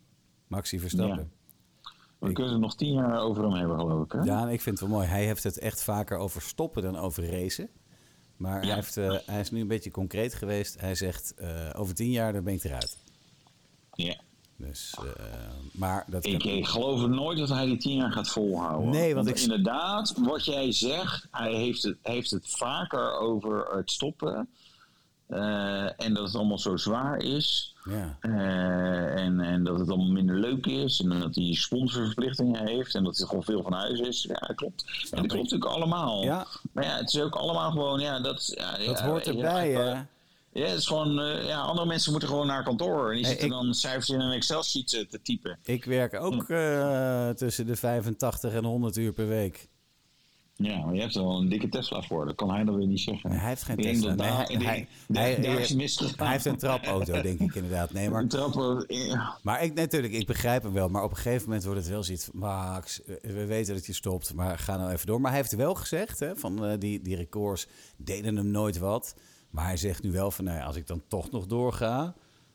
Maxi 0.46 0.78
Verstappen. 0.80 1.32
We 2.20 2.32
kunnen 2.32 2.52
er 2.52 2.58
nog 2.58 2.74
tien 2.76 2.92
jaar 2.92 3.20
over 3.20 3.42
hem 3.42 3.52
hebben, 3.52 3.78
geloof 3.78 4.04
ik. 4.04 4.12
Hè? 4.12 4.20
Ja, 4.20 4.48
ik 4.48 4.60
vind 4.60 4.78
het 4.80 4.88
wel 4.88 4.96
mooi. 4.98 5.08
Hij 5.10 5.24
heeft 5.24 5.42
het 5.42 5.58
echt 5.58 5.82
vaker 5.82 6.16
over 6.18 6.42
stoppen 6.42 6.82
dan 6.82 6.96
over 6.96 7.30
racen. 7.30 7.68
Maar 8.36 8.60
hij, 8.62 8.74
heeft, 8.74 8.96
eh, 8.96 9.14
hij 9.26 9.40
is 9.40 9.50
nu 9.50 9.60
een 9.60 9.66
beetje 9.68 9.90
concreet 9.90 10.34
geweest. 10.34 10.80
Hij 10.80 10.94
zegt, 10.94 11.34
eh, 11.34 11.70
over 11.76 11.94
tien 11.94 12.10
jaar 12.10 12.32
dan 12.32 12.44
ben 12.44 12.54
ik 12.54 12.64
eruit. 12.64 12.96
Ja. 13.94 14.16
Dus, 14.56 14.94
eh, 14.98 15.24
maar 15.72 16.04
dat 16.08 16.26
Ik, 16.26 16.44
ik 16.44 16.66
geloof 16.66 17.06
nooit 17.06 17.38
dat 17.38 17.48
hij 17.48 17.64
die 17.66 17.76
tien 17.76 17.96
jaar 17.96 18.12
gaat 18.12 18.28
volhouden. 18.28 18.90
Nee, 18.90 19.14
want 19.14 19.28
ik- 19.28 19.38
Inderdaad, 19.38 20.14
wat 20.18 20.44
jij 20.44 20.72
zegt, 20.72 21.26
hij 21.30 21.54
heeft 21.54 21.82
het, 21.82 21.96
heeft 22.02 22.30
het 22.30 22.44
vaker 22.56 23.18
over 23.18 23.76
het 23.76 23.90
stoppen. 23.90 24.48
Eh, 25.30 26.04
en 26.06 26.14
dat 26.14 26.24
het 26.26 26.34
allemaal 26.34 26.58
zo 26.58 26.76
zwaar 26.76 27.22
is. 27.22 27.74
Ja. 27.84 28.16
eh, 28.20 29.22
en, 29.24 29.40
en 29.40 29.64
dat 29.64 29.78
het 29.78 29.88
allemaal 29.88 30.10
minder 30.12 30.36
leuk 30.36 30.66
is. 30.66 31.00
En 31.00 31.08
dat 31.20 31.34
hij 31.34 31.54
sponsorverplichtingen 31.54 32.66
heeft. 32.66 32.94
En 32.94 33.04
dat 33.04 33.16
hij 33.18 33.26
gewoon 33.26 33.42
veel 33.44 33.62
van 33.62 33.72
huis 33.72 34.00
is. 34.00 34.22
Ja, 34.28 34.52
klopt. 34.54 34.84
En 35.10 35.22
dat 35.22 35.26
klopt 35.32 35.50
natuurlijk 35.50 35.70
allemaal. 35.70 36.22
Ja. 36.24 36.46
Maar 36.72 36.84
ja, 36.84 36.96
het 36.96 37.14
is 37.14 37.20
ook 37.20 37.34
allemaal 37.34 37.70
gewoon... 37.70 38.00
Ja, 38.00 38.20
dat, 38.20 38.52
ja, 38.56 38.78
Dat 38.86 39.00
hoort 39.00 39.26
erbij, 39.26 39.70
ja, 39.70 39.80
hè? 39.80 39.90
Ja, 40.52 40.66
het 40.68 40.78
is 40.78 40.86
gewoon... 40.86 41.20
eh, 41.20 41.46
ja, 41.46 41.60
andere 41.60 41.86
mensen 41.86 42.10
moeten 42.10 42.28
gewoon 42.28 42.46
naar 42.46 42.62
kantoor. 42.64 43.08
En 43.08 43.14
die 43.14 43.20
Hey, 43.20 43.30
zitten 43.30 43.46
ik- 43.46 43.52
dan 43.52 43.74
cijfers 43.74 44.08
in 44.08 44.20
een 44.20 44.32
Excel-sheet 44.32 44.88
te 44.88 45.20
typen. 45.22 45.58
Ik 45.62 45.84
werk 45.84 46.14
ook 46.20 46.48
eh, 46.48 47.28
tussen 47.30 47.66
de 47.66 47.76
85 47.76 48.52
en 48.52 48.64
100 48.64 48.96
uur 48.96 49.12
per 49.12 49.28
week. 49.28 49.68
Ja, 50.62 50.84
maar 50.84 50.94
je 50.94 51.00
hebt 51.00 51.14
er 51.14 51.22
wel 51.22 51.38
een 51.38 51.48
dikke 51.48 51.68
Tesla 51.68 52.02
voor. 52.02 52.26
Dat 52.26 52.34
kan 52.34 52.50
hij 52.50 52.64
dan 52.64 52.76
weer 52.76 52.86
niet 52.86 53.00
zeggen. 53.00 53.30
Nee, 53.30 53.38
hij 53.38 53.48
heeft 53.48 53.62
geen 53.62 53.78
Ik 53.78 53.84
Tesla. 53.84 54.14
Nee, 54.14 54.30
hij, 54.30 54.46
hij, 55.12 55.34
hij- 55.34 56.30
heeft 56.30 56.44
een 56.44 56.56
trapauto, 56.56 57.22
denk 57.22 57.40
ik 57.40 57.54
inderdaad. 57.54 57.92
Nee, 57.92 58.10
maar 58.10 58.22
Een 58.22 58.28
trap, 58.28 58.84
ja. 58.88 59.36
Maar 59.42 59.62
ik, 59.62 59.74
natuurlijk, 59.74 60.12
ik 60.12 60.26
begrijp 60.26 60.62
hem 60.62 60.72
wel. 60.72 60.88
Maar 60.88 61.02
op 61.02 61.10
een 61.10 61.16
gegeven 61.16 61.44
moment 61.44 61.64
wordt 61.64 61.80
het 61.80 61.88
wel 61.88 62.02
zoiets 62.02 62.24
van... 62.24 62.38
Max, 62.38 63.00
we 63.22 63.46
weten 63.46 63.74
dat 63.74 63.86
je 63.86 63.92
stopt, 63.92 64.34
maar 64.34 64.58
ga 64.58 64.76
nou 64.76 64.90
even 64.90 65.06
door. 65.06 65.20
Maar 65.20 65.30
hij 65.30 65.40
heeft 65.40 65.54
wel 65.56 65.74
gezegd, 65.74 66.18
hè, 66.20 66.36
van 66.36 66.64
eh, 66.64 66.78
die, 66.78 67.02
die 67.02 67.16
records 67.16 67.66
deden 67.96 68.36
hem 68.36 68.50
nooit 68.50 68.78
wat. 68.78 69.14
Maar 69.50 69.64
hij 69.64 69.76
zegt 69.76 70.02
nu 70.02 70.12
wel 70.12 70.30
van, 70.30 70.44
nou 70.44 70.58
ja, 70.58 70.64
als 70.64 70.76
ik 70.76 70.86
dan 70.86 71.02
toch 71.08 71.30
nog 71.30 71.46
doorga... 71.46 72.14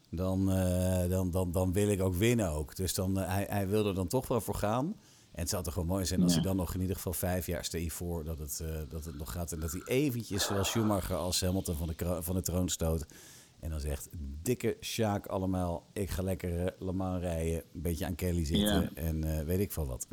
Dan, 0.10 0.52
eh, 0.52 1.10
dan, 1.10 1.32
dan, 1.32 1.52
dan 1.52 1.74
wil 1.74 1.88
ik 1.90 2.02
ook 2.02 2.16
winnen 2.16 2.50
ook. 2.50 2.76
Dus 2.76 2.94
dan, 2.94 3.20
eh, 3.20 3.28
hij, 3.28 3.46
hij 3.50 3.68
wil 3.68 3.88
er 3.88 3.96
dan 3.96 4.08
toch 4.08 4.28
wel 4.28 4.42
voor 4.42 4.56
gaan. 4.56 4.96
En 5.36 5.42
het 5.42 5.50
zou 5.50 5.64
toch 5.64 5.76
wel 5.76 5.86
mooi 5.86 6.06
zijn 6.06 6.22
als 6.22 6.34
Ja. 6.34 6.38
hij 6.40 6.48
dan 6.48 6.56
nog 6.56 6.74
in 6.74 6.82
ieder 6.82 6.96
geval 6.96 7.14
vijf 7.14 7.46
jaar... 7.46 7.66
stel 7.66 7.80
je 7.80 7.92
voor 7.92 8.24
dat 8.24 8.38
het, 8.38 8.60
eh, 8.60 8.82
dat 8.90 9.06
het 9.06 9.18
nog 9.18 9.32
gaat. 9.32 9.52
En 9.52 9.60
dat 9.60 9.72
hij 9.72 9.82
eventjes, 9.86 10.46
zoals 10.46 10.70
Schumacher 10.70 11.16
als 11.16 11.42
Hamilton 11.42 11.76
van 11.76 11.88
de, 11.88 12.18
van 12.24 12.36
de 12.36 12.42
troon 12.42 12.70
stoot... 12.70 13.06
En 13.60 13.70
dan 13.72 13.80
zegt 13.80 14.10
dikke 14.42 14.78
Sjaak 14.82 15.26
allemaal... 15.26 15.88
ik 15.94 16.10
ga 16.10 16.22
lekker 16.24 16.66
eh, 16.66 16.72
Le 16.80 16.92
Mans 16.92 17.22
rijden, 17.22 17.64
een 17.74 17.82
beetje 17.82 18.06
aan 18.06 18.16
Kelly 18.16 18.46
zitten... 18.46 18.82
Ja. 18.82 18.90
en 18.94 19.24
eh, 19.38 19.46
weet 19.46 19.60
ik 19.60 19.72
veel 19.72 19.86
wat. 19.88 20.08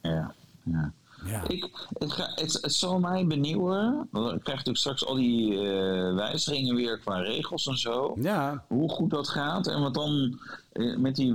Ja, 0.00 0.34
ja. 0.64 0.94
Ja. 1.26 1.48
Ik, 1.48 1.68
het, 1.98 2.12
ga, 2.12 2.30
het, 2.34 2.58
het 2.62 2.72
zal 2.74 2.98
mij 3.00 3.26
benieuwen. 3.26 4.08
Dan 4.12 4.22
krijg 4.22 4.40
je 4.44 4.50
natuurlijk 4.50 4.76
straks 4.76 5.06
al 5.06 5.14
die 5.14 5.52
eh, 5.52 6.14
wijzigingen 6.14 6.74
weer 6.74 6.98
qua 6.98 7.20
regels 7.20 7.66
en 7.66 7.78
zo. 7.78 8.12
Ja, 8.20 8.64
Hoe 8.68 8.90
goed 8.90 9.10
dat 9.10 9.28
gaat. 9.28 9.66
En 9.66 9.80
wat 9.80 9.94
dan 9.94 10.38
eh, 10.72 10.96
met 10.96 11.16
die 11.16 11.34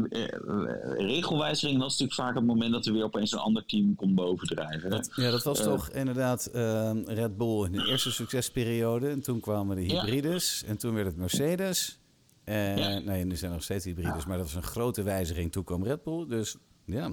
regelwijzigingen, 0.98 1.80
dat 1.82 1.92
is 1.92 1.98
natuurlijk 1.98 2.28
vaak 2.30 2.36
het 2.36 2.46
moment 2.46 2.72
dat 2.72 2.86
er 2.86 2.94
weer 2.94 3.04
opeens 3.04 3.32
een 3.32 3.40
ander 3.40 3.66
team 3.66 3.96
komt 3.96 4.16
bovendrijven. 4.16 4.90
dat, 4.90 5.10
ja, 5.16 5.32
dat 5.32 5.44
was 5.44 5.64
toch 5.64 5.90
inderdaad 5.90 6.50
Red 7.06 7.38
Bull 7.38 7.66
in 7.66 7.72
de 7.72 7.86
eerste 7.88 8.12
succesperiode. 8.12 9.10
En 9.10 9.22
toen 9.22 9.40
kwamen 9.40 9.76
de 9.76 9.88
Ja. 9.88 10.02
hybrides. 10.02 10.64
En 10.68 10.78
toen 10.78 10.94
werd 10.94 11.08
het 11.08 11.18
Mercedes. 11.18 12.00
Eh, 12.44 12.78
Ja. 12.78 13.00
Nee, 13.00 13.26
nu 13.26 13.36
zijn 13.36 13.50
er 13.50 13.56
nog 13.56 13.66
steeds 13.66 13.86
hybrides, 13.86 14.26
maar 14.26 14.38
dat 14.38 14.48
is 14.48 14.56
een 14.56 14.64
grote 14.64 15.04
wijziging. 15.04 15.52
Toen 15.52 15.64
kwam 15.64 15.84
Red 15.84 16.04
Bull, 16.04 16.26
dus 16.28 16.56
ja. 16.86 17.10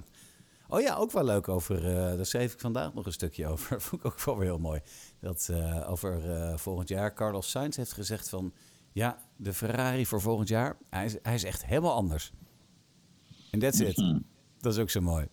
Oh 0.68 0.80
ja, 0.80 0.94
ook 0.94 1.12
wel 1.12 1.24
leuk 1.24 1.48
over, 1.48 1.86
eh, 1.86 2.16
daar 2.16 2.26
schreef 2.26 2.52
ik 2.52 2.60
vandaag 2.60 2.94
nog 2.94 3.06
een 3.06 3.12
stukje 3.12 3.46
over. 3.52 3.80
Vond 3.80 4.04
ik 4.04 4.06
ook 4.06 4.20
wel 4.24 4.36
weer 4.36 4.46
heel 4.48 4.58
mooi. 4.58 4.80
Dat 5.20 5.48
eh, 5.50 5.90
over 5.90 6.30
eh, 6.30 6.56
volgend 6.56 6.88
jaar, 6.88 7.14
Carlos 7.14 7.50
Sainz 7.50 7.76
heeft 7.76 7.92
gezegd 7.92 8.28
van... 8.28 8.52
Ja, 8.92 9.18
de 9.36 9.52
Ferrari 9.52 10.06
voor 10.06 10.20
volgend 10.20 10.48
jaar, 10.48 10.76
hij 10.90 11.04
is, 11.04 11.16
hij 11.22 11.34
is 11.34 11.44
echt 11.44 11.66
helemaal 11.66 11.94
anders. 11.94 12.32
En 13.50 13.58
that's 13.58 13.80
it. 13.80 13.96
Mhm. 13.96 14.18
Dat 14.60 14.72
is 14.72 14.78
ook 14.78 14.90
zo 14.90 15.00
mooi. 15.00 15.26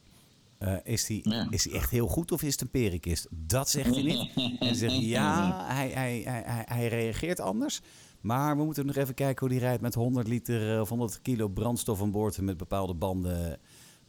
Is 0.84 1.08
hij 1.08 1.20
Ja. 1.24 1.48
is 1.50 1.64
hij 1.64 1.74
echt 1.74 1.90
heel 1.90 2.08
goed 2.08 2.32
of 2.32 2.42
is 2.44 2.52
het 2.52 2.62
een 2.62 2.70
perenkist? 2.70 3.28
Dat 3.32 3.70
zegt 3.70 3.94
hij 3.94 4.04
niet. 4.04 4.32
En 4.36 4.56
hij 4.60 4.74
zegt 4.74 5.00
ja, 5.16 5.64
hij, 5.68 5.90
hij, 5.90 6.22
hij, 6.26 6.64
hij, 6.68 6.88
reageert 6.88 7.40
anders. 7.40 7.82
Maar 8.22 8.58
we 8.58 8.64
moeten 8.64 8.86
nog 8.86 8.96
even 8.96 9.14
kijken 9.14 9.48
hoe 9.48 9.58
hij 9.58 9.66
rijdt 9.66 9.82
met 9.82 9.94
100 9.94 10.28
liter 10.28 10.82
of 10.82 10.90
100 10.90 11.22
kilo 11.22 11.48
brandstof 11.48 12.02
aan 12.02 12.12
boord 12.12 12.38
en 12.38 12.44
met 12.44 12.58
bepaalde 12.58 12.94
banden. 12.94 13.60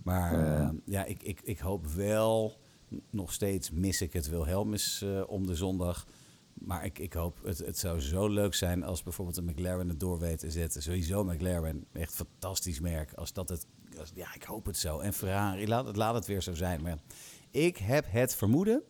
Maar 0.04 0.32
eh, 0.60 0.70
ja, 0.84 1.04
ik, 1.04 1.22
ik, 1.22 1.40
ik 1.44 1.58
hoop 1.58 1.86
wel, 1.86 2.60
nog 3.10 3.32
steeds 3.32 3.70
mis 3.70 4.00
ik 4.02 4.12
het 4.12 4.28
Wilhelmus 4.28 5.02
eh 5.02 5.22
om 5.26 5.46
de 5.46 5.54
zondag. 5.54 6.06
Maar 6.54 6.84
ik, 6.84 6.98
ik 6.98 7.12
hoop, 7.12 7.38
het, 7.44 7.58
het 7.58 7.78
zou 7.78 8.00
zo 8.00 8.28
leuk 8.28 8.54
zijn 8.54 8.82
als 8.82 9.02
bijvoorbeeld 9.02 9.36
een 9.36 9.44
McLaren 9.44 9.88
het 9.88 10.00
door 10.00 10.18
weet 10.18 10.38
te 10.38 10.50
zetten. 10.50 10.82
Sowieso 10.82 11.24
McLaren, 11.24 11.84
echt 11.92 12.14
fantastisch 12.14 12.80
merk. 12.80 13.12
Als 13.12 13.32
dat 13.32 13.48
het, 13.48 13.66
als- 13.98 14.12
ja, 14.14 14.34
ik 14.34 14.42
hoop 14.42 14.66
het 14.66 14.76
zo. 14.76 14.98
En 14.98 15.12
Ferrari, 15.12 15.68
laat 15.68 15.86
het, 15.86 15.96
laat 15.96 16.14
het 16.14 16.26
weer 16.26 16.42
zo 16.42 16.54
zijn. 16.54 16.82
Maar 16.82 16.98
ik 17.50 17.76
heb 17.76 18.04
het 18.08 18.34
vermoeden 18.34 18.82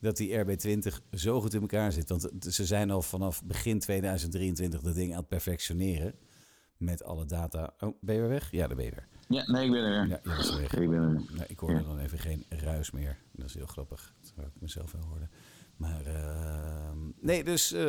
dat 0.00 0.16
die 0.16 0.44
RB20 0.44 1.10
zo 1.10 1.40
goed 1.40 1.54
in 1.54 1.60
elkaar 1.60 1.92
zit. 1.92 2.08
Want 2.08 2.28
ze 2.38 2.66
zijn 2.66 2.90
al 2.90 3.02
vanaf 3.02 3.44
begin 3.44 3.78
2023 3.78 4.80
dat 4.80 4.94
ding 4.94 5.12
aan 5.12 5.18
het 5.18 5.28
perfectioneren. 5.28 6.14
Met 6.76 7.04
alle 7.04 7.24
data. 7.24 7.74
Oh, 7.80 7.96
ben 8.00 8.14
je 8.14 8.20
weer 8.20 8.30
weg? 8.30 8.50
Ja, 8.50 8.66
daar 8.66 8.76
ben 8.76 8.84
je 8.84 8.90
weer. 8.90 9.08
Ja, 9.28 9.50
nee, 9.50 9.64
ik 9.64 9.70
ben 9.70 9.82
er. 9.82 10.08
Ja, 10.08 10.20
was 10.24 10.56
weg. 10.56 10.74
Ik 10.74 10.90
ben 10.90 11.02
er. 11.02 11.22
Nee, 11.36 11.46
ik 11.48 11.58
hoorde 11.58 11.84
dan 11.84 11.98
even 11.98 12.18
geen 12.18 12.44
ruis 12.48 12.90
meer. 12.90 13.18
Dat 13.32 13.46
is 13.46 13.54
heel 13.54 13.66
grappig. 13.66 14.12
Terwijl 14.20 14.48
ik 14.54 14.60
mezelf 14.60 14.92
wel 14.92 15.02
hoorde. 15.02 15.28
Maar 15.76 16.06
ehm, 16.06 16.98
nee, 17.20 17.44
dus 17.44 17.72
eh, 17.72 17.80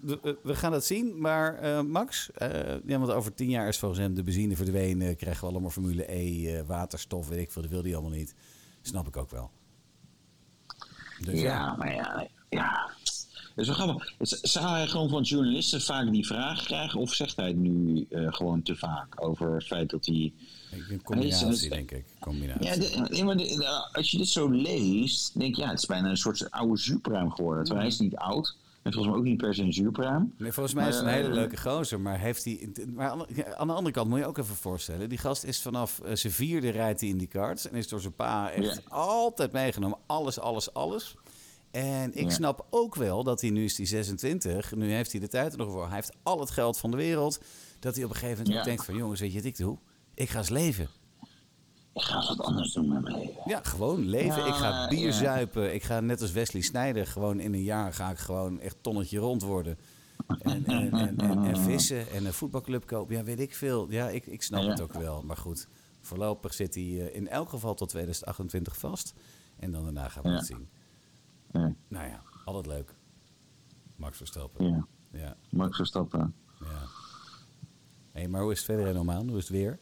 we, 0.00 0.38
we 0.42 0.54
gaan 0.54 0.72
het 0.72 0.84
zien. 0.84 1.20
Maar 1.20 1.54
eh, 1.54 1.80
Max, 1.82 2.30
eh, 2.32 2.74
ja, 2.86 2.98
want 2.98 3.10
over 3.10 3.34
tien 3.34 3.48
jaar 3.50 3.68
is 3.68 3.78
volgens 3.78 4.00
hem 4.00 4.14
de 4.14 4.22
benzine 4.22 4.56
verdwenen. 4.56 5.16
Krijgen 5.16 5.40
we 5.40 5.50
allemaal 5.50 5.70
Formule 5.70 6.12
E, 6.12 6.64
waterstof, 6.64 7.28
weet 7.28 7.40
ik 7.40 7.50
veel. 7.50 7.62
Dat 7.62 7.70
wil 7.70 7.82
hij 7.82 7.92
allemaal 7.92 8.10
niet. 8.10 8.34
Snap 8.82 9.06
ik 9.06 9.16
ook 9.16 9.30
wel. 9.30 9.50
Dus 11.24 11.40
Ja, 11.40 11.76
maar 11.76 11.94
ja, 11.94 12.28
ja. 12.48 12.90
Dus 13.56 13.68
we 13.68 13.74
gaan, 13.74 14.02
zou 14.20 14.66
hij 14.66 14.86
gewoon 14.86 15.08
van 15.08 15.22
journalisten 15.22 15.80
vaak 15.80 16.10
die 16.12 16.26
vraag 16.26 16.64
krijgen? 16.64 17.00
Of 17.00 17.12
zegt 17.14 17.36
hij 17.36 17.46
het 17.46 17.56
nu 17.56 18.06
eh, 18.10 18.32
gewoon 18.32 18.62
te 18.62 18.76
vaak 18.76 19.22
over 19.22 19.54
het 19.54 19.64
feit 19.66 19.90
dat 19.90 20.06
hij... 20.06 20.32
Ik- 20.70 20.88
Een 20.90 21.02
combinatie, 21.02 21.68
denk 21.70 21.90
ik. 21.90 22.04
Combinatie. 22.20 22.64
Ja, 22.64 22.76
de- 22.76 23.16
ja, 23.16 23.24
maar 23.24 23.36
de- 23.36 23.56
de- 23.56 23.88
als 23.92 24.10
je 24.10 24.18
dit 24.18 24.28
zo 24.28 24.48
leest, 24.50 25.38
denk 25.38 25.56
je, 25.56 25.62
ja, 25.62 25.68
het 25.68 25.78
is 25.78 25.86
bijna 25.86 26.08
een 26.10 26.16
soort 26.16 26.50
oude 26.50 26.76
zuurpruim 26.78 27.30
geworden. 27.32 27.64
Terwijl 27.64 27.86
hij 27.86 27.94
is 27.94 28.00
niet 28.00 28.16
oud. 28.16 28.56
En 28.82 28.92
volgens 28.92 29.12
mij 29.12 29.22
ook 29.22 29.28
niet 29.28 29.36
per 29.40 29.54
se 29.54 29.62
een 29.62 29.72
zuurpruim. 29.72 30.34
Nee, 30.38 30.52
volgens 30.52 30.74
mij 30.74 30.88
is 30.88 30.94
het 30.94 30.98
een 31.04 31.10
Maar, 31.10 31.14
hele 31.18 31.28
eh, 31.28 31.34
leuke 31.34 31.56
gozer, 31.56 32.00
maar 32.00 32.18
heeft 32.18 32.44
hij... 32.44 32.68
Maar 32.94 33.10
aan 33.10 33.66
de, 33.66 33.72
andere 33.72 33.90
kant 33.90 34.08
moet 34.08 34.18
je 34.18 34.26
ook 34.26 34.38
even 34.38 34.54
voorstellen... 34.54 35.08
die 35.08 35.18
gast 35.18 35.44
is 35.44 35.60
vanaf 35.60 35.98
eh, 36.00 36.14
zijn 36.14 36.32
vierde 36.32 36.68
rijdt 36.68 37.00
hij 37.00 37.08
in 37.08 37.18
die 37.18 37.26
karts... 37.26 37.68
en 37.68 37.74
is 37.76 37.88
door 37.88 38.00
zijn 38.00 38.14
pa 38.14 38.50
echt 38.50 38.74
Ja. 38.74 38.80
altijd 38.96 39.52
meegenomen. 39.52 39.98
Alles, 40.06 40.38
alles, 40.38 40.74
alles. 40.74 41.14
En 41.76 42.14
ik 42.14 42.24
Ja. 42.24 42.30
snap 42.30 42.66
ook 42.70 42.94
wel 42.94 43.24
dat 43.24 43.40
hij 43.40 43.50
nu 43.50 43.64
is 43.64 43.74
die 43.74 43.86
26... 43.86 44.74
nu 44.74 44.92
heeft 44.92 45.10
hij 45.12 45.20
de 45.20 45.28
tijd 45.28 45.52
er 45.52 45.58
nog 45.58 45.70
voor. 45.70 45.86
Hij 45.86 45.94
heeft 45.94 46.12
al 46.22 46.40
het 46.40 46.50
geld 46.50 46.78
van 46.78 46.90
de 46.90 46.96
wereld... 46.96 47.40
dat 47.78 47.94
hij 47.94 48.04
op 48.04 48.10
een 48.10 48.16
gegeven 48.16 48.38
moment 48.44 48.58
Ja. 48.58 48.64
denkt 48.64 48.84
van... 48.84 48.94
jongens, 48.94 49.20
weet 49.20 49.30
je 49.32 49.36
wat 49.36 49.46
ik 49.46 49.56
doe? 49.56 49.78
Ik 50.14 50.28
ga 50.30 50.38
eens 50.38 50.48
leven. 50.48 50.88
Ik 51.94 52.02
ga 52.02 52.26
wat 52.26 52.40
anders 52.46 52.72
doen 52.72 52.88
met 52.88 53.02
mijn 53.02 53.16
leven. 53.16 53.42
Ja, 53.44 53.60
gewoon 53.62 54.00
leven. 54.08 54.40
Ja, 54.42 54.46
ik 54.46 54.54
ga 54.54 54.88
bier 54.88 55.12
zuipen. 55.12 55.74
Ik 55.74 55.82
ga 55.82 56.00
net 56.00 56.20
als 56.20 56.32
Wesley 56.32 56.62
Snijder 56.62 57.06
gewoon 57.06 57.40
in 57.40 57.52
een 57.54 57.62
jaar 57.62 57.92
ga 57.92 58.10
ik 58.10 58.18
gewoon 58.18 58.60
echt 58.60 58.76
tonnetje 58.80 59.18
rond 59.18 59.42
worden. 59.42 59.78
En, 60.38 60.66
en, 60.66 60.92
en, 60.92 61.16
en, 61.18 61.44
en 61.44 61.56
vissen 61.70 62.10
en 62.10 62.24
een 62.24 62.32
voetbalclub 62.32 62.86
kopen. 62.86 63.16
Ja, 63.16 63.22
weet 63.24 63.40
ik 63.40 63.54
veel. 63.54 63.90
Ja, 63.90 64.08
ik, 64.08 64.26
ik 64.26 64.42
snap 64.42 64.62
het 64.66 64.80
ook 64.80 64.92
wel. 64.92 65.22
Maar 65.22 65.36
goed, 65.36 65.68
voorlopig 66.00 66.54
zit 66.54 66.74
hij 66.74 66.84
eh, 66.84 67.14
in 67.14 67.28
elk 67.28 67.48
geval 67.48 67.74
tot 67.74 67.88
2028 67.88 68.78
vast. 68.78 69.12
En 69.58 69.70
dan 69.72 69.82
daarna 69.84 70.08
gaan 70.08 70.22
we 70.22 70.28
het 70.28 70.46
zien. 70.46 70.68
Nou 71.88 72.08
ja, 72.08 72.22
altijd 72.44 72.66
leuk. 72.66 72.94
Max 73.96 74.16
Verstappen. 74.16 74.66
ja. 74.66 74.86
Ja, 75.10 75.36
Max 75.50 75.76
Verstappen. 75.76 76.34
ja. 76.60 76.82
Hey, 78.12 78.28
maar 78.28 78.42
hoe 78.42 78.52
is 78.52 78.56
het 78.58 78.66
verder 78.66 78.96
Oman? 78.98 79.28
Hoe 79.28 79.38
is 79.38 79.48
het 79.48 79.52
weer? 79.56 79.78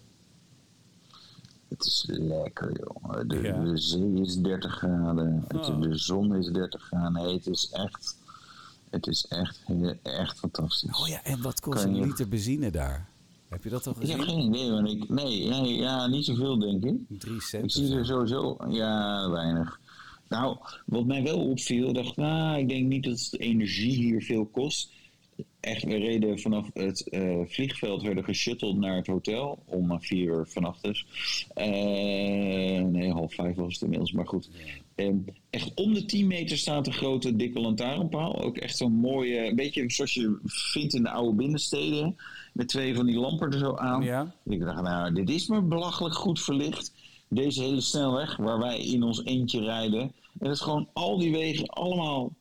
Het 1.68 1.84
is 1.84 2.04
lekker, 2.08 2.80
jongen. 2.84 3.28
De, 3.28 3.40
Ja. 3.40 3.62
de 3.64 3.76
zee 3.76 4.20
is 4.20 4.36
30 4.36 4.72
graden. 4.74 5.44
Het, 5.48 5.68
Oh. 5.68 5.80
De 5.80 5.96
zon 5.96 6.34
is 6.34 6.46
30 6.46 6.82
graden. 6.82 7.12
Nee, 7.12 7.34
het 7.34 7.46
is 7.46 7.70
echt... 7.70 8.16
Het 8.90 9.06
is 9.06 9.26
echt, 9.26 9.60
echt 10.02 10.38
fantastisch. 10.38 11.00
Oh 11.00 11.08
ja, 11.08 11.22
en 11.24 11.42
wat 11.42 11.60
kost 11.60 11.80
Kan 11.82 11.88
een 11.90 11.96
je- 11.96 12.06
liter 12.06 12.28
benzine 12.28 12.70
daar? 12.70 13.08
Heb 13.48 13.64
je 13.64 13.70
dat 13.70 13.82
toch 13.82 14.00
Ik 14.00 14.08
heb 14.08 14.18
gezien? 14.20 14.34
geen 14.40 14.48
idee, 14.48 14.70
want 14.70 14.88
ik... 14.90 15.08
Nee, 15.08 15.48
nee 15.48 15.76
ja, 15.76 16.06
niet 16.06 16.24
zoveel, 16.24 16.58
denk 16.58 16.84
ik. 16.84 17.18
Drie 17.20 17.34
Ik 17.34 17.42
cent. 17.42 17.64
of 17.64 17.70
zie 17.70 17.94
er 17.96 18.06
sowieso... 18.06 18.56
Ja, 18.68 19.30
weinig. 19.30 19.80
Nou, 20.28 20.56
wat 20.86 21.06
mij 21.06 21.22
wel 21.22 21.50
opviel, 21.50 21.92
dacht 21.92 22.16
nou, 22.16 22.58
ik 22.58 22.68
denk 22.68 22.86
niet 22.86 23.04
dat 23.04 23.28
de 23.30 23.38
energie 23.38 23.94
hier 23.94 24.22
veel 24.22 24.46
kost. 24.46 24.92
Echt, 25.60 25.84
we 25.84 25.96
reden 25.96 26.38
vanaf 26.38 26.70
het 26.74 27.08
eh, 27.08 27.40
vliegveld, 27.46 28.02
werden 28.02 28.24
geshutteld 28.24 28.78
naar 28.78 28.96
het 28.96 29.06
hotel 29.06 29.62
om 29.64 29.90
eh, 29.90 29.96
vier 30.00 30.24
uur 30.24 30.46
vannacht 30.46 30.82
dus. 30.82 31.06
Eh, 31.54 31.64
nee, 32.82 33.12
half 33.12 33.34
vijf 33.34 33.56
was 33.56 33.72
het 33.72 33.82
inmiddels, 33.82 34.12
maar 34.12 34.26
goed. 34.26 34.50
Ehm, 34.94 35.16
echt 35.50 35.74
om 35.74 35.94
de 35.94 36.04
10 36.04 36.26
meter 36.26 36.58
staat 36.58 36.86
een 36.86 36.92
grote 36.92 37.36
dikke 37.36 37.60
lantaarnpaal. 37.60 38.42
Ook 38.42 38.56
echt 38.56 38.76
zo'n 38.76 38.92
mooie, 38.92 39.46
een 39.46 39.56
beetje 39.56 39.90
zoals 39.90 40.14
je 40.14 40.38
vindt 40.44 40.94
in 40.94 41.02
de 41.02 41.10
oude 41.10 41.36
binnensteden. 41.36 42.16
Met 42.52 42.68
twee 42.68 42.94
van 42.94 43.06
die 43.06 43.18
lampen 43.18 43.52
er 43.52 43.58
zo 43.58 43.76
aan. 43.76 44.02
Ja. 44.02 44.34
Ik 44.44 44.60
dacht, 44.60 44.82
nou, 44.82 45.12
dit 45.12 45.30
is 45.30 45.46
maar 45.46 45.66
belachelijk 45.66 46.14
goed 46.14 46.40
verlicht. 46.40 46.93
Deze 47.28 47.62
hele 47.62 47.80
snelweg 47.80 48.36
waar 48.36 48.58
wij 48.58 48.78
in 48.78 49.02
ons 49.02 49.24
eentje 49.24 49.60
rijden. 49.60 50.00
En 50.00 50.12
dat 50.38 50.52
is 50.52 50.60
gewoon 50.60 50.88
al 50.92 51.18
die 51.18 51.32
wegen 51.32 51.68
allemaal 51.68 52.32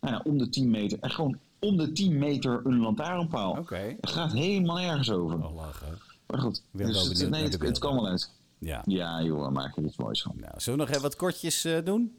nou 0.00 0.14
ja, 0.14 0.22
om 0.24 0.38
de 0.38 0.48
10 0.48 0.70
meter. 0.70 0.98
En 1.00 1.10
gewoon 1.10 1.38
om 1.58 1.76
de 1.76 1.92
10 1.92 2.18
meter 2.18 2.60
een 2.64 2.78
lantaarnpaal. 2.78 3.50
Oké. 3.58 3.96
Het 4.00 4.10
gaat 4.10 4.32
helemaal 4.32 4.76
nergens 4.76 5.10
over. 5.10 5.44
Oh, 5.44 5.54
lachen. 5.54 5.98
Maar 6.26 6.40
goed, 6.40 6.62
dus 6.70 7.08
het, 7.08 7.30
nee, 7.30 7.42
het, 7.42 7.78
kan 7.78 7.94
wel 7.94 8.06
uit. 8.06 8.30
Ja. 8.58 8.82
Ja, 8.86 9.22
joh, 9.22 9.50
maak 9.50 9.76
er 9.76 9.84
iets 9.84 9.96
moois 9.96 10.22
van. 10.22 10.32
Nou, 10.36 10.52
zullen 10.56 10.78
we 10.78 10.84
nog 10.84 10.88
even 10.88 11.02
wat 11.02 11.16
kortjes 11.16 11.64
eh, 11.64 11.84
doen? 11.84 12.16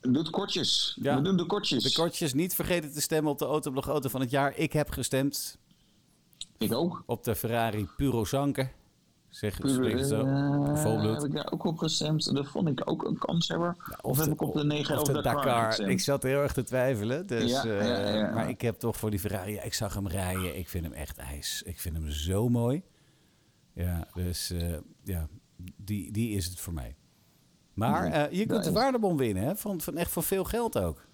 Doe 0.00 0.18
het 0.18 0.30
kortjes. 0.30 0.98
Ja. 1.02 1.16
We 1.16 1.22
doen 1.22 1.36
de 1.36 1.46
kortjes. 1.46 1.82
De 1.82 1.92
kortjes. 1.92 2.34
Niet 2.34 2.54
vergeten 2.54 2.92
te 2.92 3.00
stemmen 3.00 3.32
op 3.32 3.38
de 3.38 3.44
Autoblog 3.44 3.88
Auto 3.88 4.08
van 4.08 4.20
het 4.20 4.30
jaar. 4.30 4.56
Ik 4.56 4.72
heb 4.72 4.90
gestemd 4.90 5.58
Ik 6.58 6.72
ook. 6.72 7.02
op 7.06 7.24
de 7.24 7.36
Ferrari 7.36 7.88
Puro 7.96 8.24
Sanke. 8.24 8.70
Zeg, 9.28 9.54
spreek 9.54 9.98
het 9.98 10.08
zo. 10.08 10.24
Eh, 10.24 10.76
Volbloed. 10.76 11.14
heb 11.14 11.24
ik 11.24 11.32
daar 11.32 11.52
ook 11.52 11.64
op 11.64 11.78
gestemd? 11.78 12.34
Dat 12.34 12.48
vond 12.48 12.68
ik 12.68 12.90
ook 12.90 13.04
een 13.04 13.18
kanshebber. 13.18 13.76
of, 14.00 14.18
heb 14.18 14.28
ik 14.28 14.42
op 14.42 14.54
de 14.54 14.64
9 14.64 14.98
of 14.98 15.02
de 15.02 15.22
Dakar. 15.22 15.80
Ik 15.80 16.00
zat 16.00 16.22
heel 16.22 16.42
erg 16.42 16.52
te 16.52 16.62
twijfelen. 16.62 17.26
Dus, 17.26 17.50
Ja, 17.50 17.64
eh, 17.64 18.14
ja. 18.14 18.30
Maar 18.30 18.48
ik 18.48 18.60
heb 18.60 18.78
toch 18.78 18.96
voor 18.96 19.10
die 19.10 19.20
Ferrari... 19.20 19.54
ik 19.54 19.74
zag 19.74 19.94
hem 19.94 20.08
rijden. 20.08 20.58
Ik 20.58 20.68
vind 20.68 20.84
hem 20.84 20.92
echt 20.92 21.18
ijs. 21.18 21.62
Ik 21.64 21.80
vind 21.80 21.96
hem 21.96 22.10
zo 22.10 22.48
mooi. 22.48 22.82
Ja, 23.72 24.08
dus 24.14 24.50
eh, 24.50 24.76
ja, 25.04 25.28
die, 25.76 26.12
die 26.12 26.36
is 26.36 26.44
het 26.44 26.60
voor 26.60 26.72
mij. 26.72 26.96
Maar 27.74 28.12
eh, 28.12 28.38
je 28.38 28.46
kunt 28.46 28.64
de 28.64 28.72
waardebon 28.72 29.16
winnen, 29.16 29.42
hè? 29.42 29.56
Van, 29.56 29.80
van 29.80 29.96
echt 29.96 30.10
van 30.10 30.22
veel 30.22 30.44
geld 30.44 30.78
ook. 30.78 31.07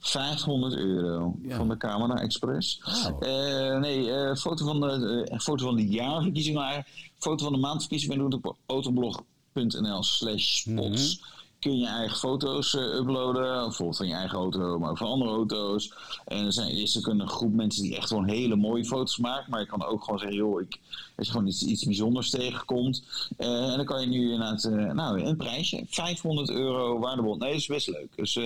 500 0.00 0.74
euro 0.76 1.36
Ja. 1.42 1.56
van 1.56 1.68
de 1.68 1.76
Camera 1.76 2.20
Express. 2.20 2.80
Eh, 3.20 3.78
nee, 3.78 4.12
eh, 4.12 4.34
foto, 4.36 4.64
van 4.64 4.80
de, 4.80 5.26
eh, 5.30 5.38
foto 5.38 5.64
van 5.64 5.76
de 5.76 5.88
jaarverkiezing. 5.88 6.56
Maar 6.56 6.88
foto 7.18 7.44
van 7.44 7.52
de 7.52 7.58
maandverkiezing. 7.58 8.14
Doet 8.14 8.34
op 8.34 8.56
autoblog.nl 8.66 10.02
slash 10.02 10.56
spots. 10.56 11.18
Mhm. 11.18 11.28
Kun 11.58 11.78
je 11.78 11.86
eigen 11.86 12.16
foto's 12.16 12.74
uploaden. 12.74 13.42
Bijvoorbeeld 13.64 13.96
van 13.96 14.06
je 14.06 14.14
eigen 14.14 14.38
auto, 14.38 14.78
maar 14.78 14.90
ook 14.90 14.98
van 14.98 15.06
andere 15.06 15.30
auto's. 15.30 15.92
En 16.24 16.44
er, 16.44 16.52
zijn, 16.52 16.70
is 16.70 16.98
ook 16.98 17.06
een 17.06 17.28
groep 17.28 17.52
mensen 17.52 17.82
die 17.82 17.96
echt 17.96 18.08
gewoon 18.08 18.28
hele 18.28 18.56
mooie 18.56 18.84
foto's 18.84 19.18
maken. 19.18 19.50
Maar 19.50 19.60
je 19.60 19.66
kan 19.66 19.84
ook 19.84 20.04
gewoon 20.04 20.18
zeggen, 20.18 20.36
joh, 20.36 20.60
ik, 20.60 20.78
als 21.16 21.26
je 21.26 21.32
gewoon 21.32 21.46
iets, 21.46 21.62
iets 21.62 21.84
bijzonders 21.84 22.30
tegenkomt. 22.30 23.04
en 23.36 23.76
dan 23.76 23.84
kan 23.84 24.00
je 24.00 24.06
nu 24.06 24.32
inderdaad, 24.32 24.94
nou, 24.94 25.20
een 25.22 25.36
prijsje. 25.36 25.84
500 25.88 26.50
euro 26.50 26.98
waardebon. 26.98 27.38
Nee, 27.38 27.50
dat 27.50 27.60
is 27.60 27.66
best 27.66 27.86
leuk. 27.88 28.16
Dus... 28.16 28.38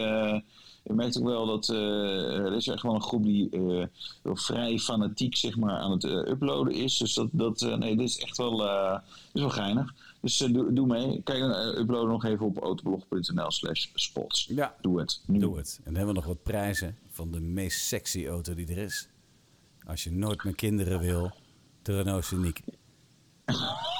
je 0.84 0.92
merkt 0.92 1.18
ook 1.18 1.24
wel 1.24 1.46
dat 1.46 1.68
eh, 1.68 2.36
er 2.36 2.52
is 2.52 2.68
echt 2.68 2.82
wel 2.82 2.94
een 2.94 3.02
groep 3.02 3.22
die 3.22 3.50
eh, 3.50 3.86
vrij 4.22 4.78
fanatiek 4.78 5.36
zeg 5.36 5.56
maar, 5.56 5.78
aan 5.78 5.90
het 5.90 6.04
eh, 6.04 6.12
uploaden 6.12 6.74
is. 6.74 6.98
Dus 6.98 7.14
dat, 7.14 7.28
dat 7.32 7.60
nee, 7.60 7.96
dit 7.96 8.08
is 8.08 8.18
echt 8.18 8.36
wel, 8.36 8.62
is 9.32 9.40
wel 9.40 9.50
geinig. 9.50 9.94
Dus 10.20 10.36
doe, 10.36 10.72
doe 10.72 10.86
mee. 10.86 11.20
Kijk, 11.22 11.38
uh, 11.38 11.80
upload 11.80 12.06
nog 12.06 12.24
even 12.24 12.46
op 12.46 12.58
autoblog.nl 12.58 13.50
slash 13.50 13.86
spots. 13.94 14.46
Ja. 14.48 14.74
Doe 14.80 15.00
het. 15.00 15.20
Nu. 15.26 15.38
Doe 15.38 15.56
het. 15.56 15.76
En 15.76 15.84
dan 15.84 15.94
hebben 15.94 16.14
we 16.14 16.20
nog 16.20 16.28
wat 16.28 16.42
prijzen 16.42 16.96
van 17.10 17.30
de 17.30 17.40
meest 17.40 17.80
sexy 17.80 18.26
auto 18.26 18.54
die 18.54 18.66
er 18.66 18.78
is. 18.78 19.08
Als 19.86 20.04
je 20.04 20.12
nooit 20.12 20.44
meer 20.44 20.54
kinderen 20.54 21.00
wil, 21.00 21.30
De 21.82 21.96
Renault 21.96 22.24
Scenic. 22.24 22.60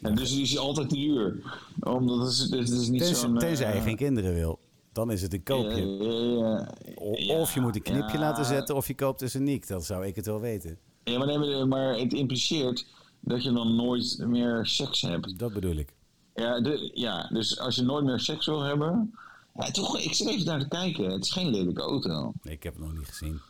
En 0.00 0.14
dus 0.14 0.30
die 0.30 0.42
is 0.42 0.58
altijd 0.58 0.90
duur. 0.90 1.36
Omdat 1.80 2.18
het 2.18 2.28
is, 2.28 2.40
het 2.40 2.68
is 2.68 2.88
niet 2.88 3.04
zo'n... 3.04 3.38
tenzij 3.38 3.74
je 3.74 3.80
geen 3.80 3.96
kinderen 3.96 4.34
wil. 4.34 4.58
Dan 5.00 5.10
is 5.10 5.22
het 5.22 5.32
een 5.32 5.42
koopje. 5.42 5.82
of 7.28 7.54
je 7.54 7.60
moet 7.60 7.76
een 7.76 7.82
knipje 7.82 8.18
laten 8.18 8.44
zetten 8.44 8.76
of 8.76 8.86
je 8.86 8.94
koopt 8.94 9.22
een 9.22 9.28
Scenic. 9.28 9.66
Dan 9.68 9.82
zou 9.82 10.06
ik 10.06 10.16
het 10.16 10.26
wel 10.26 10.40
weten. 10.40 10.78
Ja, 11.04 11.18
maar, 11.18 11.26
nee, 11.26 11.38
maar- 11.38 11.68
maar 11.68 11.98
het 11.98 12.12
impliceert 12.12 12.86
dat 13.20 13.42
je 13.42 13.52
dan 13.52 13.76
nooit 13.76 14.18
meer 14.26 14.66
seks 14.66 15.00
hebt. 15.00 15.38
Dat 15.38 15.52
bedoel 15.52 15.76
ik. 15.76 15.92
Ja, 16.34 16.60
de, 16.60 16.90
ja 16.94 17.28
dus 17.32 17.58
als 17.58 17.76
je 17.76 17.82
nooit 17.82 18.04
meer 18.04 18.20
seks 18.20 18.46
wil 18.46 18.60
hebben... 18.60 19.14
Ja, 19.54 19.70
toch, 19.70 19.98
ik 19.98 20.14
zit 20.14 20.28
even 20.28 20.44
naar 20.46 20.60
te 20.60 20.68
kijken. 20.68 21.10
Het 21.10 21.24
is 21.24 21.30
geen 21.32 21.50
lelijke 21.50 21.80
auto. 21.82 22.32
Nee, 22.42 22.54
ik 22.54 22.62
heb 22.62 22.74
het 22.74 22.82
nog 22.82 22.92
niet 22.92 23.06
gezien. 23.08 23.40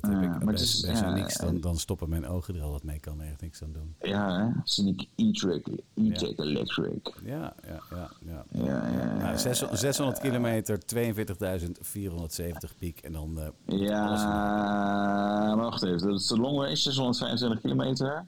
Dat 0.00 0.10
heb 0.10 0.22
ik 0.22 0.44
maar 0.44 0.58
zo'n 0.58 1.14
niks. 1.14 1.36
Dan, 1.36 1.60
dan 1.60 1.76
stoppen 1.76 2.08
mijn 2.08 2.26
ogen 2.26 2.54
er 2.54 2.62
al 2.62 2.70
wat 2.70 2.82
mee. 2.82 3.00
Kan 3.00 3.20
er 3.20 3.26
echt 3.26 3.40
niks 3.40 3.62
aan 3.62 3.72
doen. 3.72 3.94
Ja, 4.00 4.46
hè? 4.46 4.60
Scenic 4.64 5.06
E-Track, 5.16 5.66
E-Track 5.94 6.38
Electric. 6.38 7.14
Ja, 7.24 7.54
ja, 7.66 7.82
ja. 7.90 8.10
ja. 8.26 8.44
Ja, 8.50 8.64
ja, 8.64 8.98
ja. 8.98 9.16
Nou, 9.16 9.38
600, 9.38 9.80
600 9.80 10.20
kilometer, 10.20 10.78
42.470 10.94 12.78
piek. 12.78 13.00
En 13.00 13.12
dan 13.12 13.40
eh. 13.40 13.48
Ja, 13.78 15.56
wacht 15.56 15.82
even. 15.82 16.08
Dat 16.08 16.20
is 16.20 16.26
de 16.26 16.38
long 16.38 16.56
range, 16.60 16.76
625 16.76 17.60
kilometer. 17.60 18.26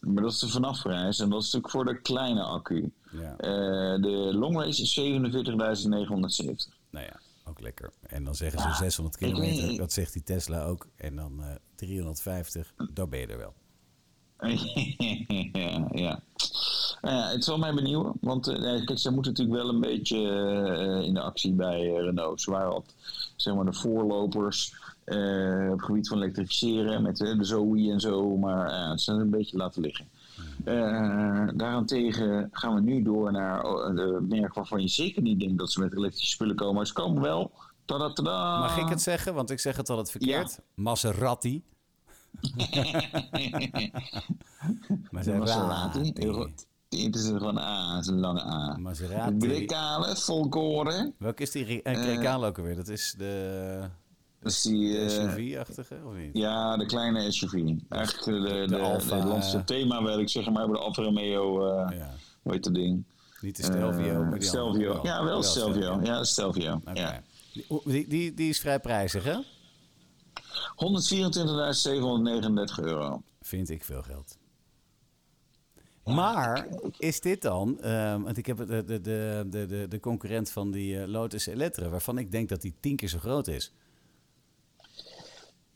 Maar 0.00 0.22
dat 0.22 0.32
is 0.32 0.38
de 0.38 0.48
vanafprijs 0.48 1.18
en 1.18 1.28
dat 1.28 1.38
is 1.38 1.44
natuurlijk 1.44 1.72
voor 1.72 1.84
de 1.84 2.00
kleine 2.00 2.42
accu. 2.42 2.92
Ja. 3.10 3.36
Eh, 3.36 4.02
de 4.02 4.30
long 4.34 4.54
range 4.54 4.68
is 4.68 5.00
47.970. 5.00 6.74
Nou 6.90 7.04
ja, 7.06 7.20
ook 7.48 7.60
lekker. 7.60 7.92
En 8.02 8.24
dan 8.24 8.34
zeggen 8.34 8.60
ze 8.60 8.74
600 8.74 9.16
ik 9.16 9.20
weet 9.20 9.32
kilometer. 9.32 9.76
Dat 9.76 9.92
zegt 9.92 10.12
die 10.12 10.22
Tesla 10.22 10.64
ook. 10.64 10.86
En 10.96 11.16
dan 11.16 11.42
eh 11.42 11.54
350. 11.74 12.74
Dan 12.92 13.08
ben 13.08 13.18
je 13.18 13.26
er 13.26 13.38
wel. 13.38 13.54
ja, 15.52 15.88
ja. 15.92 16.22
Ja, 17.02 17.28
het 17.30 17.44
zal 17.44 17.58
mij 17.58 17.74
benieuwen. 17.74 18.12
Want 18.20 18.48
eh, 18.48 18.84
kijk, 18.84 18.98
zij 18.98 19.12
moeten 19.12 19.32
natuurlijk 19.32 19.58
wel 19.58 19.68
een 19.68 19.80
beetje 19.80 20.28
eh, 20.28 21.06
in 21.06 21.14
de 21.14 21.20
actie 21.20 21.52
bij 21.52 21.80
eh, 21.80 22.02
Renault. 22.02 22.40
Ze 22.40 22.50
waren 22.50 22.72
wat, 22.72 22.94
zeg 23.36 23.54
maar, 23.54 23.64
de 23.64 23.72
voorlopers 23.72 24.74
op 25.06 25.78
het 25.78 25.84
gebied 25.84 26.08
van 26.08 26.16
elektrificeren 26.16 27.02
met 27.02 27.16
de 27.16 27.36
Zoe 27.40 27.90
en 27.90 28.00
zo. 28.00 28.36
Maar 28.36 28.90
het 28.90 29.00
zijn 29.00 29.20
een 29.20 29.30
beetje 29.30 29.56
laten 29.56 29.82
liggen. 29.82 30.08
Eh, 30.64 31.48
daarentegen 31.54 32.48
gaan 32.52 32.74
we 32.74 32.80
nu 32.80 33.02
door 33.02 33.32
naar 33.32 33.64
eh, 33.64 33.94
de 33.94 34.26
merk 34.28 34.54
waarvan 34.54 34.80
je 34.80 34.88
zeker 34.88 35.22
niet 35.22 35.40
denkt 35.40 35.58
dat 35.58 35.72
ze 35.72 35.80
met 35.80 35.96
elektrische 35.96 36.30
spullen 36.30 36.56
komen. 36.56 36.74
Maar 36.74 36.86
ze 36.86 36.92
komen 36.92 37.22
wel. 37.22 37.52
Mag 37.86 38.78
ik 38.78 38.88
het 38.88 39.02
zeggen? 39.02 39.34
Want 39.34 39.50
ik 39.50 39.60
zeg 39.60 39.76
het 39.76 39.90
altijd 39.90 40.10
verkeerd. 40.10 40.60
Maserati. 40.74 41.62
Maserati. 45.10 45.38
Maserati. 45.38 46.10
Heel 46.14 46.32
goed. 46.32 46.66
Het 46.88 47.14
is 47.14 47.26
gewoon 47.26 47.56
een 47.56 47.62
A, 47.62 47.94
het 47.94 48.04
is 48.04 48.10
een 48.10 48.20
lange 48.20 48.44
A. 48.44 48.76
Maserati. 48.76 49.48
Grecale, 49.48 50.16
volkoren. 50.16 51.14
Welke 51.18 51.42
is 51.42 51.50
die 51.50 51.82
eh, 51.82 52.02
Grecale 52.02 52.46
ook 52.46 52.58
alweer? 52.58 52.76
Dat 52.76 52.88
is 52.88 53.14
de, 53.18 53.88
Is 54.42 54.62
die... 54.62 54.98
eh, 54.98 55.08
SUV-achtige, 55.08 56.00
of 56.04 56.14
niet? 56.14 56.30
ja, 56.32 56.76
de 56.76 56.86
kleine 56.86 57.32
SUV. 57.32 57.52
Eigenlijk 57.88 58.24
de, 58.24 58.40
de, 58.40 58.64
de, 58.68 58.78
Alfa, 58.78 59.08
de 59.08 59.14
Nederlandse 59.14 59.56
eh, 59.56 59.64
thema 59.64 60.02
wil 60.02 60.18
ik 60.18 60.28
zeggen, 60.28 60.52
maar 60.52 60.66
bij 60.66 60.74
de 60.76 60.80
Alfa 60.82 61.02
Romeo, 61.02 61.66
eh 61.68 61.98
Ja. 61.98 62.14
hoe 62.42 62.52
heet 62.52 62.64
dat 62.64 62.74
ding? 62.74 63.04
Niet 63.40 63.56
de 63.56 63.62
Stelvio, 63.62 64.24
maar 64.24 64.38
die 64.38 64.48
Stelvio. 64.48 64.90
andere 64.92 65.08
Ja, 65.08 65.24
wel 65.24 65.42
Stelvio. 65.42 66.00
Ja, 66.02 66.24
Stelvio. 66.24 66.80
Ja. 66.94 67.22
Die, 67.84 68.08
die, 68.08 68.34
die, 68.34 68.48
is 68.48 68.60
vrij 68.60 68.80
prijzig, 68.80 69.24
hè? 69.24 69.36
124.739 69.36 69.42
euro. 72.84 73.22
Vind 73.40 73.70
ik 73.70 73.84
veel 73.84 74.02
geld. 74.02 74.38
Maar 76.04 76.66
is 76.98 77.20
dit 77.20 77.42
dan, 77.42 77.80
ehm, 77.80 78.22
want 78.22 78.36
ik 78.36 78.46
heb 78.46 78.56
de, 78.56 78.66
de, 78.84 79.00
de, 79.00 79.46
de, 79.50 79.86
de, 79.88 80.00
concurrent 80.00 80.50
van 80.50 80.70
die 80.70 81.08
Lotus 81.08 81.46
Elettra, 81.46 81.88
waarvan 81.88 82.18
ik 82.18 82.30
denk 82.30 82.48
dat 82.48 82.60
die 82.60 82.74
tien 82.80 82.96
keer 82.96 83.08
zo 83.08 83.18
groot 83.18 83.48
is. 83.48 83.72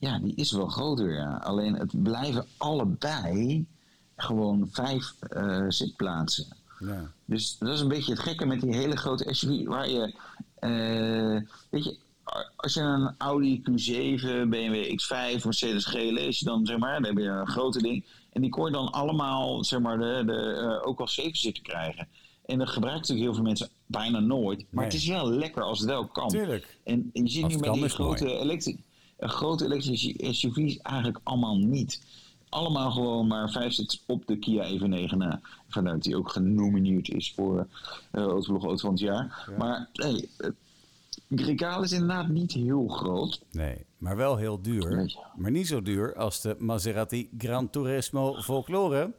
Ja, 0.01 0.19
die 0.19 0.35
is 0.35 0.53
wel 0.53 0.67
groter, 0.67 1.13
ja. 1.15 1.37
Alleen 1.37 1.75
het 1.75 2.03
blijven 2.03 2.47
allebei 2.57 3.67
gewoon 4.17 4.69
vijf 4.71 5.15
eh, 5.21 5.65
zitplaatsen. 5.69 6.47
Ja. 6.79 7.11
Dus 7.25 7.57
dat 7.59 7.69
is 7.75 7.81
een 7.81 7.89
beetje 7.89 8.13
het 8.13 8.21
gekke 8.23 8.47
met 8.47 8.61
die 8.61 8.75
hele 8.75 8.97
grote 8.97 9.35
SUV. 9.35 9.67
Waar 9.67 9.89
je, 9.89 10.15
eh, 10.59 11.51
weet 11.71 11.85
je, 11.85 11.97
als 12.57 12.75
je 12.75 12.81
een 12.81 13.15
Audi 13.19 13.63
Q7, 13.63 14.49
BMW 14.49 14.85
X5, 15.01 15.45
Mercedes 15.45 15.91
je 16.39 16.45
dan 16.45 16.67
zeg 16.67 16.79
maar, 16.79 16.93
dan 16.95 17.05
heb 17.05 17.19
je 17.19 17.29
een 17.29 17.47
grote 17.49 17.83
ding. 17.83 18.05
En 18.33 18.41
die 18.41 18.51
kon 18.51 18.65
je 18.67 18.73
dan 18.73 18.93
allemaal, 18.93 19.65
zeg 19.65 19.81
maar, 19.81 19.99
de, 19.99 20.23
de, 20.27 20.33
eh, 20.43 20.89
ook 20.89 21.01
als 21.01 21.15
zeven 21.15 21.39
zitten 21.39 21.63
krijgen. 21.63 22.09
En 22.47 22.59
dat 22.59 22.69
gebruiken 22.69 23.01
natuurlijk 23.01 23.27
heel 23.27 23.35
veel 23.35 23.45
mensen 23.45 23.69
bijna 23.87 24.19
nooit. 24.21 24.59
Maar 24.59 24.67
Nee. 24.71 24.85
het 24.85 24.95
is 24.95 25.07
wel 25.07 25.31
lekker 25.31 25.63
als 25.63 25.79
het 25.79 25.89
wel 25.89 26.07
kan. 26.07 26.29
Tuurlijk. 26.29 26.79
En 26.85 27.11
je 27.13 27.29
ziet 27.29 27.47
nu 27.49 27.57
met 27.59 27.73
die 27.75 27.89
grote, 27.89 28.39
elektri- 28.39 28.73
eh, 28.73 28.79
grote 29.29 29.65
elektrische 29.65 30.15
SUV's 30.31 30.79
eigenlijk 30.79 31.21
allemaal 31.23 31.59
niet. 31.59 32.03
Allemaal 32.49 32.91
gewoon 32.91 33.27
maar 33.27 33.51
vijf 33.51 33.73
zit 33.73 34.03
op 34.07 34.27
de 34.27 34.39
Kia 34.39 34.79
EV9 34.79 35.17
na. 35.17 35.41
Dat 35.69 36.03
die 36.03 36.17
ook 36.17 36.31
genomineerd 36.31 37.09
is 37.09 37.33
voor 37.35 37.67
eh 38.11 38.23
Autoblog 38.23 38.65
Auto 38.65 38.81
van 38.81 38.91
het 38.91 39.01
jaar. 39.01 39.49
Maar 39.59 39.89
hey, 39.93 40.29
het 40.37 40.55
Grecale 41.35 41.85
is 41.85 41.93
inderdaad 41.93 42.29
niet 42.29 42.53
heel 42.53 42.89
groot. 42.89 43.41
Nee, 43.51 43.85
maar 43.99 44.17
wel 44.17 44.37
heel 44.37 44.63
duur. 44.63 44.97
Nee. 44.97 45.17
Maar 45.37 45.51
niet 45.51 45.67
zo 45.67 45.83
duur 45.83 46.17
als 46.17 46.41
de 46.41 46.57
Maserati 46.59 47.29
Gran 47.39 47.71
Turismo 47.71 48.35
Folklore. 48.35 49.13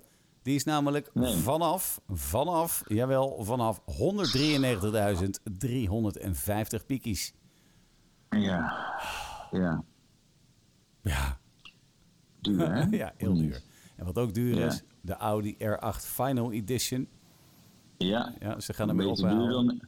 Die 0.44 0.56
is 0.56 0.64
namelijk 0.64 1.10
Nee. 1.14 1.34
vanaf, 1.34 2.02
vanaf, 2.10 2.84
jawel, 2.88 3.44
vanaf 3.44 3.82
193.350 3.86 6.86
piekjes. 6.86 7.34
Ja, 8.30 8.74
ja, 9.52 9.84
Ja, 11.04 11.38
duur 12.42 12.74
hè? 12.74 12.86
ja, 12.98 13.14
heel 13.18 13.34
duur. 13.34 13.62
En 13.96 14.06
wat 14.06 14.18
ook 14.18 14.34
duur 14.34 14.56
Ja. 14.58 14.66
is, 14.66 14.82
de 15.02 15.16
Audi 15.16 15.56
R8 15.58 15.96
Final 15.98 16.52
Edition. 16.52 17.08
Ja, 17.98 18.34
Ja, 18.40 18.60
ze 18.60 18.74
gaan 18.74 19.06
ophalen. 19.06 19.50
dan, 19.52 19.80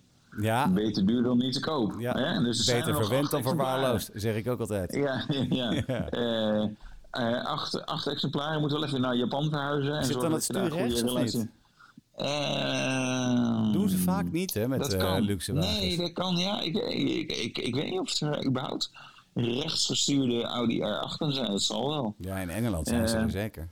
Ja, 0.42 0.70
beter 0.70 1.06
duur 1.06 1.24
dan 1.24 1.38
niet 1.38 1.54
te 1.54 1.60
koop. 1.60 1.96
ja. 2.00 2.14
hè? 2.18 2.44
Dus 2.44 2.68
er 2.68 2.76
er 2.76 2.80
beter 2.86 2.96
verwend 3.06 3.32
dan 3.32 3.42
verwaarloosd, 3.44 4.10
zeg 4.14 4.36
ik 4.36 4.48
ook 4.48 4.60
altijd. 4.60 4.94
Ja, 4.96 5.26
ja. 5.50 5.72
Ja. 5.88 6.10
Eh, 6.10 6.64
eh, 7.12 7.46
acht, 7.46 7.86
acht 7.86 8.08
exemplaren. 8.08 8.54
Je 8.54 8.60
moet 8.60 8.72
wel 8.72 8.84
even 8.86 9.02
naar 9.02 9.16
Japan 9.16 9.50
verhuizen. 9.50 9.98
En 9.98 10.06
Zit 10.06 10.22
dan 10.22 10.34
het 10.34 10.44
stuur 10.44 10.60
goede 10.72 10.76
rechts 10.76 11.02
of 11.04 11.08
relatie- 11.10 11.40
niet? 11.40 11.50
Eh, 12.16 13.72
Doen 13.72 13.90
ze 13.90 13.98
vaak 13.98 14.32
niet, 14.32 14.54
hè, 14.54 14.68
met 14.68 14.80
dat 14.80 14.94
eh, 14.94 15.00
kan. 15.00 15.22
luxe 15.22 15.54
wagens. 15.54 15.80
Nee, 15.80 15.98
dat 15.98 16.14
kan. 16.14 16.36
Ja, 16.38 16.62
ik, 16.62 16.76
ik, 16.76 17.32
ik, 17.32 17.58
ik 17.58 17.76
weet 17.76 17.90
niet 17.90 18.00
of 18.00 18.22
er 18.22 18.46
überhaupt 18.46 18.92
rechtsgestuurde 19.34 20.44
Audi 20.44 20.80
R8 20.80 21.28
zijn. 21.28 21.52
Dat 21.52 21.62
zal 21.62 21.90
wel. 21.90 22.16
Ja, 22.18 22.38
in 22.38 22.50
Engeland 22.50 22.88
zijn 22.88 23.08
ze 23.08 23.16
Eh, 23.16 23.24
er 23.24 23.32
zeker. 23.32 23.70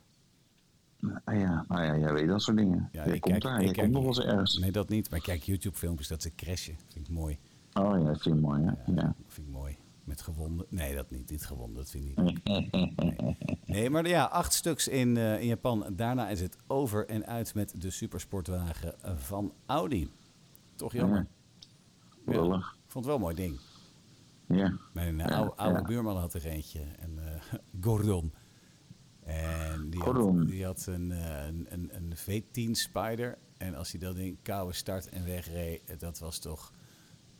Ah 1.24 1.38
ja, 1.38 1.64
nou 1.68 1.82
ja, 1.84 1.96
jij 1.96 2.12
weet 2.12 2.28
dat 2.28 2.42
soort 2.42 2.56
dingen. 2.56 2.88
Ja, 2.92 3.04
je 3.04 3.12
ik 3.12 3.20
komt 3.20 3.32
kijk, 3.32 3.42
daar, 3.44 3.60
ik 3.60 3.66
je 3.66 3.72
kijk 3.72 3.92
komt 3.92 4.04
nog 4.04 4.16
wel 4.16 4.24
eens 4.24 4.32
ergens. 4.32 4.58
Nee, 4.58 4.72
dat 4.72 4.88
niet. 4.88 5.10
Maar 5.10 5.20
kijk 5.20 5.42
YouTube-filmpjes 5.42 6.08
dat 6.08 6.22
ze 6.22 6.34
crashen. 6.34 6.76
Vind 6.88 7.08
ik 7.08 7.14
mooi. 7.14 7.38
Oh 7.72 7.98
ja, 7.98 8.04
dat 8.04 8.22
vind 8.22 8.34
ik 8.36 8.40
mooi, 8.40 8.62
hè? 8.62 8.92
Ja. 8.92 9.14
Vind 9.26 9.46
ik 9.46 9.52
mooi. 9.52 9.76
Met 10.04 10.22
gewonden. 10.22 10.66
Nee, 10.68 10.94
dat 10.94 11.10
niet. 11.10 11.30
Niet 11.30 11.46
gewonden. 11.46 11.76
Dat 11.76 11.90
vind 11.90 12.04
ik 12.04 12.22
niet. 12.22 12.44
Nee, 12.44 13.36
nee 13.66 13.90
maar 13.90 14.08
ja, 14.08 14.24
acht 14.24 14.52
stuks 14.52 14.88
in, 14.88 15.16
eh, 15.16 15.40
in 15.40 15.46
Japan. 15.46 15.86
Daarna 15.92 16.28
is 16.28 16.40
het 16.40 16.56
over 16.66 17.06
en 17.06 17.26
uit 17.26 17.54
met 17.54 17.80
de 17.80 17.90
supersportwagen 17.90 18.94
van 19.16 19.52
Audi. 19.66 20.10
Toch 20.76 20.92
jammer. 20.92 21.26
Ja. 22.26 22.32
Ik 22.32 22.62
vond 22.86 23.04
het 23.04 23.04
wel 23.04 23.14
een 23.14 23.20
mooi 23.20 23.34
ding. 23.34 23.58
Ja. 24.56 24.78
Mijn 24.92 25.20
eh, 25.20 25.36
oude, 25.36 25.54
oude 25.56 25.82
buurman 25.82 26.16
had 26.16 26.34
er 26.34 26.46
eentje. 26.46 26.80
En, 26.98 27.18
eh, 27.18 27.58
Gordon. 27.84 28.34
En 29.24 29.90
die 29.90 30.00
Gordon. 30.00 30.38
had, 30.38 30.46
die 30.46 30.64
had 30.64 30.86
een, 30.86 31.12
eh, 31.12 31.46
een, 31.46 31.66
een, 31.68 31.90
een 31.94 32.16
V10 32.16 32.70
Spider. 32.70 33.38
En 33.56 33.74
als 33.74 33.90
hij 33.90 34.00
dat 34.00 34.16
ding 34.16 34.38
koude 34.42 34.72
start 34.72 35.08
en 35.08 35.24
wegreed, 35.24 36.00
dat 36.00 36.18
was 36.18 36.38
toch... 36.38 36.72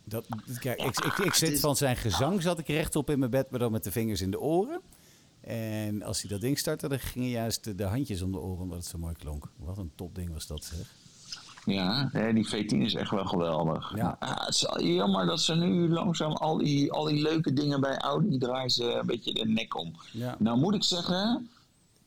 Dat, 0.05 0.27
kijk, 0.59 0.81
ik, 0.81 0.99
ik, 0.99 1.17
ik 1.17 1.33
zit 1.33 1.59
van 1.59 1.75
zijn 1.75 1.95
gezang 1.95 2.41
zat 2.41 2.59
ik 2.59 2.67
rechtop 2.67 3.09
in 3.09 3.19
mijn 3.19 3.31
bed, 3.31 3.49
maar 3.49 3.59
dan 3.59 3.71
met 3.71 3.83
de 3.83 3.91
vingers 3.91 4.21
in 4.21 4.31
de 4.31 4.39
oren. 4.39 4.81
En 5.41 6.01
als 6.01 6.21
hij 6.21 6.29
dat 6.29 6.41
ding 6.41 6.57
startte, 6.57 6.87
dan 6.87 6.99
gingen 6.99 7.29
juist 7.29 7.63
de, 7.63 7.75
de 7.75 7.83
handjes 7.83 8.21
om 8.21 8.31
de 8.31 8.39
oren, 8.39 8.61
omdat 8.61 8.77
het 8.77 8.87
zo 8.87 8.97
mooi 8.97 9.15
klonk. 9.15 9.51
Wat 9.57 9.77
een 9.77 9.91
topding 9.95 10.33
was 10.33 10.47
dat, 10.47 10.63
zeg. 10.63 11.02
Ja, 11.65 12.09
nee, 12.13 12.33
die 12.33 12.47
V10 12.47 12.77
is 12.77 12.93
echt 12.93 13.11
wel 13.11 13.25
geweldig. 13.25 13.91
Ja. 13.95 14.15
Ah, 14.19 14.45
het 14.45 14.49
is 14.55 14.65
jammer 14.95 15.25
dat 15.25 15.41
ze 15.41 15.55
nu 15.55 15.89
langzaam 15.89 16.31
al 16.31 16.57
die, 16.57 16.91
al 16.91 17.03
die 17.05 17.21
leuke 17.21 17.53
dingen 17.53 17.81
bij 17.81 17.97
Audi 17.97 18.37
draaien 18.37 18.69
ze 18.69 18.83
een 18.93 19.05
beetje 19.05 19.33
de 19.33 19.45
nek 19.47 19.77
om. 19.77 19.93
Ja. 20.11 20.35
Nou 20.39 20.57
moet 20.57 20.73
ik 20.75 20.83
zeggen, 20.83 21.49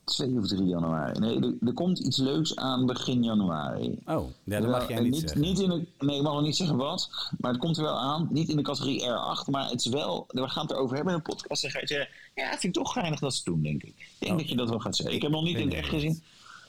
2 0.05 0.39
of 0.39 0.47
3 0.47 0.65
januari. 0.65 1.19
Nee, 1.19 1.41
er, 1.41 1.55
er 1.67 1.73
komt 1.73 1.99
iets 1.99 2.17
leuks 2.17 2.57
aan 2.57 2.87
begin 2.87 3.23
januari. 3.25 3.99
Oh, 4.07 4.29
ja, 4.45 4.61
dat 4.61 4.71
mag 4.71 4.89
jij 4.89 4.97
Eh, 4.97 5.03
niet, 5.03 5.13
niet, 5.13 5.21
zeggen. 5.21 5.41
niet 5.41 5.59
in 5.61 5.69
de, 5.69 5.87
nee, 6.07 6.17
ik 6.17 6.23
mag 6.23 6.33
nog 6.33 6.43
niet 6.43 6.57
zeggen 6.57 6.77
wat, 6.77 7.11
maar 7.39 7.51
het 7.51 7.61
komt 7.61 7.77
er 7.77 7.83
wel 7.83 7.99
aan. 7.99 8.29
Niet 8.31 8.49
in 8.49 8.57
de 8.57 8.63
categorie 8.63 9.01
R8, 9.03 9.51
maar 9.51 9.69
het 9.71 9.81
is 9.81 9.87
wel. 9.87 10.25
We 10.29 10.49
gaan 10.49 10.63
het 10.67 10.73
erover 10.73 10.97
hebben 10.97 11.13
in 11.15 11.19
een 11.25 11.35
podcast. 11.35 11.63
Dan 11.63 11.71
ga 11.71 11.81
je 11.81 11.87
zeggen: 11.87 12.09
Ja, 12.35 12.49
vind 12.49 12.63
ik 12.63 12.73
toch 12.73 12.93
geinig 12.93 13.21
dat 13.21 13.33
ze 13.33 13.37
het 13.39 13.47
doen, 13.47 13.63
denk 13.63 13.83
ik. 13.83 13.89
Ik 13.99 14.07
denk 14.19 14.33
Oh. 14.33 14.39
dat 14.39 14.49
je 14.49 14.57
dat 14.57 14.69
wel 14.69 14.79
gaat 14.81 14.97
zeggen. 14.97 15.15
Ik 15.17 15.23
heb 15.23 15.31
nog 15.31 15.43
niet 15.43 15.57
in 15.59 15.67
het 15.69 15.77
echt 15.77 15.89
gezien. 15.89 16.23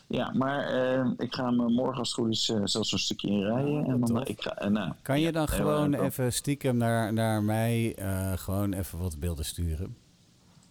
Ja, 0.08 0.32
maar 0.34 0.64
eh, 0.68 1.12
ik 1.18 1.34
ga 1.34 1.46
hem 1.46 1.56
morgen 1.56 1.98
als 2.00 2.08
het 2.16 2.18
goed 2.20 2.32
is 2.34 2.50
eh, 2.50 2.62
zelfs 2.64 2.92
een 2.92 3.00
stukje 3.00 3.28
in 3.28 3.42
rijden. 3.44 3.86
En 3.86 4.00
dan, 4.00 4.22
eh, 4.22 4.30
ik 4.30 4.42
ga, 4.42 4.56
en, 4.58 4.72
nou, 4.72 4.94
Kan 5.02 5.20
je 5.20 5.32
dan 5.32 5.48
gewoon 5.48 5.94
even 5.94 6.34
stiekem 6.34 6.78
naar, 6.78 7.14
naar 7.14 7.44
mij 7.44 7.96
eh, 7.96 8.32
gewoon 8.38 8.74
even 8.74 9.00
wat 9.00 9.20
beelden 9.20 9.46
sturen? 9.46 9.96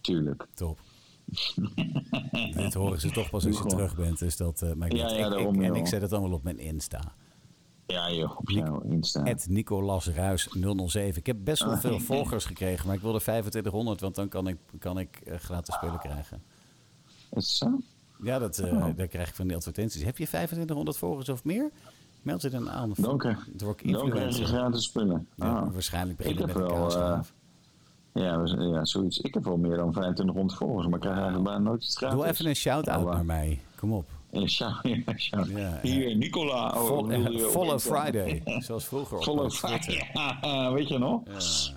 Tuurlijk. 0.01 0.47
Top. 0.53 0.79
Dit 2.55 2.73
horen 2.73 2.99
ze 2.99 3.11
toch 3.11 3.29
pas 3.29 3.45
als 3.45 3.57
je 3.57 3.65
terug 3.65 3.95
bent. 3.95 4.19
Dus 4.19 4.37
dat 4.37 4.65
maakt 4.75 4.93
Ja, 4.93 5.09
ja, 5.09 5.15
Ik- 5.25 5.29
daarom 5.31 5.55
ik, 5.61 5.67
en 5.67 5.75
ik 5.75 5.87
zet 5.87 6.01
het 6.01 6.13
allemaal 6.13 6.31
op 6.31 6.43
mijn 6.43 6.59
Insta. 6.59 7.01
Ja, 7.85 8.11
joh, 8.11 8.37
op 8.37 8.49
jouw 8.49 8.81
Insta. 8.81 9.23
Het 9.23 9.47
Nicolas 9.49 10.07
Ruis 10.07 10.47
007. 10.85 11.17
Ik 11.19 11.25
heb 11.25 11.37
best 11.43 11.63
wel 11.63 11.73
Ah, 11.73 11.79
veel 11.79 11.99
volgers 12.13 12.45
gekregen, 12.45 12.85
maar 12.87 12.95
ik 12.95 13.01
wilde 13.01 13.19
2500, 13.19 14.01
want 14.01 14.15
dan 14.15 14.27
kan 14.29 14.47
ik, 14.47 14.57
kan 14.79 14.99
ik 14.99 15.15
eh, 15.25 15.37
gratis 15.37 15.73
spullen 15.75 15.99
krijgen. 15.99 16.43
Is 17.05 17.19
het 17.31 17.43
zo? 17.45 17.79
Ja, 18.23 18.39
dat, 18.39 18.57
eh, 18.57 18.73
Oh. 18.73 18.85
daar 18.95 19.07
krijg 19.07 19.29
ik 19.29 19.35
van 19.35 19.47
die 19.47 19.55
advertenties. 19.55 20.03
Heb 20.03 20.17
je 20.17 20.25
2500 20.27 20.97
volgers 20.97 21.29
of 21.29 21.43
meer? 21.43 21.69
Meld 22.21 22.41
je 22.41 22.49
dan 22.49 22.69
aan. 22.69 22.93
Dan 22.97 23.17
krijg, 23.17 23.47
Dan 23.53 23.75
je 24.37 24.45
gratis 24.45 24.83
spullen. 24.83 25.27
Ja, 25.35 25.45
Ah. 25.53 25.73
waarschijnlijk 25.73 26.17
beginnen 26.17 26.45
heb 26.45 26.55
met 26.55 26.63
een 26.65 26.71
wel, 26.71 26.81
kaasschaaf. 26.81 27.33
Ja, 28.13 28.43
ja, 28.45 28.85
zoiets. 28.85 29.17
Ik 29.19 29.33
heb 29.33 29.43
wel 29.43 29.57
meer 29.57 29.75
dan 29.77 29.91
2500 29.91 30.57
volgers, 30.57 30.85
maar 30.85 30.95
ik 30.95 30.99
krijg 31.01 31.15
eigenlijk 31.15 31.45
bijna 31.45 31.59
nooit 31.59 31.83
iets 31.83 31.97
gratis. 31.97 32.17
Doe 32.17 32.27
even 32.27 32.45
een 32.45 32.55
shout-out 32.55 33.05
Oh, 33.05 33.11
naar 33.13 33.25
mij. 33.25 33.59
Kom 33.75 33.93
op. 33.93 34.05
Ja, 34.31 34.47
shout- 34.47 34.79
ja, 35.05 35.17
shout. 35.17 35.47
Ja, 35.47 35.57
ja. 35.59 35.79
Hier, 35.81 36.15
Nicola. 36.15 36.67
Oh, 36.75 36.85
Vol- 36.85 37.11
je 37.11 37.39
follow? 37.39 37.79
Friday. 37.79 38.41
Zoals 38.65 38.85
vroeger 38.85 39.21
Follow. 39.21 39.51
Friday. 39.51 40.71
Weet 40.73 40.87
je 40.87 40.97
nog? 40.97 41.21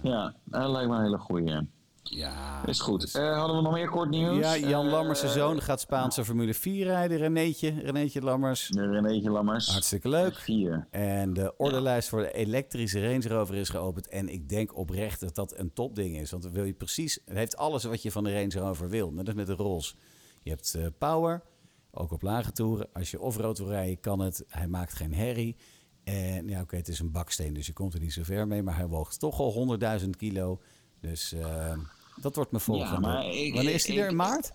Ja, 0.02 0.34
dat 0.44 0.70
lijkt 0.70 0.88
me 0.88 0.96
een 0.96 1.02
hele 1.02 1.18
goeie. 1.18 1.58
Ja. 2.02 2.66
Is 2.66 2.80
goed. 2.80 3.14
Eh, 3.14 3.38
hadden 3.38 3.56
we 3.56 3.62
nog 3.62 3.72
meer 3.72 3.88
kort 3.88 4.10
nieuws? 4.10 4.38
ja, 4.38 4.56
Jan 4.56 4.86
Eh, 4.86 4.92
Lammers' 4.92 5.20
zijn 5.20 5.32
zoon 5.32 5.62
gaat 5.62 5.80
Spaanse 5.80 6.24
Formule 6.24 6.54
4 6.54 6.86
rijden. 6.86 7.18
Renéetje, 7.18 7.80
Renéetje 7.80 8.20
Lammers. 8.22 8.68
Renéetje 8.68 9.30
Lammers. 9.30 9.68
Hartstikke 9.68 10.08
leuk. 10.08 10.34
Vier. 10.34 10.86
En 10.90 11.32
de 11.32 11.56
orderlijst 11.56 12.08
voor 12.08 12.20
de 12.20 12.32
elektrische 12.32 13.06
Range 13.08 13.28
Rover 13.28 13.54
is 13.54 13.68
geopend. 13.68 14.08
En 14.08 14.28
ik 14.28 14.48
denk 14.48 14.76
oprecht 14.76 15.20
dat 15.20 15.34
dat 15.34 15.58
een 15.58 15.72
topding 15.72 16.16
is. 16.18 16.30
Want 16.30 16.42
dan 16.42 16.52
wil 16.52 16.64
je 16.64 16.72
precies... 16.72 17.18
Het 17.24 17.36
heeft 17.36 17.56
alles 17.56 17.84
wat 17.84 18.02
je 18.02 18.10
van 18.10 18.24
de 18.24 18.32
Range 18.32 18.66
Rover 18.66 18.88
wil. 18.88 19.12
Net 19.12 19.26
als 19.26 19.36
met 19.36 19.46
de 19.46 19.52
Rolls. 19.52 19.96
Je 20.42 20.50
hebt 20.50 20.74
eh, 20.74 20.86
power, 20.98 21.42
ook 21.90 22.12
op 22.12 22.22
lage 22.22 22.52
toeren. 22.52 22.88
Als 22.92 23.10
je 23.10 23.20
offroad 23.20 23.58
wil 23.58 23.68
rijden, 23.68 24.00
kan 24.00 24.20
het. 24.20 24.44
Hij 24.48 24.68
maakt 24.68 24.92
geen 24.92 25.14
herrie. 25.14 25.56
En 26.04 26.48
ja, 26.48 26.60
oké, 26.60 26.76
het 26.76 26.88
is 26.88 26.98
een 26.98 27.12
baksteen, 27.12 27.54
dus 27.54 27.66
je 27.66 27.72
komt 27.72 27.94
er 27.94 28.00
niet 28.00 28.12
zo 28.12 28.22
ver 28.22 28.46
mee. 28.46 28.62
Maar 28.62 28.76
hij 28.76 28.86
woog 28.86 29.16
toch 29.16 29.40
al 29.40 29.78
100.000 30.02 30.10
kilo. 30.10 30.60
Dus 31.00 31.32
eh, 31.32 31.72
dat 32.16 32.34
wordt 32.34 32.50
mijn 32.50 32.62
volgende. 32.62 33.24
ik- 33.34 33.54
Wanneer 33.54 33.74
is 33.74 33.86
ik- 33.86 33.96
er? 33.98 34.08
In 34.08 34.16
maart? 34.16 34.50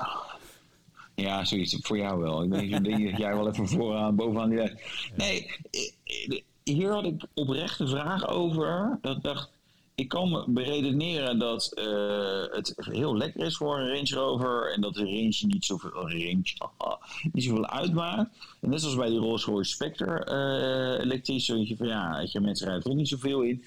Ja, 1.16 1.46
zoiets 1.46 1.78
voor 1.82 1.98
jou 1.98 2.20
wel. 2.20 2.44
Ik 2.44 2.52
denk, 2.52 2.72
dat 2.86 3.18
jij 3.18 3.36
wel 3.36 3.48
even 3.50 3.68
vooraan, 3.68 4.16
bovenaan 4.16 4.50
die 4.50 4.58
lijst. 4.58 4.76
Nee, 5.16 5.52
hier 6.64 6.92
had 6.92 7.06
ik 7.06 7.22
oprecht 7.34 7.80
een 7.80 7.88
vraag 7.88 8.28
over. 8.28 8.98
Dat 9.02 9.18
ik 9.18 9.24
dacht, 9.24 9.50
ik 9.96 10.08
kan 10.08 10.30
me 10.32 10.44
beredeneren 10.48 11.40
dat 11.40 11.72
eh, 11.74 12.56
het 12.56 12.74
heel 12.76 13.18
lekker 13.18 13.46
is 13.46 13.58
voor 13.58 13.80
een 13.80 13.88
Range 13.88 14.14
Rover. 14.16 14.74
En 14.74 14.82
dat 14.82 14.94
de 14.94 15.00
range 15.04 15.38
niet 15.42 15.66
zoveel, 15.66 15.90
range, 15.92 16.42
niet 17.32 17.44
zoveel 17.44 17.66
uitmaakt. 17.68 18.30
En 18.62 18.70
net 18.70 18.80
zoals 18.82 18.96
bij 18.96 19.10
die 19.10 19.20
Rolls-Royce 19.20 19.72
Spectre 19.72 20.24
eh 20.24 21.04
elektrisch. 21.06 21.48
Weet 21.48 21.68
je 21.68 21.78
van 21.78 21.88
ja, 21.88 22.20
je, 22.32 22.40
mensen 22.40 22.66
rijden 22.68 22.84
er 22.86 22.92
ook 22.92 22.98
niet 22.98 23.08
zoveel 23.08 23.42
in. 23.42 23.64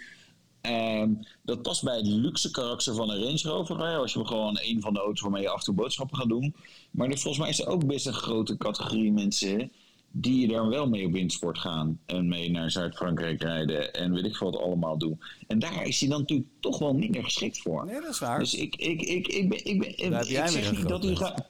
Dat 1.43 1.63
past 1.63 1.85
bij 1.85 1.97
het 1.97 2.07
luxe 2.07 2.51
karakter 2.51 2.95
van 2.95 3.11
een 3.11 3.23
Range 3.23 3.41
Rover. 3.43 3.79
Hè? 3.79 3.97
Als 3.97 4.13
je 4.13 4.27
gewoon 4.27 4.59
een 4.63 4.81
van 4.81 4.93
de 4.93 5.01
auto's 5.01 5.21
waarmee 5.21 5.43
je 5.43 5.49
af 5.49 5.59
en 5.59 5.65
toe 5.65 5.75
boodschappen 5.75 6.17
gaat 6.17 6.29
doen. 6.29 6.55
Maar 6.91 7.09
er, 7.09 7.19
volgens 7.19 7.43
mij 7.43 7.49
is 7.49 7.61
er 7.61 7.67
ook 7.67 7.87
best 7.87 8.07
een 8.07 8.13
grote 8.13 8.57
categorie 8.57 9.13
mensen 9.13 9.73
die 10.11 10.49
daar 10.49 10.69
wel 10.69 10.89
mee 10.89 11.07
op 11.07 11.13
windsport 11.13 11.59
gaan. 11.59 12.01
En 12.07 12.29
mee 12.29 12.51
naar 12.51 12.71
Zuid-Frankrijk 12.71 13.43
rijden 13.43 13.95
en 13.95 14.13
weet 14.13 14.25
ik 14.25 14.37
veel 14.37 14.51
wat 14.51 14.61
allemaal 14.61 14.99
doen. 14.99 15.21
En 15.47 15.59
daar 15.59 15.87
is 15.87 16.01
hij 16.01 16.09
dan 16.09 16.21
natuurlijk 16.21 16.49
toch 16.61 16.79
wel 16.79 16.95
minder 16.95 17.25
geschikt 17.25 17.59
voor. 17.59 17.85
Nee, 17.85 18.01
dat 18.01 18.11
is 18.11 18.19
waar. 18.19 18.39
Dus 18.39 18.55
ik, 18.55 18.77
ik, 18.77 19.03
ik, 19.03 19.27
ik 19.27 19.49
ben. 19.49 19.65
Ik, 19.65 19.79
ben, 19.79 20.11
Daar 20.11 20.21
ik 20.21 20.49
zeg 20.49 20.73
niet 20.73 20.89
dat 20.89 21.05
hij 21.05 21.17
gaat. 21.17 21.47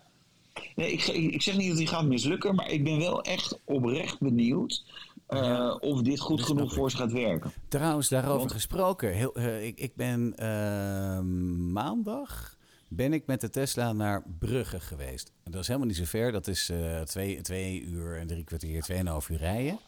Nee, 0.76 0.92
ik, 0.92 1.06
ik 1.06 1.42
zeg 1.42 1.56
niet 1.56 1.68
dat 1.68 1.76
hij 1.76 1.86
gaat 1.86 2.04
mislukken, 2.04 2.54
maar 2.54 2.70
ik 2.70 2.84
ben 2.84 2.98
wel 2.98 3.22
echt 3.22 3.58
oprecht 3.64 4.20
benieuwd 4.20 4.84
eh, 5.28 5.76
of 5.80 6.02
dit 6.02 6.20
goed 6.20 6.42
genoeg 6.42 6.74
voor 6.74 6.90
ze 6.90 6.96
gaat 6.96 7.12
werken. 7.12 7.52
Trouwens, 7.68 8.08
daarover 8.08 8.38
Want- 8.38 8.52
gesproken. 8.52 9.12
Heel, 9.12 9.34
eh, 9.34 9.66
ik, 9.66 9.78
ik 9.80 9.94
ben 9.96 10.34
eh, 10.36 11.20
maandag 11.72 12.56
ben 12.88 13.12
ik 13.12 13.26
met 13.26 13.40
de 13.40 13.50
Tesla 13.50 13.92
naar 13.92 14.22
Brugge 14.38 14.80
geweest. 14.80 15.32
En 15.42 15.50
dat 15.52 15.60
is 15.60 15.66
helemaal 15.66 15.88
niet 15.88 15.96
zo 15.96 16.04
ver. 16.04 16.32
Dat 16.32 16.46
is 16.46 16.68
eh, 16.68 17.00
twee, 17.00 17.40
twee 17.40 17.82
uur 17.82 18.18
en 18.18 18.26
drie 18.26 18.44
kwartier, 18.44 18.82
tweeënhalf 18.82 19.28
uur 19.28 19.36
rijden. 19.38 19.78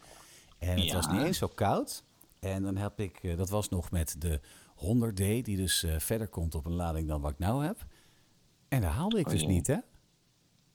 En 0.59 0.77
het 0.77 0.85
Ja. 0.85 0.95
was 0.95 1.09
niet 1.09 1.23
eens 1.23 1.39
zo 1.39 1.47
koud. 1.49 2.03
En 2.41 2.63
dan 2.63 2.77
heb 2.77 3.01
ik, 3.01 3.37
dat 3.37 3.51
was 3.51 3.69
nog 3.69 3.91
met 3.91 4.15
de 4.19 4.41
100D, 4.77 5.15
die 5.43 5.57
dus 5.57 5.85
verder 5.99 6.29
komt 6.29 6.55
op 6.55 6.67
een 6.67 6.75
lading 6.75 7.09
dan 7.09 7.21
wat 7.21 7.31
ik 7.31 7.39
nou 7.39 7.65
heb. 7.65 7.85
En 8.69 8.81
daar 8.81 8.91
haalde 8.93 9.19
ik 9.19 9.27
Oh, 9.27 9.33
dus 9.33 9.47
niet, 9.47 9.67
hè? 9.67 9.77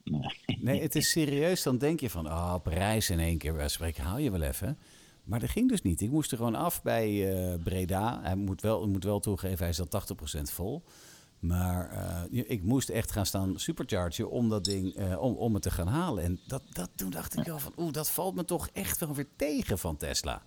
Nee. 0.05 0.57
Nee, 0.59 0.81
het 0.81 0.95
is 0.95 1.09
serieus. 1.09 1.63
Dan 1.63 1.77
denk 1.77 1.99
je 1.99 2.09
van, 2.09 2.25
ah, 2.25 2.61
Parijs 2.61 3.09
in 3.09 3.19
één 3.19 3.37
keer, 3.37 3.53
bij 3.53 3.67
spreken 3.67 4.03
haal 4.03 4.17
je 4.17 4.31
wel 4.31 4.41
even. 4.41 4.77
Maar 5.23 5.39
dat 5.39 5.49
ging 5.49 5.69
dus 5.69 5.81
niet. 5.81 6.01
Ik 6.01 6.09
moest 6.11 6.31
er 6.31 6.37
gewoon 6.37 6.55
af 6.55 6.81
bij 6.81 7.33
eh, 7.33 7.59
Breda. 7.63 8.19
Hij 8.23 8.35
moet 8.35 8.61
wel, 8.61 8.87
moet 8.87 9.03
wel 9.03 9.19
toegeven, 9.19 9.57
hij 9.57 9.69
is 9.69 9.79
al 9.79 9.87
80% 10.39 10.41
vol. 10.41 10.83
Maar 11.39 11.89
eh, 11.89 12.43
ik 12.49 12.63
moest 12.63 12.89
echt 12.89 13.11
gaan 13.11 13.25
staan 13.25 13.59
superchargen 13.59 14.29
om 14.29 14.49
dat 14.49 14.63
ding, 14.63 14.95
eh, 14.95 15.21
om, 15.21 15.33
om 15.35 15.53
het 15.53 15.63
te 15.63 15.71
gaan 15.71 15.87
halen. 15.87 16.23
En 16.23 16.39
dat, 16.47 16.63
dat, 16.69 16.89
toen 16.95 17.09
dacht 17.09 17.37
ik 17.37 17.43
wel 17.45 17.59
van, 17.59 17.73
oeh, 17.77 17.91
dat 17.93 18.09
valt 18.09 18.35
me 18.35 18.45
toch 18.45 18.69
echt 18.73 18.99
wel 18.99 19.13
weer 19.13 19.27
tegen 19.35 19.77
van 19.77 19.97
Tesla. 19.97 20.41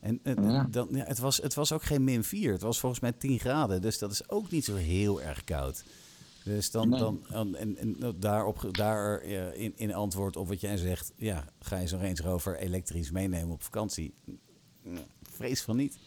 En 0.00 0.20
Ja. 0.24 0.66
dan, 0.70 0.88
ja, 0.90 1.04
het, 1.04 1.18
was, 1.18 1.36
het 1.36 1.54
was 1.54 1.72
ook 1.72 1.82
geen 1.82 2.04
min 2.04 2.24
4. 2.24 2.52
Het 2.52 2.62
was 2.62 2.78
volgens 2.80 3.00
mij 3.00 3.12
10 3.12 3.38
graden. 3.38 3.82
Dus 3.82 3.98
dat 3.98 4.10
is 4.10 4.28
ook 4.28 4.50
niet 4.50 4.64
zo 4.64 4.74
heel 4.74 5.22
erg 5.22 5.44
koud. 5.44 5.84
Dus 6.46 6.70
dan, 6.70 6.90
dan 6.90 7.26
en, 7.28 7.76
en, 7.76 7.96
daarop, 8.16 8.68
daar 8.70 9.18
eh, 9.20 9.60
in, 9.62 9.72
in 9.76 9.94
antwoord 9.94 10.36
op 10.36 10.48
wat 10.48 10.60
jij 10.60 10.76
zegt, 10.76 11.12
ja, 11.16 11.44
ga 11.60 11.78
je 11.78 11.86
zo'n 11.86 12.00
Range 12.00 12.22
Rover 12.22 12.56
elektrisch 12.58 13.10
meenemen 13.10 13.50
op 13.54 13.62
vakantie? 13.62 14.14
Mm, 14.82 14.98
Vrees 15.22 15.62
van 15.62 15.76
niet. 15.76 15.98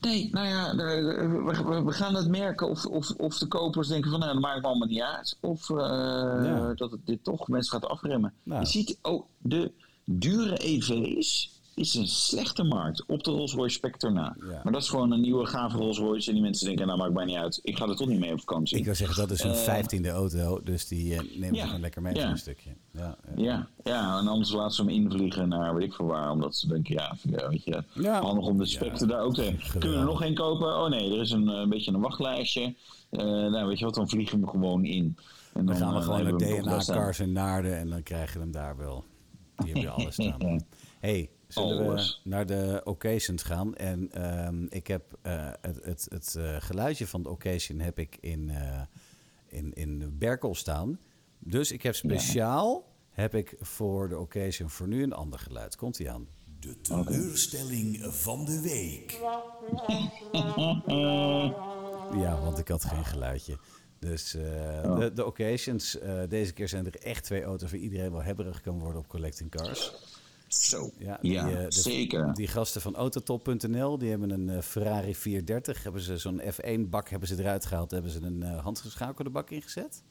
Nee, 0.00 0.28
nou 0.32 0.46
ja, 0.48 0.74
we, 0.76 1.82
we- 1.84 1.92
gaan 1.92 2.14
het 2.14 2.28
merken 2.28 2.68
of, 2.68 2.86
of, 2.86 3.10
of 3.10 3.38
de 3.38 3.46
kopers 3.46 3.88
denken 3.88 4.10
van 4.10 4.20
nou, 4.20 4.32
dat 4.32 4.42
maakt 4.42 4.60
me 4.60 4.66
allemaal 4.66 4.88
niet 4.88 5.00
uit. 5.02 5.36
Of 5.40 5.70
eh, 5.70 5.76
Ja. 5.76 6.72
dat 6.74 6.90
het 6.90 7.06
dit 7.06 7.24
toch 7.24 7.48
mensen 7.48 7.72
gaat 7.80 7.90
afremmen. 7.90 8.32
Nou. 8.42 8.60
Je 8.60 8.66
ziet, 8.66 8.98
oh, 9.02 9.26
de 9.38 9.72
dure 10.04 10.56
EV's 10.56 11.60
is 11.74 11.94
een 11.94 12.06
slechte 12.06 12.62
markt 12.62 13.04
op 13.06 13.24
de 13.24 13.30
Rolls-Royce 13.30 13.74
Spectre 13.74 14.10
na. 14.10 14.36
Ja. 14.40 14.60
Maar 14.64 14.72
dat 14.72 14.82
is 14.82 14.88
gewoon 14.88 15.10
een 15.12 15.20
nieuwe 15.20 15.46
gave 15.46 15.76
Rolls-Royce 15.76 16.28
en 16.28 16.34
die 16.34 16.42
mensen 16.42 16.66
denken, 16.66 16.86
nou 16.86 16.98
maakt 16.98 17.12
mij 17.12 17.24
niet 17.24 17.36
uit. 17.36 17.60
Ik 17.62 17.76
ga 17.76 17.88
er 17.88 17.96
toch 17.96 18.08
niet 18.08 18.18
mee 18.20 18.32
op 18.32 18.38
vakantie. 18.38 18.78
Ik 18.78 18.84
wil 18.84 18.94
zeggen, 18.94 19.16
dat 19.16 19.30
is 19.30 19.42
een 19.42 19.50
Eh, 19.50 19.56
vijftiende 19.56 20.08
auto, 20.10 20.60
dus 20.64 20.88
die 20.88 21.14
eh, 21.14 21.20
nemen 21.38 21.54
ja, 21.54 21.60
ze 21.60 21.66
gewoon 21.66 21.80
lekker 21.80 22.02
mee 22.02 22.14
ja. 22.14 22.20
voor 22.20 22.30
een 22.30 22.38
stukje. 22.38 22.70
Ja, 22.90 23.16
ja. 23.36 23.68
Ja, 23.84 24.18
en 24.18 24.28
anders 24.28 24.52
laten 24.52 24.74
ze 24.74 24.82
hem 24.82 24.90
invliegen 24.90 25.48
naar 25.48 25.74
weet 25.74 25.84
ik 25.84 25.92
veel 25.94 26.06
waar. 26.06 26.30
Omdat 26.30 26.56
ze 26.56 26.68
denken, 26.68 26.94
ja, 26.94 27.16
weet 27.48 27.64
je, 27.64 27.82
Ja. 27.92 28.20
handig 28.20 28.44
om 28.46 28.58
de 28.58 28.66
Spectre 28.66 29.06
daar 29.06 29.20
ook 29.22 29.34
te 29.34 29.54
Kunnen 29.78 29.90
we 29.90 29.96
er 29.98 30.04
nog 30.04 30.22
één 30.22 30.34
kopen? 30.34 30.66
Oh 30.80 30.88
nee, 30.88 31.12
er 31.14 31.20
is 31.20 31.30
een, 31.30 31.48
eh, 31.48 31.66
beetje 31.68 31.92
een 31.92 32.00
wachtlijstje. 32.00 32.74
Nou, 33.10 33.66
weet 33.66 33.78
je 33.78 33.84
wat, 33.84 33.94
dan 33.94 34.08
vliegen 34.08 34.38
we 34.40 34.44
hem 34.44 34.50
gewoon 34.54 34.84
in. 34.84 35.16
En 35.52 35.66
Dan 35.66 35.76
gaan 35.76 35.94
we 35.94 36.00
gewoon 36.00 36.24
hebben 36.24 36.48
naar 36.48 36.56
we. 36.78 36.84
DNA-cars 36.84 37.20
in 37.20 37.32
Naarden 37.32 37.78
en 37.78 37.88
dan 37.90 38.02
krijg 38.02 38.32
je 38.32 38.38
hem 38.38 38.50
daar 38.52 38.76
wel. 38.76 39.04
Die 39.56 39.72
hebben 39.72 39.92
alles 39.92 40.14
staan. 40.24 40.64
hey, 41.00 41.30
zullen 41.54 41.86
Alles. 41.86 42.20
we 42.24 42.28
naar 42.28 42.46
de 42.46 42.80
occasions 42.84 43.42
gaan? 43.42 43.74
En 43.74 44.12
ehm, 44.12 44.66
ik 44.68 44.86
heb 44.86 45.18
eh, 45.22 45.50
het, 45.60 45.84
het, 45.84 46.06
het 46.08 46.34
eh, 46.34 46.56
geluidje 46.58 47.06
van 47.06 47.22
de 47.22 47.28
occasion 47.28 47.78
heb 47.78 47.98
ik 47.98 48.16
in, 48.20 48.50
eh 48.50 48.80
in, 49.46 49.72
in 49.72 50.18
Berkel 50.18 50.54
staan. 50.54 50.98
Dus 51.38 51.72
ik 51.72 51.82
heb 51.82 51.94
speciaal 51.94 52.92
heb 53.10 53.34
ik 53.34 53.54
voor 53.60 54.08
de 54.08 54.18
occasion 54.18 54.70
voor 54.70 54.88
nu 54.88 55.02
een 55.02 55.12
ander 55.12 55.38
geluid. 55.38 55.76
Komt 55.76 55.98
ie 55.98 56.10
aan? 56.10 56.28
De 56.60 56.80
teleurstelling 56.80 58.14
van 58.14 58.44
de 58.44 58.60
week. 58.60 59.18
Ja, 62.14 62.40
want 62.40 62.58
ik 62.58 62.68
had 62.68 62.84
geen 62.84 63.04
geluidje. 63.04 63.58
Dus 63.98 64.34
eh, 64.34 64.42
de, 64.98 65.12
de 65.14 65.24
occasions, 65.24 65.98
deze 66.28 66.52
keer 66.52 66.68
zijn 66.68 66.86
er 66.86 66.96
echt 66.96 67.24
twee 67.24 67.42
auto's 67.42 67.70
waar 67.70 67.80
iedereen 67.80 68.10
wel 68.10 68.22
hebberig 68.22 68.60
kan 68.60 68.78
worden 68.78 69.00
op 69.00 69.08
collecting 69.08 69.50
cars. 69.50 69.92
Zo. 70.62 70.90
Ja, 70.98 71.18
die, 71.20 71.38
eh, 71.38 71.46
de- 71.46 71.66
zeker. 71.70 72.34
Die 72.34 72.46
gasten 72.48 72.80
van 72.80 72.94
Autotop.nl, 72.96 73.98
die 73.98 74.10
hebben 74.10 74.30
een 74.30 74.48
eh, 74.48 74.60
Ferrari 74.62 75.14
430. 75.14 75.82
Hebben 75.82 76.00
ze 76.02 76.18
zo'n 76.18 76.40
F1-bak 76.40 77.08
hebben 77.08 77.28
ze 77.28 77.38
eruit 77.38 77.66
gehaald. 77.66 77.90
Hebben 77.90 78.10
ze 78.10 78.20
een 78.22 78.42
eh, 78.42 78.62
handgeschakelde 78.62 79.30
bak 79.30 79.50
ingezet. 79.50 80.02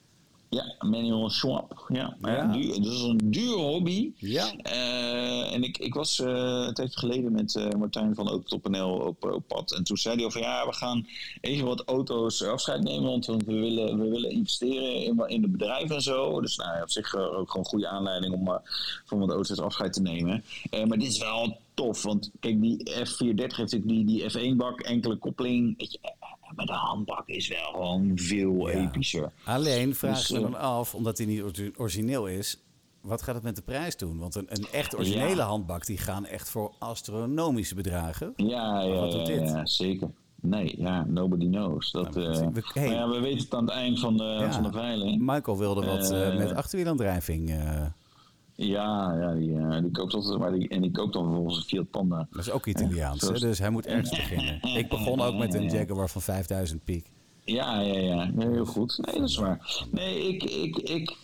Ja, 0.54 0.74
manual 0.78 1.30
swap. 1.30 1.84
Ja, 1.88 2.16
maar 2.20 2.32
ja. 2.32 2.42
Ja. 2.42 2.52
duur, 2.52 2.82
dat 2.82 2.92
is 2.92 3.02
een 3.02 3.20
duur 3.24 3.54
hobby. 3.54 4.12
Ja. 4.16 4.52
Eh, 4.56 5.52
en 5.52 5.62
ik, 5.62 5.78
ik 5.78 5.94
was 5.94 6.18
uh, 6.18 6.28
een 6.66 6.74
tijdje 6.74 6.98
geleden 6.98 7.32
met 7.32 7.54
uh, 7.54 7.68
Martijn 7.78 8.14
van 8.14 8.28
Autotop.nl 8.28 8.90
op, 8.90 9.24
op 9.24 9.42
pad. 9.46 9.72
En 9.72 9.84
toen 9.84 9.96
zei 9.96 10.20
hij 10.20 10.30
van 10.30 10.40
ja, 10.40 10.66
we 10.66 10.72
gaan 10.72 11.06
even 11.40 11.66
wat 11.66 11.84
auto's 11.84 12.42
afscheid 12.42 12.82
nemen. 12.82 13.10
Want 13.10 13.26
we 13.26 13.42
willen, 13.44 13.98
we 13.98 14.08
willen 14.08 14.30
investeren 14.30 15.04
in, 15.04 15.24
in 15.26 15.42
het 15.42 15.52
bedrijf 15.52 15.90
en 15.90 16.02
zo. 16.02 16.40
Dus 16.40 16.56
nou, 16.56 16.82
op 16.82 16.90
zich 16.90 17.16
ook 17.16 17.50
gewoon 17.50 17.64
een 17.64 17.64
goede 17.64 17.88
aanleiding 17.88 18.34
om 18.34 18.60
van 19.04 19.18
wat 19.18 19.30
auto's 19.30 19.60
afscheid 19.60 19.92
te 19.92 20.02
nemen. 20.02 20.44
maar 20.70 20.98
dit 20.98 21.08
is 21.08 21.18
wel 21.18 21.56
tof. 21.74 22.02
Want 22.02 22.30
kijk, 22.40 22.60
die 22.60 22.90
F430 22.90 23.34
heeft 23.34 23.56
natuurlijk 23.56 23.88
die, 23.88 24.04
die 24.04 24.30
F1-bak, 24.30 24.80
enkele 24.80 25.16
koppeling. 25.16 25.78
Weet 25.78 25.92
je, 25.92 25.98
maar 26.56 26.66
de 26.66 26.72
handbak 26.72 27.28
is 27.28 27.48
wel 27.48 27.72
gewoon 27.72 28.12
veel 28.14 28.68
ja. 28.68 28.74
epischer. 28.74 29.32
Alleen 29.44 29.94
vraag 29.94 30.18
dus, 30.18 30.28
je 30.28 30.34
me 30.34 30.40
dan 30.40 30.54
af, 30.54 30.94
omdat 30.94 31.18
hij 31.18 31.26
niet 31.26 31.72
origineel 31.76 32.26
is, 32.26 32.64
wat 33.00 33.22
gaat 33.22 33.34
het 33.34 33.44
met 33.44 33.56
de 33.56 33.62
prijs 33.62 33.96
doen? 33.96 34.18
Want 34.18 34.34
een, 34.34 34.46
een 34.48 34.66
echt 34.72 34.94
originele 34.94 35.36
ja. 35.36 35.46
handbak, 35.46 35.86
die 35.86 35.98
gaan 35.98 36.26
echt 36.26 36.50
voor 36.50 36.74
astronomische 36.78 37.74
bedragen. 37.74 38.32
Ja, 38.36 38.80
ja, 38.80 38.94
wat 38.94 39.12
doet 39.12 39.26
dit? 39.26 39.48
ja 39.48 39.66
zeker. 39.66 40.10
Nee, 40.40 40.74
ja, 40.78 41.04
nobody 41.04 41.48
knows. 41.48 41.90
Dat, 41.90 42.14
nou, 42.14 42.28
uh, 42.28 42.48
we, 42.52 42.62
hey. 42.72 42.88
ja, 42.88 43.08
we 43.08 43.20
weten 43.20 43.38
het 43.38 43.54
aan 43.54 43.64
het 43.64 43.74
eind 43.74 44.00
van 44.00 44.16
de, 44.16 44.48
van 44.50 44.62
de 44.62 44.72
veiling. 44.72 45.20
Michael 45.20 45.58
wilde 45.58 45.86
wat 45.86 46.12
uh, 46.12 46.36
met 46.36 46.54
achterwielaandrijving. 46.54 47.50
Uh, 47.50 47.86
ja, 48.54 49.14
ja 49.20 49.34
die, 49.34 49.50
uh, 49.50 49.80
die 49.80 49.90
koopt 49.90 50.14
altijd, 50.14 50.38
maar 50.38 50.52
die, 50.52 50.68
en 50.68 50.82
die 50.82 50.90
koopt 50.90 51.12
dan 51.12 51.24
vervolgens 51.24 51.56
een 51.56 51.62
Fiat 51.62 51.90
Panda. 51.90 52.26
Dat 52.30 52.40
is 52.40 52.50
ook 52.50 52.66
Italiaans, 52.66 53.20
ja, 53.20 53.32
hè? 53.32 53.38
dus 53.38 53.58
hij 53.58 53.70
moet 53.70 53.86
ergens 53.86 54.10
beginnen. 54.10 54.62
Ik 54.80 54.88
begon 54.88 55.20
ook 55.20 55.34
met 55.34 55.54
een 55.54 55.70
Jaguar 55.70 56.08
van 56.08 56.22
5000 56.22 56.84
piek. 56.84 57.06
Ja, 57.44 57.80
ja, 57.80 57.98
ja. 57.98 58.30
Nee, 58.34 58.48
heel 58.48 58.66
goed. 58.66 58.98
Nee, 59.06 59.18
dat 59.20 59.28
is 59.28 59.36
waar. 59.36 59.86
Nee, 59.90 60.28
ik, 60.28 60.42
ik, 60.42 60.76
ik, 60.78 61.16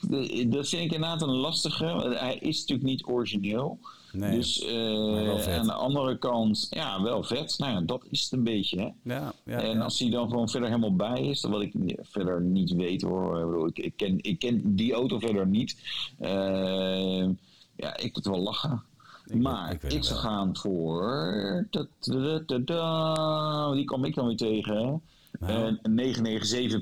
dat 0.53 0.69
vind 0.69 0.83
ik 0.85 0.93
inderdaad 0.93 1.23
een 1.23 1.29
lastige. 1.29 2.17
Hij 2.19 2.37
is 2.37 2.61
natuurlijk 2.61 2.89
niet 2.89 3.05
origineel. 3.05 3.79
Nee, 4.13 4.37
dus 4.37 4.65
uh, 4.65 5.59
aan 5.59 5.67
de 5.67 5.73
andere 5.73 6.19
kant, 6.19 6.67
ja, 6.71 7.03
wel 7.03 7.23
vet. 7.23 7.59
Nou 7.59 7.85
dat 7.85 8.05
is 8.11 8.23
het 8.23 8.33
een 8.33 8.45
beetje. 8.45 8.79
Hè? 8.79 9.15
Ja, 9.15 9.33
ja, 9.45 9.63
en 9.63 9.77
ja. 9.77 9.83
als 9.83 9.99
hij 9.99 10.11
dan 10.11 10.29
gewoon 10.29 10.49
verder 10.49 10.69
helemaal 10.69 10.97
bij 10.97 11.21
is, 11.21 11.43
wat 11.43 11.63
ik 11.63 11.73
verder 12.03 12.41
niet 12.41 12.73
weet 12.73 13.03
hoor. 13.03 13.69
Ik, 13.69 13.79
ik, 13.79 13.93
ken, 13.97 14.19
ik 14.21 14.39
ken 14.39 14.77
die 14.77 14.93
auto 14.93 15.19
verder 15.19 15.47
niet. 15.47 15.77
Uh, 16.21 17.29
ja, 17.77 17.97
ik 17.97 18.15
moet 18.15 18.27
wel 18.27 18.41
lachen. 18.41 18.83
Ik 19.27 19.41
maar 19.41 19.73
ik, 19.73 19.83
ik 19.83 20.05
zou 20.05 20.19
gaan 20.19 20.57
voor. 20.57 21.67
Da, 21.71 21.87
da, 22.01 22.43
da, 22.47 22.59
da, 22.59 23.73
die 23.73 23.85
kwam 23.85 24.05
ik 24.05 24.15
dan 24.15 24.27
weer 24.27 24.37
tegen. 24.37 25.03
Nou. 25.39 25.77
Uh, 25.83 26.13
997.2 26.13 26.79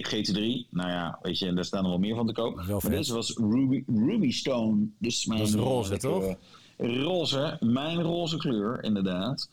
GT3. 0.00 0.68
Nou 0.70 0.90
ja, 0.90 1.18
weet 1.22 1.38
je, 1.38 1.52
daar 1.52 1.64
staan 1.64 1.84
er 1.84 1.90
wel 1.90 1.98
meer 1.98 2.14
van 2.14 2.26
te 2.26 2.32
koop. 2.32 2.54
Maar 2.54 2.90
deze 2.90 3.14
was 3.14 3.36
Ruby, 3.36 3.84
Ruby 3.86 4.30
Stone. 4.30 4.86
Dus 4.98 5.26
mijn, 5.26 5.40
dat 5.40 5.48
is 5.48 5.54
roze, 5.54 5.96
toch? 5.96 6.34
Roze, 6.78 7.56
mijn 7.60 8.02
roze 8.02 8.36
kleur, 8.36 8.84
inderdaad. 8.84 9.48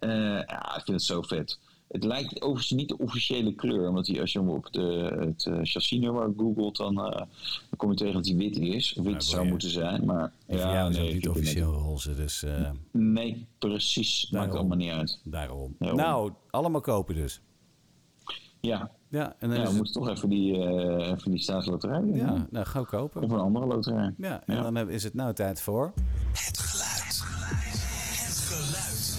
Uh, 0.00 0.10
ja, 0.46 0.76
ik 0.76 0.82
vind 0.84 0.96
het 0.96 1.02
zo 1.02 1.22
vet. 1.22 1.58
Het 1.88 2.04
lijkt 2.04 2.42
overigens 2.42 2.70
niet 2.70 2.88
de 2.88 2.98
officiële 2.98 3.54
kleur, 3.54 3.92
want 3.92 4.06
die, 4.06 4.20
als 4.20 4.32
je 4.32 4.38
hem 4.38 4.48
op 4.48 4.72
de, 4.72 5.16
het 5.20 5.44
uh, 5.44 5.54
chassisnummer 5.62 6.32
googelt, 6.36 6.76
dan, 6.76 6.98
uh, 6.98 7.10
dan 7.16 7.76
kom 7.76 7.90
je 7.90 7.96
tegen 7.96 8.14
dat 8.14 8.26
hij 8.26 8.36
wit 8.36 8.56
is. 8.56 8.94
Wit 8.94 9.04
nou, 9.04 9.20
zou 9.20 9.48
moeten 9.48 9.70
zijn, 9.70 10.04
maar 10.04 10.32
ja, 10.46 10.72
ja 10.72 10.88
nee, 10.88 11.14
niet 11.14 11.28
officieel 11.28 11.72
roze. 11.72 12.14
Dus, 12.14 12.44
nee, 12.90 13.46
precies. 13.58 14.28
Daarom, 14.30 14.48
Maakt 14.48 14.60
allemaal 14.60 14.78
niet 14.78 14.92
uit. 14.92 15.20
Daarom. 15.24 15.76
Nou, 15.78 16.32
allemaal 16.50 16.80
kopen 16.80 17.14
dus. 17.14 17.40
Ja. 18.60 18.90
Ja, 19.10 19.36
en 19.38 19.48
dan 19.48 19.58
ja, 19.58 19.66
we 19.66 19.74
moeten 19.74 19.92
toch 19.92 20.08
even 20.08 20.28
die, 20.28 20.56
uh, 20.56 21.10
even 21.10 21.30
die 21.30 21.40
staatsloterij. 21.40 22.02
Ja, 22.04 22.46
nou, 22.50 22.66
gauw 22.66 22.84
kopen. 22.84 23.22
Of 23.22 23.30
een 23.30 23.38
andere 23.38 23.66
loterij. 23.66 24.14
Ja, 24.18 24.42
en 24.46 24.56
ja. 24.56 24.70
dan 24.70 24.90
is 24.90 25.04
het 25.04 25.14
nou 25.14 25.34
tijd 25.34 25.60
voor... 25.60 25.92
Het 26.32 26.58
geluid. 26.58 27.22
Het 28.26 28.38
geluid. 28.38 29.18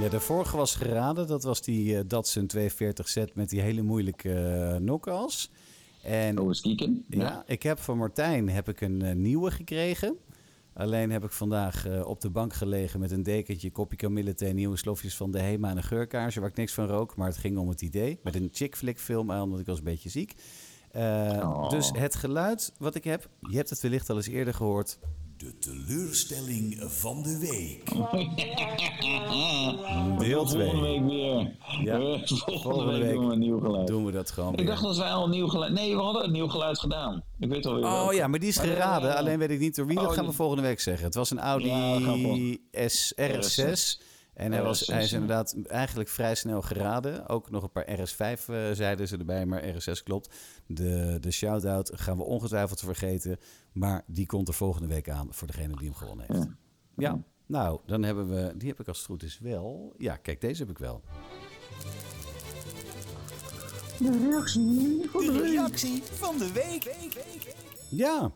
Ja, 0.00 0.08
de 0.08 0.20
vorige 0.20 0.56
was 0.56 0.74
geraden. 0.74 1.26
Dat 1.26 1.42
was 1.42 1.62
die 1.62 1.92
uh, 1.92 2.00
Datsun 2.06 2.50
240Z 2.56 3.32
met 3.34 3.48
die 3.48 3.60
hele 3.60 3.82
moeilijke 3.82 4.68
uh, 4.70 4.76
knock-offs. 4.76 5.50
En 6.02 6.38
oh, 6.38 6.50
kieken. 6.50 7.04
Ja. 7.08 7.22
ja, 7.22 7.44
ik 7.46 7.62
heb 7.62 7.78
van 7.78 7.98
Martijn 7.98 8.48
heb 8.48 8.68
ik 8.68 8.80
een 8.80 9.04
uh, 9.04 9.12
nieuwe 9.12 9.50
gekregen. 9.50 10.16
Alleen 10.74 11.10
heb 11.10 11.24
ik 11.24 11.32
vandaag 11.32 11.86
uh, 11.86 12.06
op 12.06 12.20
de 12.20 12.30
bank 12.30 12.52
gelegen 12.52 13.00
met 13.00 13.10
een 13.10 13.22
dekentje, 13.22 13.70
kopje 13.70 13.96
kamillethee, 13.96 14.52
nieuwe 14.52 14.76
slofjes 14.76 15.16
van 15.16 15.30
de 15.30 15.40
Hema 15.40 15.70
en 15.70 15.76
een 15.76 15.82
geurkaarsje 15.82 16.40
waar 16.40 16.48
ik 16.48 16.56
niks 16.56 16.72
van 16.72 16.86
rook. 16.86 17.16
Maar 17.16 17.28
het 17.28 17.36
ging 17.36 17.58
om 17.58 17.68
het 17.68 17.82
idee. 17.82 18.18
Met 18.22 18.34
een 18.34 18.48
chick 18.52 18.76
flick 18.76 18.98
film 18.98 19.30
aan, 19.30 19.48
want 19.48 19.60
ik 19.60 19.66
was 19.66 19.78
een 19.78 19.84
beetje 19.84 20.08
ziek. 20.08 20.34
Uh, 20.96 21.02
oh. 21.42 21.70
Dus 21.70 21.90
het 21.92 22.14
geluid 22.14 22.72
wat 22.78 22.94
ik 22.94 23.04
heb, 23.04 23.28
je 23.40 23.56
hebt 23.56 23.70
het 23.70 23.80
wellicht 23.80 24.10
al 24.10 24.16
eens 24.16 24.28
eerder 24.28 24.54
gehoord. 24.54 24.98
De 25.36 25.58
teleurstelling 25.58 26.82
van 26.86 27.22
de 27.22 27.38
week. 27.38 27.90
Deel 30.18 30.44
2. 30.44 30.70
Volgende 30.70 30.80
week 30.80 31.02
weer. 31.04 31.56
Ja. 31.82 31.98
Volgende, 32.26 32.60
volgende 32.62 32.98
week 32.98 33.12
doen 33.14 33.26
we 33.26 33.32
een 33.32 33.38
nieuw 33.38 33.58
geluid. 33.60 33.86
Doen 33.86 34.04
we 34.04 34.12
dat 34.12 34.30
gewoon 34.30 34.52
Ik 34.52 34.58
weer. 34.58 34.66
dacht 34.66 34.82
dat 34.82 34.96
wij 34.96 35.10
al 35.10 35.24
een 35.24 35.30
nieuw 35.30 35.48
geluid... 35.48 35.72
Nee, 35.72 35.94
we 35.96 36.02
hadden 36.02 36.24
een 36.24 36.32
nieuw 36.32 36.48
geluid 36.48 36.78
gedaan. 36.78 37.22
Ik 37.38 37.48
weet 37.48 37.66
alweer 37.66 37.84
Oh 37.84 37.90
welke. 37.92 38.14
ja, 38.14 38.26
maar 38.26 38.38
die 38.38 38.48
is 38.48 38.56
Maar, 38.56 38.66
geraden. 38.66 39.10
eh, 39.10 39.16
Alleen 39.16 39.38
weet 39.38 39.50
ik 39.50 39.58
niet 39.58 39.76
door 39.76 39.86
wie. 39.86 39.96
Dat 39.96 40.06
oh, 40.06 40.12
gaan 40.12 40.26
we 40.26 40.32
volgende 40.32 40.62
week 40.62 40.80
zeggen. 40.80 41.04
Het 41.04 41.14
was 41.14 41.30
een 41.30 41.40
Audi 41.40 41.66
Ja, 42.70 42.88
S 42.88 43.14
RS6. 43.20 44.00
En 44.34 44.52
hij, 44.52 44.62
was, 44.62 44.82
RS6, 44.82 44.86
hij 44.86 45.02
is 45.02 45.12
inderdaad 45.12 45.56
eigenlijk 45.66 46.08
vrij 46.08 46.34
snel 46.34 46.62
geraden. 46.62 47.28
Ook 47.28 47.50
nog 47.50 47.62
een 47.62 47.70
paar 47.70 47.98
RS5 47.98 48.44
eh, 48.46 48.70
zeiden 48.72 49.08
ze 49.08 49.16
erbij, 49.16 49.46
maar 49.46 49.62
RS6 49.62 50.02
klopt. 50.04 50.34
De, 50.66 51.16
de 51.20 51.30
shout-out 51.30 51.90
gaan 51.94 52.16
we 52.16 52.22
ongetwijfeld 52.22 52.80
vergeten. 52.80 53.38
Maar 53.72 54.02
die 54.06 54.26
komt 54.26 54.48
er 54.48 54.54
volgende 54.54 54.88
week 54.88 55.10
aan 55.10 55.28
voor 55.30 55.46
degene 55.46 55.76
die 55.76 55.86
hem 55.86 55.94
gewonnen 55.94 56.26
heeft. 56.28 56.44
Ja. 56.44 56.56
Ja, 56.96 57.22
nou, 57.46 57.80
dan 57.86 58.02
hebben 58.02 58.28
we... 58.28 58.56
Die 58.56 58.68
heb 58.68 58.80
ik 58.80 58.88
als 58.88 58.98
het 58.98 59.06
goed 59.06 59.22
is 59.22 59.38
wel. 59.38 59.94
Ja, 59.96 60.16
kijk, 60.16 60.40
deze 60.40 60.62
heb 60.62 60.70
ik 60.70 60.78
wel. 60.78 61.02
De 63.98 65.40
reactie 65.42 66.02
van 66.02 66.38
de 66.38 66.52
week. 66.52 66.94
Ja. 67.90 68.32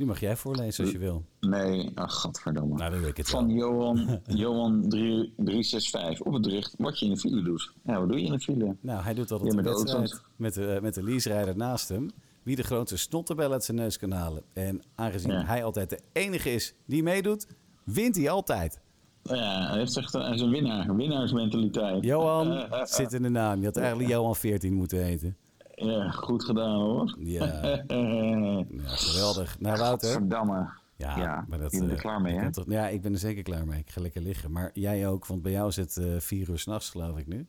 Die 0.00 0.08
mag 0.08 0.20
jij 0.20 0.36
voorlezen 0.36 0.84
als 0.84 0.92
je 0.92 0.98
wil. 0.98 1.24
Nee, 1.40 1.90
ach, 1.94 2.14
godverdomme. 2.14 2.76
Nou, 2.76 2.90
dan 2.90 3.00
weet 3.00 3.08
ik 3.10 3.16
het 3.16 3.28
Van 3.28 3.46
wel. 3.46 3.56
Johan, 3.56 4.20
Johan 4.42 4.88
3, 4.88 5.32
365 5.36 6.20
op 6.26 6.32
het 6.32 6.42
bericht 6.42 6.74
wat 6.78 6.98
je 6.98 7.04
in 7.06 7.10
de 7.12 7.16
file 7.18 7.42
doet. 7.42 7.72
Ja, 7.84 7.98
wat 8.00 8.08
doe 8.08 8.20
je 8.20 8.26
in 8.26 8.32
de 8.32 8.40
file? 8.40 8.76
Nou, 8.80 9.02
hij 9.02 9.14
doet 9.14 9.30
altijd 9.30 9.52
Ja, 9.54 9.62
de 9.62 9.68
wedstrijd 9.68 10.22
met 10.36 10.54
de, 10.54 10.78
met 10.82 10.94
de 10.94 11.02
leaserijder 11.02 11.56
naast 11.56 11.88
hem. 11.88 12.10
Wie 12.42 12.56
de 12.56 12.62
grootste 12.62 12.96
snotterbel 12.96 13.52
uit 13.52 13.64
zijn 13.64 13.76
neus 13.76 13.98
kan 13.98 14.10
halen. 14.10 14.42
En 14.52 14.82
aangezien 14.94 15.32
Ja. 15.32 15.44
hij 15.44 15.64
altijd 15.64 15.90
de 15.90 16.00
enige 16.12 16.52
is 16.52 16.74
die 16.86 17.02
meedoet, 17.02 17.46
wint 17.84 18.16
hij 18.16 18.30
altijd. 18.30 18.80
Ja, 19.22 19.68
hij, 19.68 19.78
heeft 19.78 19.96
echt, 19.96 20.12
hij 20.12 20.34
is 20.34 20.40
een 20.40 20.50
winnaar, 20.50 20.88
een 20.88 20.96
winnaarsmentaliteit. 20.96 22.04
Johan 22.04 22.52
Eh, 22.52 22.62
eh, 22.62 22.80
eh, 22.80 22.84
zit 22.86 23.12
in 23.12 23.22
de 23.22 23.28
naam. 23.28 23.58
Je 23.58 23.64
had 23.66 23.76
eigenlijk 23.76 24.08
Johan 24.10 24.36
14 24.36 24.74
moeten 24.74 25.04
heten. 25.04 25.36
Ja, 25.80 26.10
goed 26.10 26.44
gedaan 26.44 26.80
hoor. 26.80 27.16
Ja, 27.18 27.44
ja 27.88 28.64
geweldig. 28.84 29.60
Nou, 29.60 29.78
Wouter. 29.78 30.10
Verdamme. 30.10 30.68
Ja, 30.96 31.16
Ja, 31.18 31.44
maar 31.48 31.58
dat, 31.58 31.72
je 31.72 31.78
bent 31.78 31.90
er 31.90 31.96
eh, 31.96 32.02
klaar 32.02 32.20
mee, 32.20 32.38
hè? 32.38 32.48
ja, 32.66 32.88
ik 32.88 33.02
ben 33.02 33.12
er 33.12 33.18
zeker 33.18 33.42
klaar 33.42 33.66
mee. 33.66 33.78
Ik 33.78 33.90
ga 33.90 34.00
lekker 34.00 34.22
liggen. 34.22 34.52
Maar 34.52 34.70
jij 34.74 35.08
ook, 35.08 35.26
want 35.26 35.42
bij 35.42 35.52
jou 35.52 35.68
is 35.68 35.76
het 35.76 35.96
eh, 35.96 36.06
vier 36.18 36.50
uur 36.50 36.58
s'nachts, 36.58 36.90
geloof 36.90 37.18
ik 37.18 37.26
nu. 37.26 37.46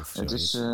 Of 0.00 0.12
Het 0.12 0.30
is 0.30 0.54
eh 0.54 0.64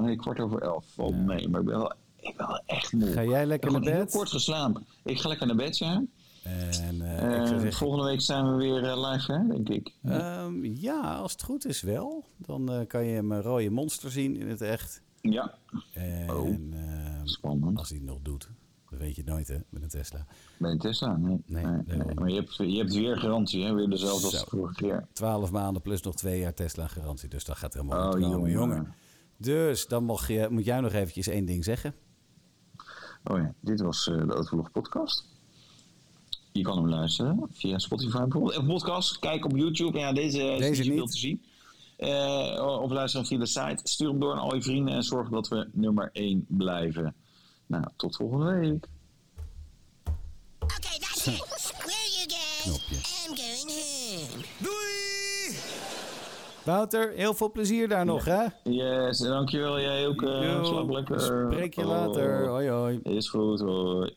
nee, 0.00 0.16
kwart 0.16 0.40
over 0.40 0.62
elf. 0.62 0.84
Ja. 0.96 1.10
mee, 1.10 1.48
maar 1.48 1.60
ik 1.60 1.66
ben 1.66 1.78
wel, 1.78 1.92
ik 2.16 2.36
ben 2.36 2.46
wel 2.46 2.62
echt 2.66 2.92
moe. 2.92 3.12
Ga 3.12 3.24
jij 3.24 3.46
lekker 3.46 3.68
ik 3.68 3.74
naar 3.74 3.84
heb 3.84 3.94
heel 3.94 4.04
bed? 4.04 4.12
kort 4.14 4.28
geslapen. 4.28 4.86
Ik 5.04 5.20
ga 5.20 5.28
lekker 5.28 5.46
naar 5.46 5.56
bed, 5.56 5.78
ja. 5.78 6.02
En 6.42 7.00
eh, 7.02 7.24
ik 7.34 7.40
Eh, 7.40 7.46
zeggen, 7.46 7.72
volgende 7.72 8.04
week 8.04 8.20
zijn 8.20 8.50
we 8.50 8.56
weer 8.56 8.84
eh, 8.84 9.10
live, 9.10 9.32
hè, 9.32 9.46
denk 9.48 9.68
ik. 9.68 9.94
Ehm, 10.02 10.64
ja, 10.64 11.00
als 11.16 11.32
het 11.32 11.42
goed 11.42 11.66
is 11.66 11.80
wel. 11.82 12.24
Dan 12.36 12.84
kan 12.86 13.04
je 13.04 13.22
mijn 13.22 13.42
rode 13.42 13.70
monster 13.70 14.10
zien 14.10 14.36
in 14.36 14.48
het 14.48 14.60
echt. 14.60 15.02
Ja, 15.20 15.54
En 15.92 16.30
Oh. 16.30 16.48
ehm, 16.48 17.24
spannend. 17.26 17.78
als 17.78 17.88
hij 17.88 17.98
het 17.98 18.06
nog 18.06 18.18
doet. 18.22 18.48
Dat 18.90 18.98
weet 18.98 19.16
je 19.16 19.22
nooit 19.24 19.48
hè, 19.48 19.56
met 19.68 19.82
een 19.82 19.88
Tesla. 19.88 20.26
Bij 20.58 20.70
een 20.70 20.78
Tesla? 20.78 21.16
Nee. 21.16 21.42
Nee, 21.46 21.64
nee, 21.64 21.82
daarom. 21.84 22.06
nee. 22.06 22.14
Maar 22.14 22.28
je 22.28 22.34
hebt, 22.34 22.54
je 22.56 22.76
hebt 22.78 22.94
weer 22.94 23.16
garantie, 23.16 23.64
hè? 23.64 23.74
Weer 23.74 23.88
dezelfde 23.88 24.26
als 24.26 24.44
de 24.44 24.50
vorige 24.50 24.74
keer. 24.74 25.06
12 25.12 25.50
maanden 25.50 25.82
plus 25.82 26.02
nog 26.02 26.14
twee 26.14 26.38
jaar 26.40 26.54
Tesla 26.54 26.86
garantie. 26.86 27.28
Dus 27.28 27.44
dat 27.44 27.56
gaat 27.56 27.74
helemaal 27.74 28.04
Oh, 28.06 28.10
komen, 28.10 28.30
jongen, 28.30 28.50
jongen. 28.50 28.94
Dus 29.36 29.86
dan 29.86 30.04
mag 30.04 30.28
je, 30.28 30.46
moet 30.50 30.64
jij 30.64 30.80
nog 30.80 30.92
eventjes 30.92 31.26
één 31.26 31.44
ding 31.44 31.64
zeggen. 31.64 31.94
Oh 33.24 33.38
ja, 33.38 33.54
dit 33.60 33.80
was 33.80 34.04
de 34.04 34.12
Autovlog 34.32 34.70
podcast. 34.70 35.28
Je 36.52 36.62
kan 36.62 36.76
hem 36.76 36.88
luisteren 36.88 37.48
via 37.52 37.78
Spotify 37.78 38.18
bijvoorbeeld. 38.18 38.54
En 38.54 38.66
podcast, 38.66 39.18
kijk 39.18 39.44
op 39.44 39.56
YouTube. 39.56 39.98
Ja, 39.98 40.12
deze, 40.12 40.42
is 40.42 40.58
Deze 40.58 40.82
niet 40.82 41.00
niet. 41.00 41.10
te 41.12 41.18
zien. 41.18 41.42
Eh, 41.96 42.78
of 42.82 42.90
luister 42.90 43.26
via 43.26 43.38
de 43.38 43.46
site. 43.46 43.80
Stuur 43.82 44.08
hem 44.08 44.20
door 44.20 44.32
aan 44.32 44.38
al 44.38 44.54
je 44.54 44.62
vrienden 44.62 44.94
en 44.94 45.02
zorg 45.02 45.28
dat 45.28 45.48
we 45.48 45.68
nummer 45.72 46.10
1 46.12 46.44
blijven. 46.48 47.14
Nou, 47.66 47.84
tot 47.96 48.16
volgende 48.16 48.52
week. 48.52 48.86
Okay, 50.60 50.98
that's 50.98 51.26
it. 51.26 51.38
Where 51.76 52.08
you 52.16 52.28
guys? 52.28 52.62
Knopje. 52.62 52.94
I'm 52.96 53.36
going 53.36 53.70
home. 53.70 54.44
Doei! 54.58 55.58
Wouter, 56.64 57.12
heel 57.12 57.34
veel 57.34 57.50
plezier 57.52 57.88
daar 57.88 58.04
nog, 58.04 58.24
hè? 58.24 58.44
Yes, 58.64 59.20
en 59.20 59.28
dankjewel. 59.30 59.80
Jij 59.80 60.06
ook. 60.06 60.22
Uh, 60.22 60.64
slaap 60.64 60.90
lekker. 60.90 61.20
Spreek 61.20 61.74
je 61.74 61.84
later. 61.84 62.48
Hoi, 62.48 62.68
hoi. 62.68 63.00
Is 63.02 63.28
goed, 63.28 63.60
hoi. 63.60 64.14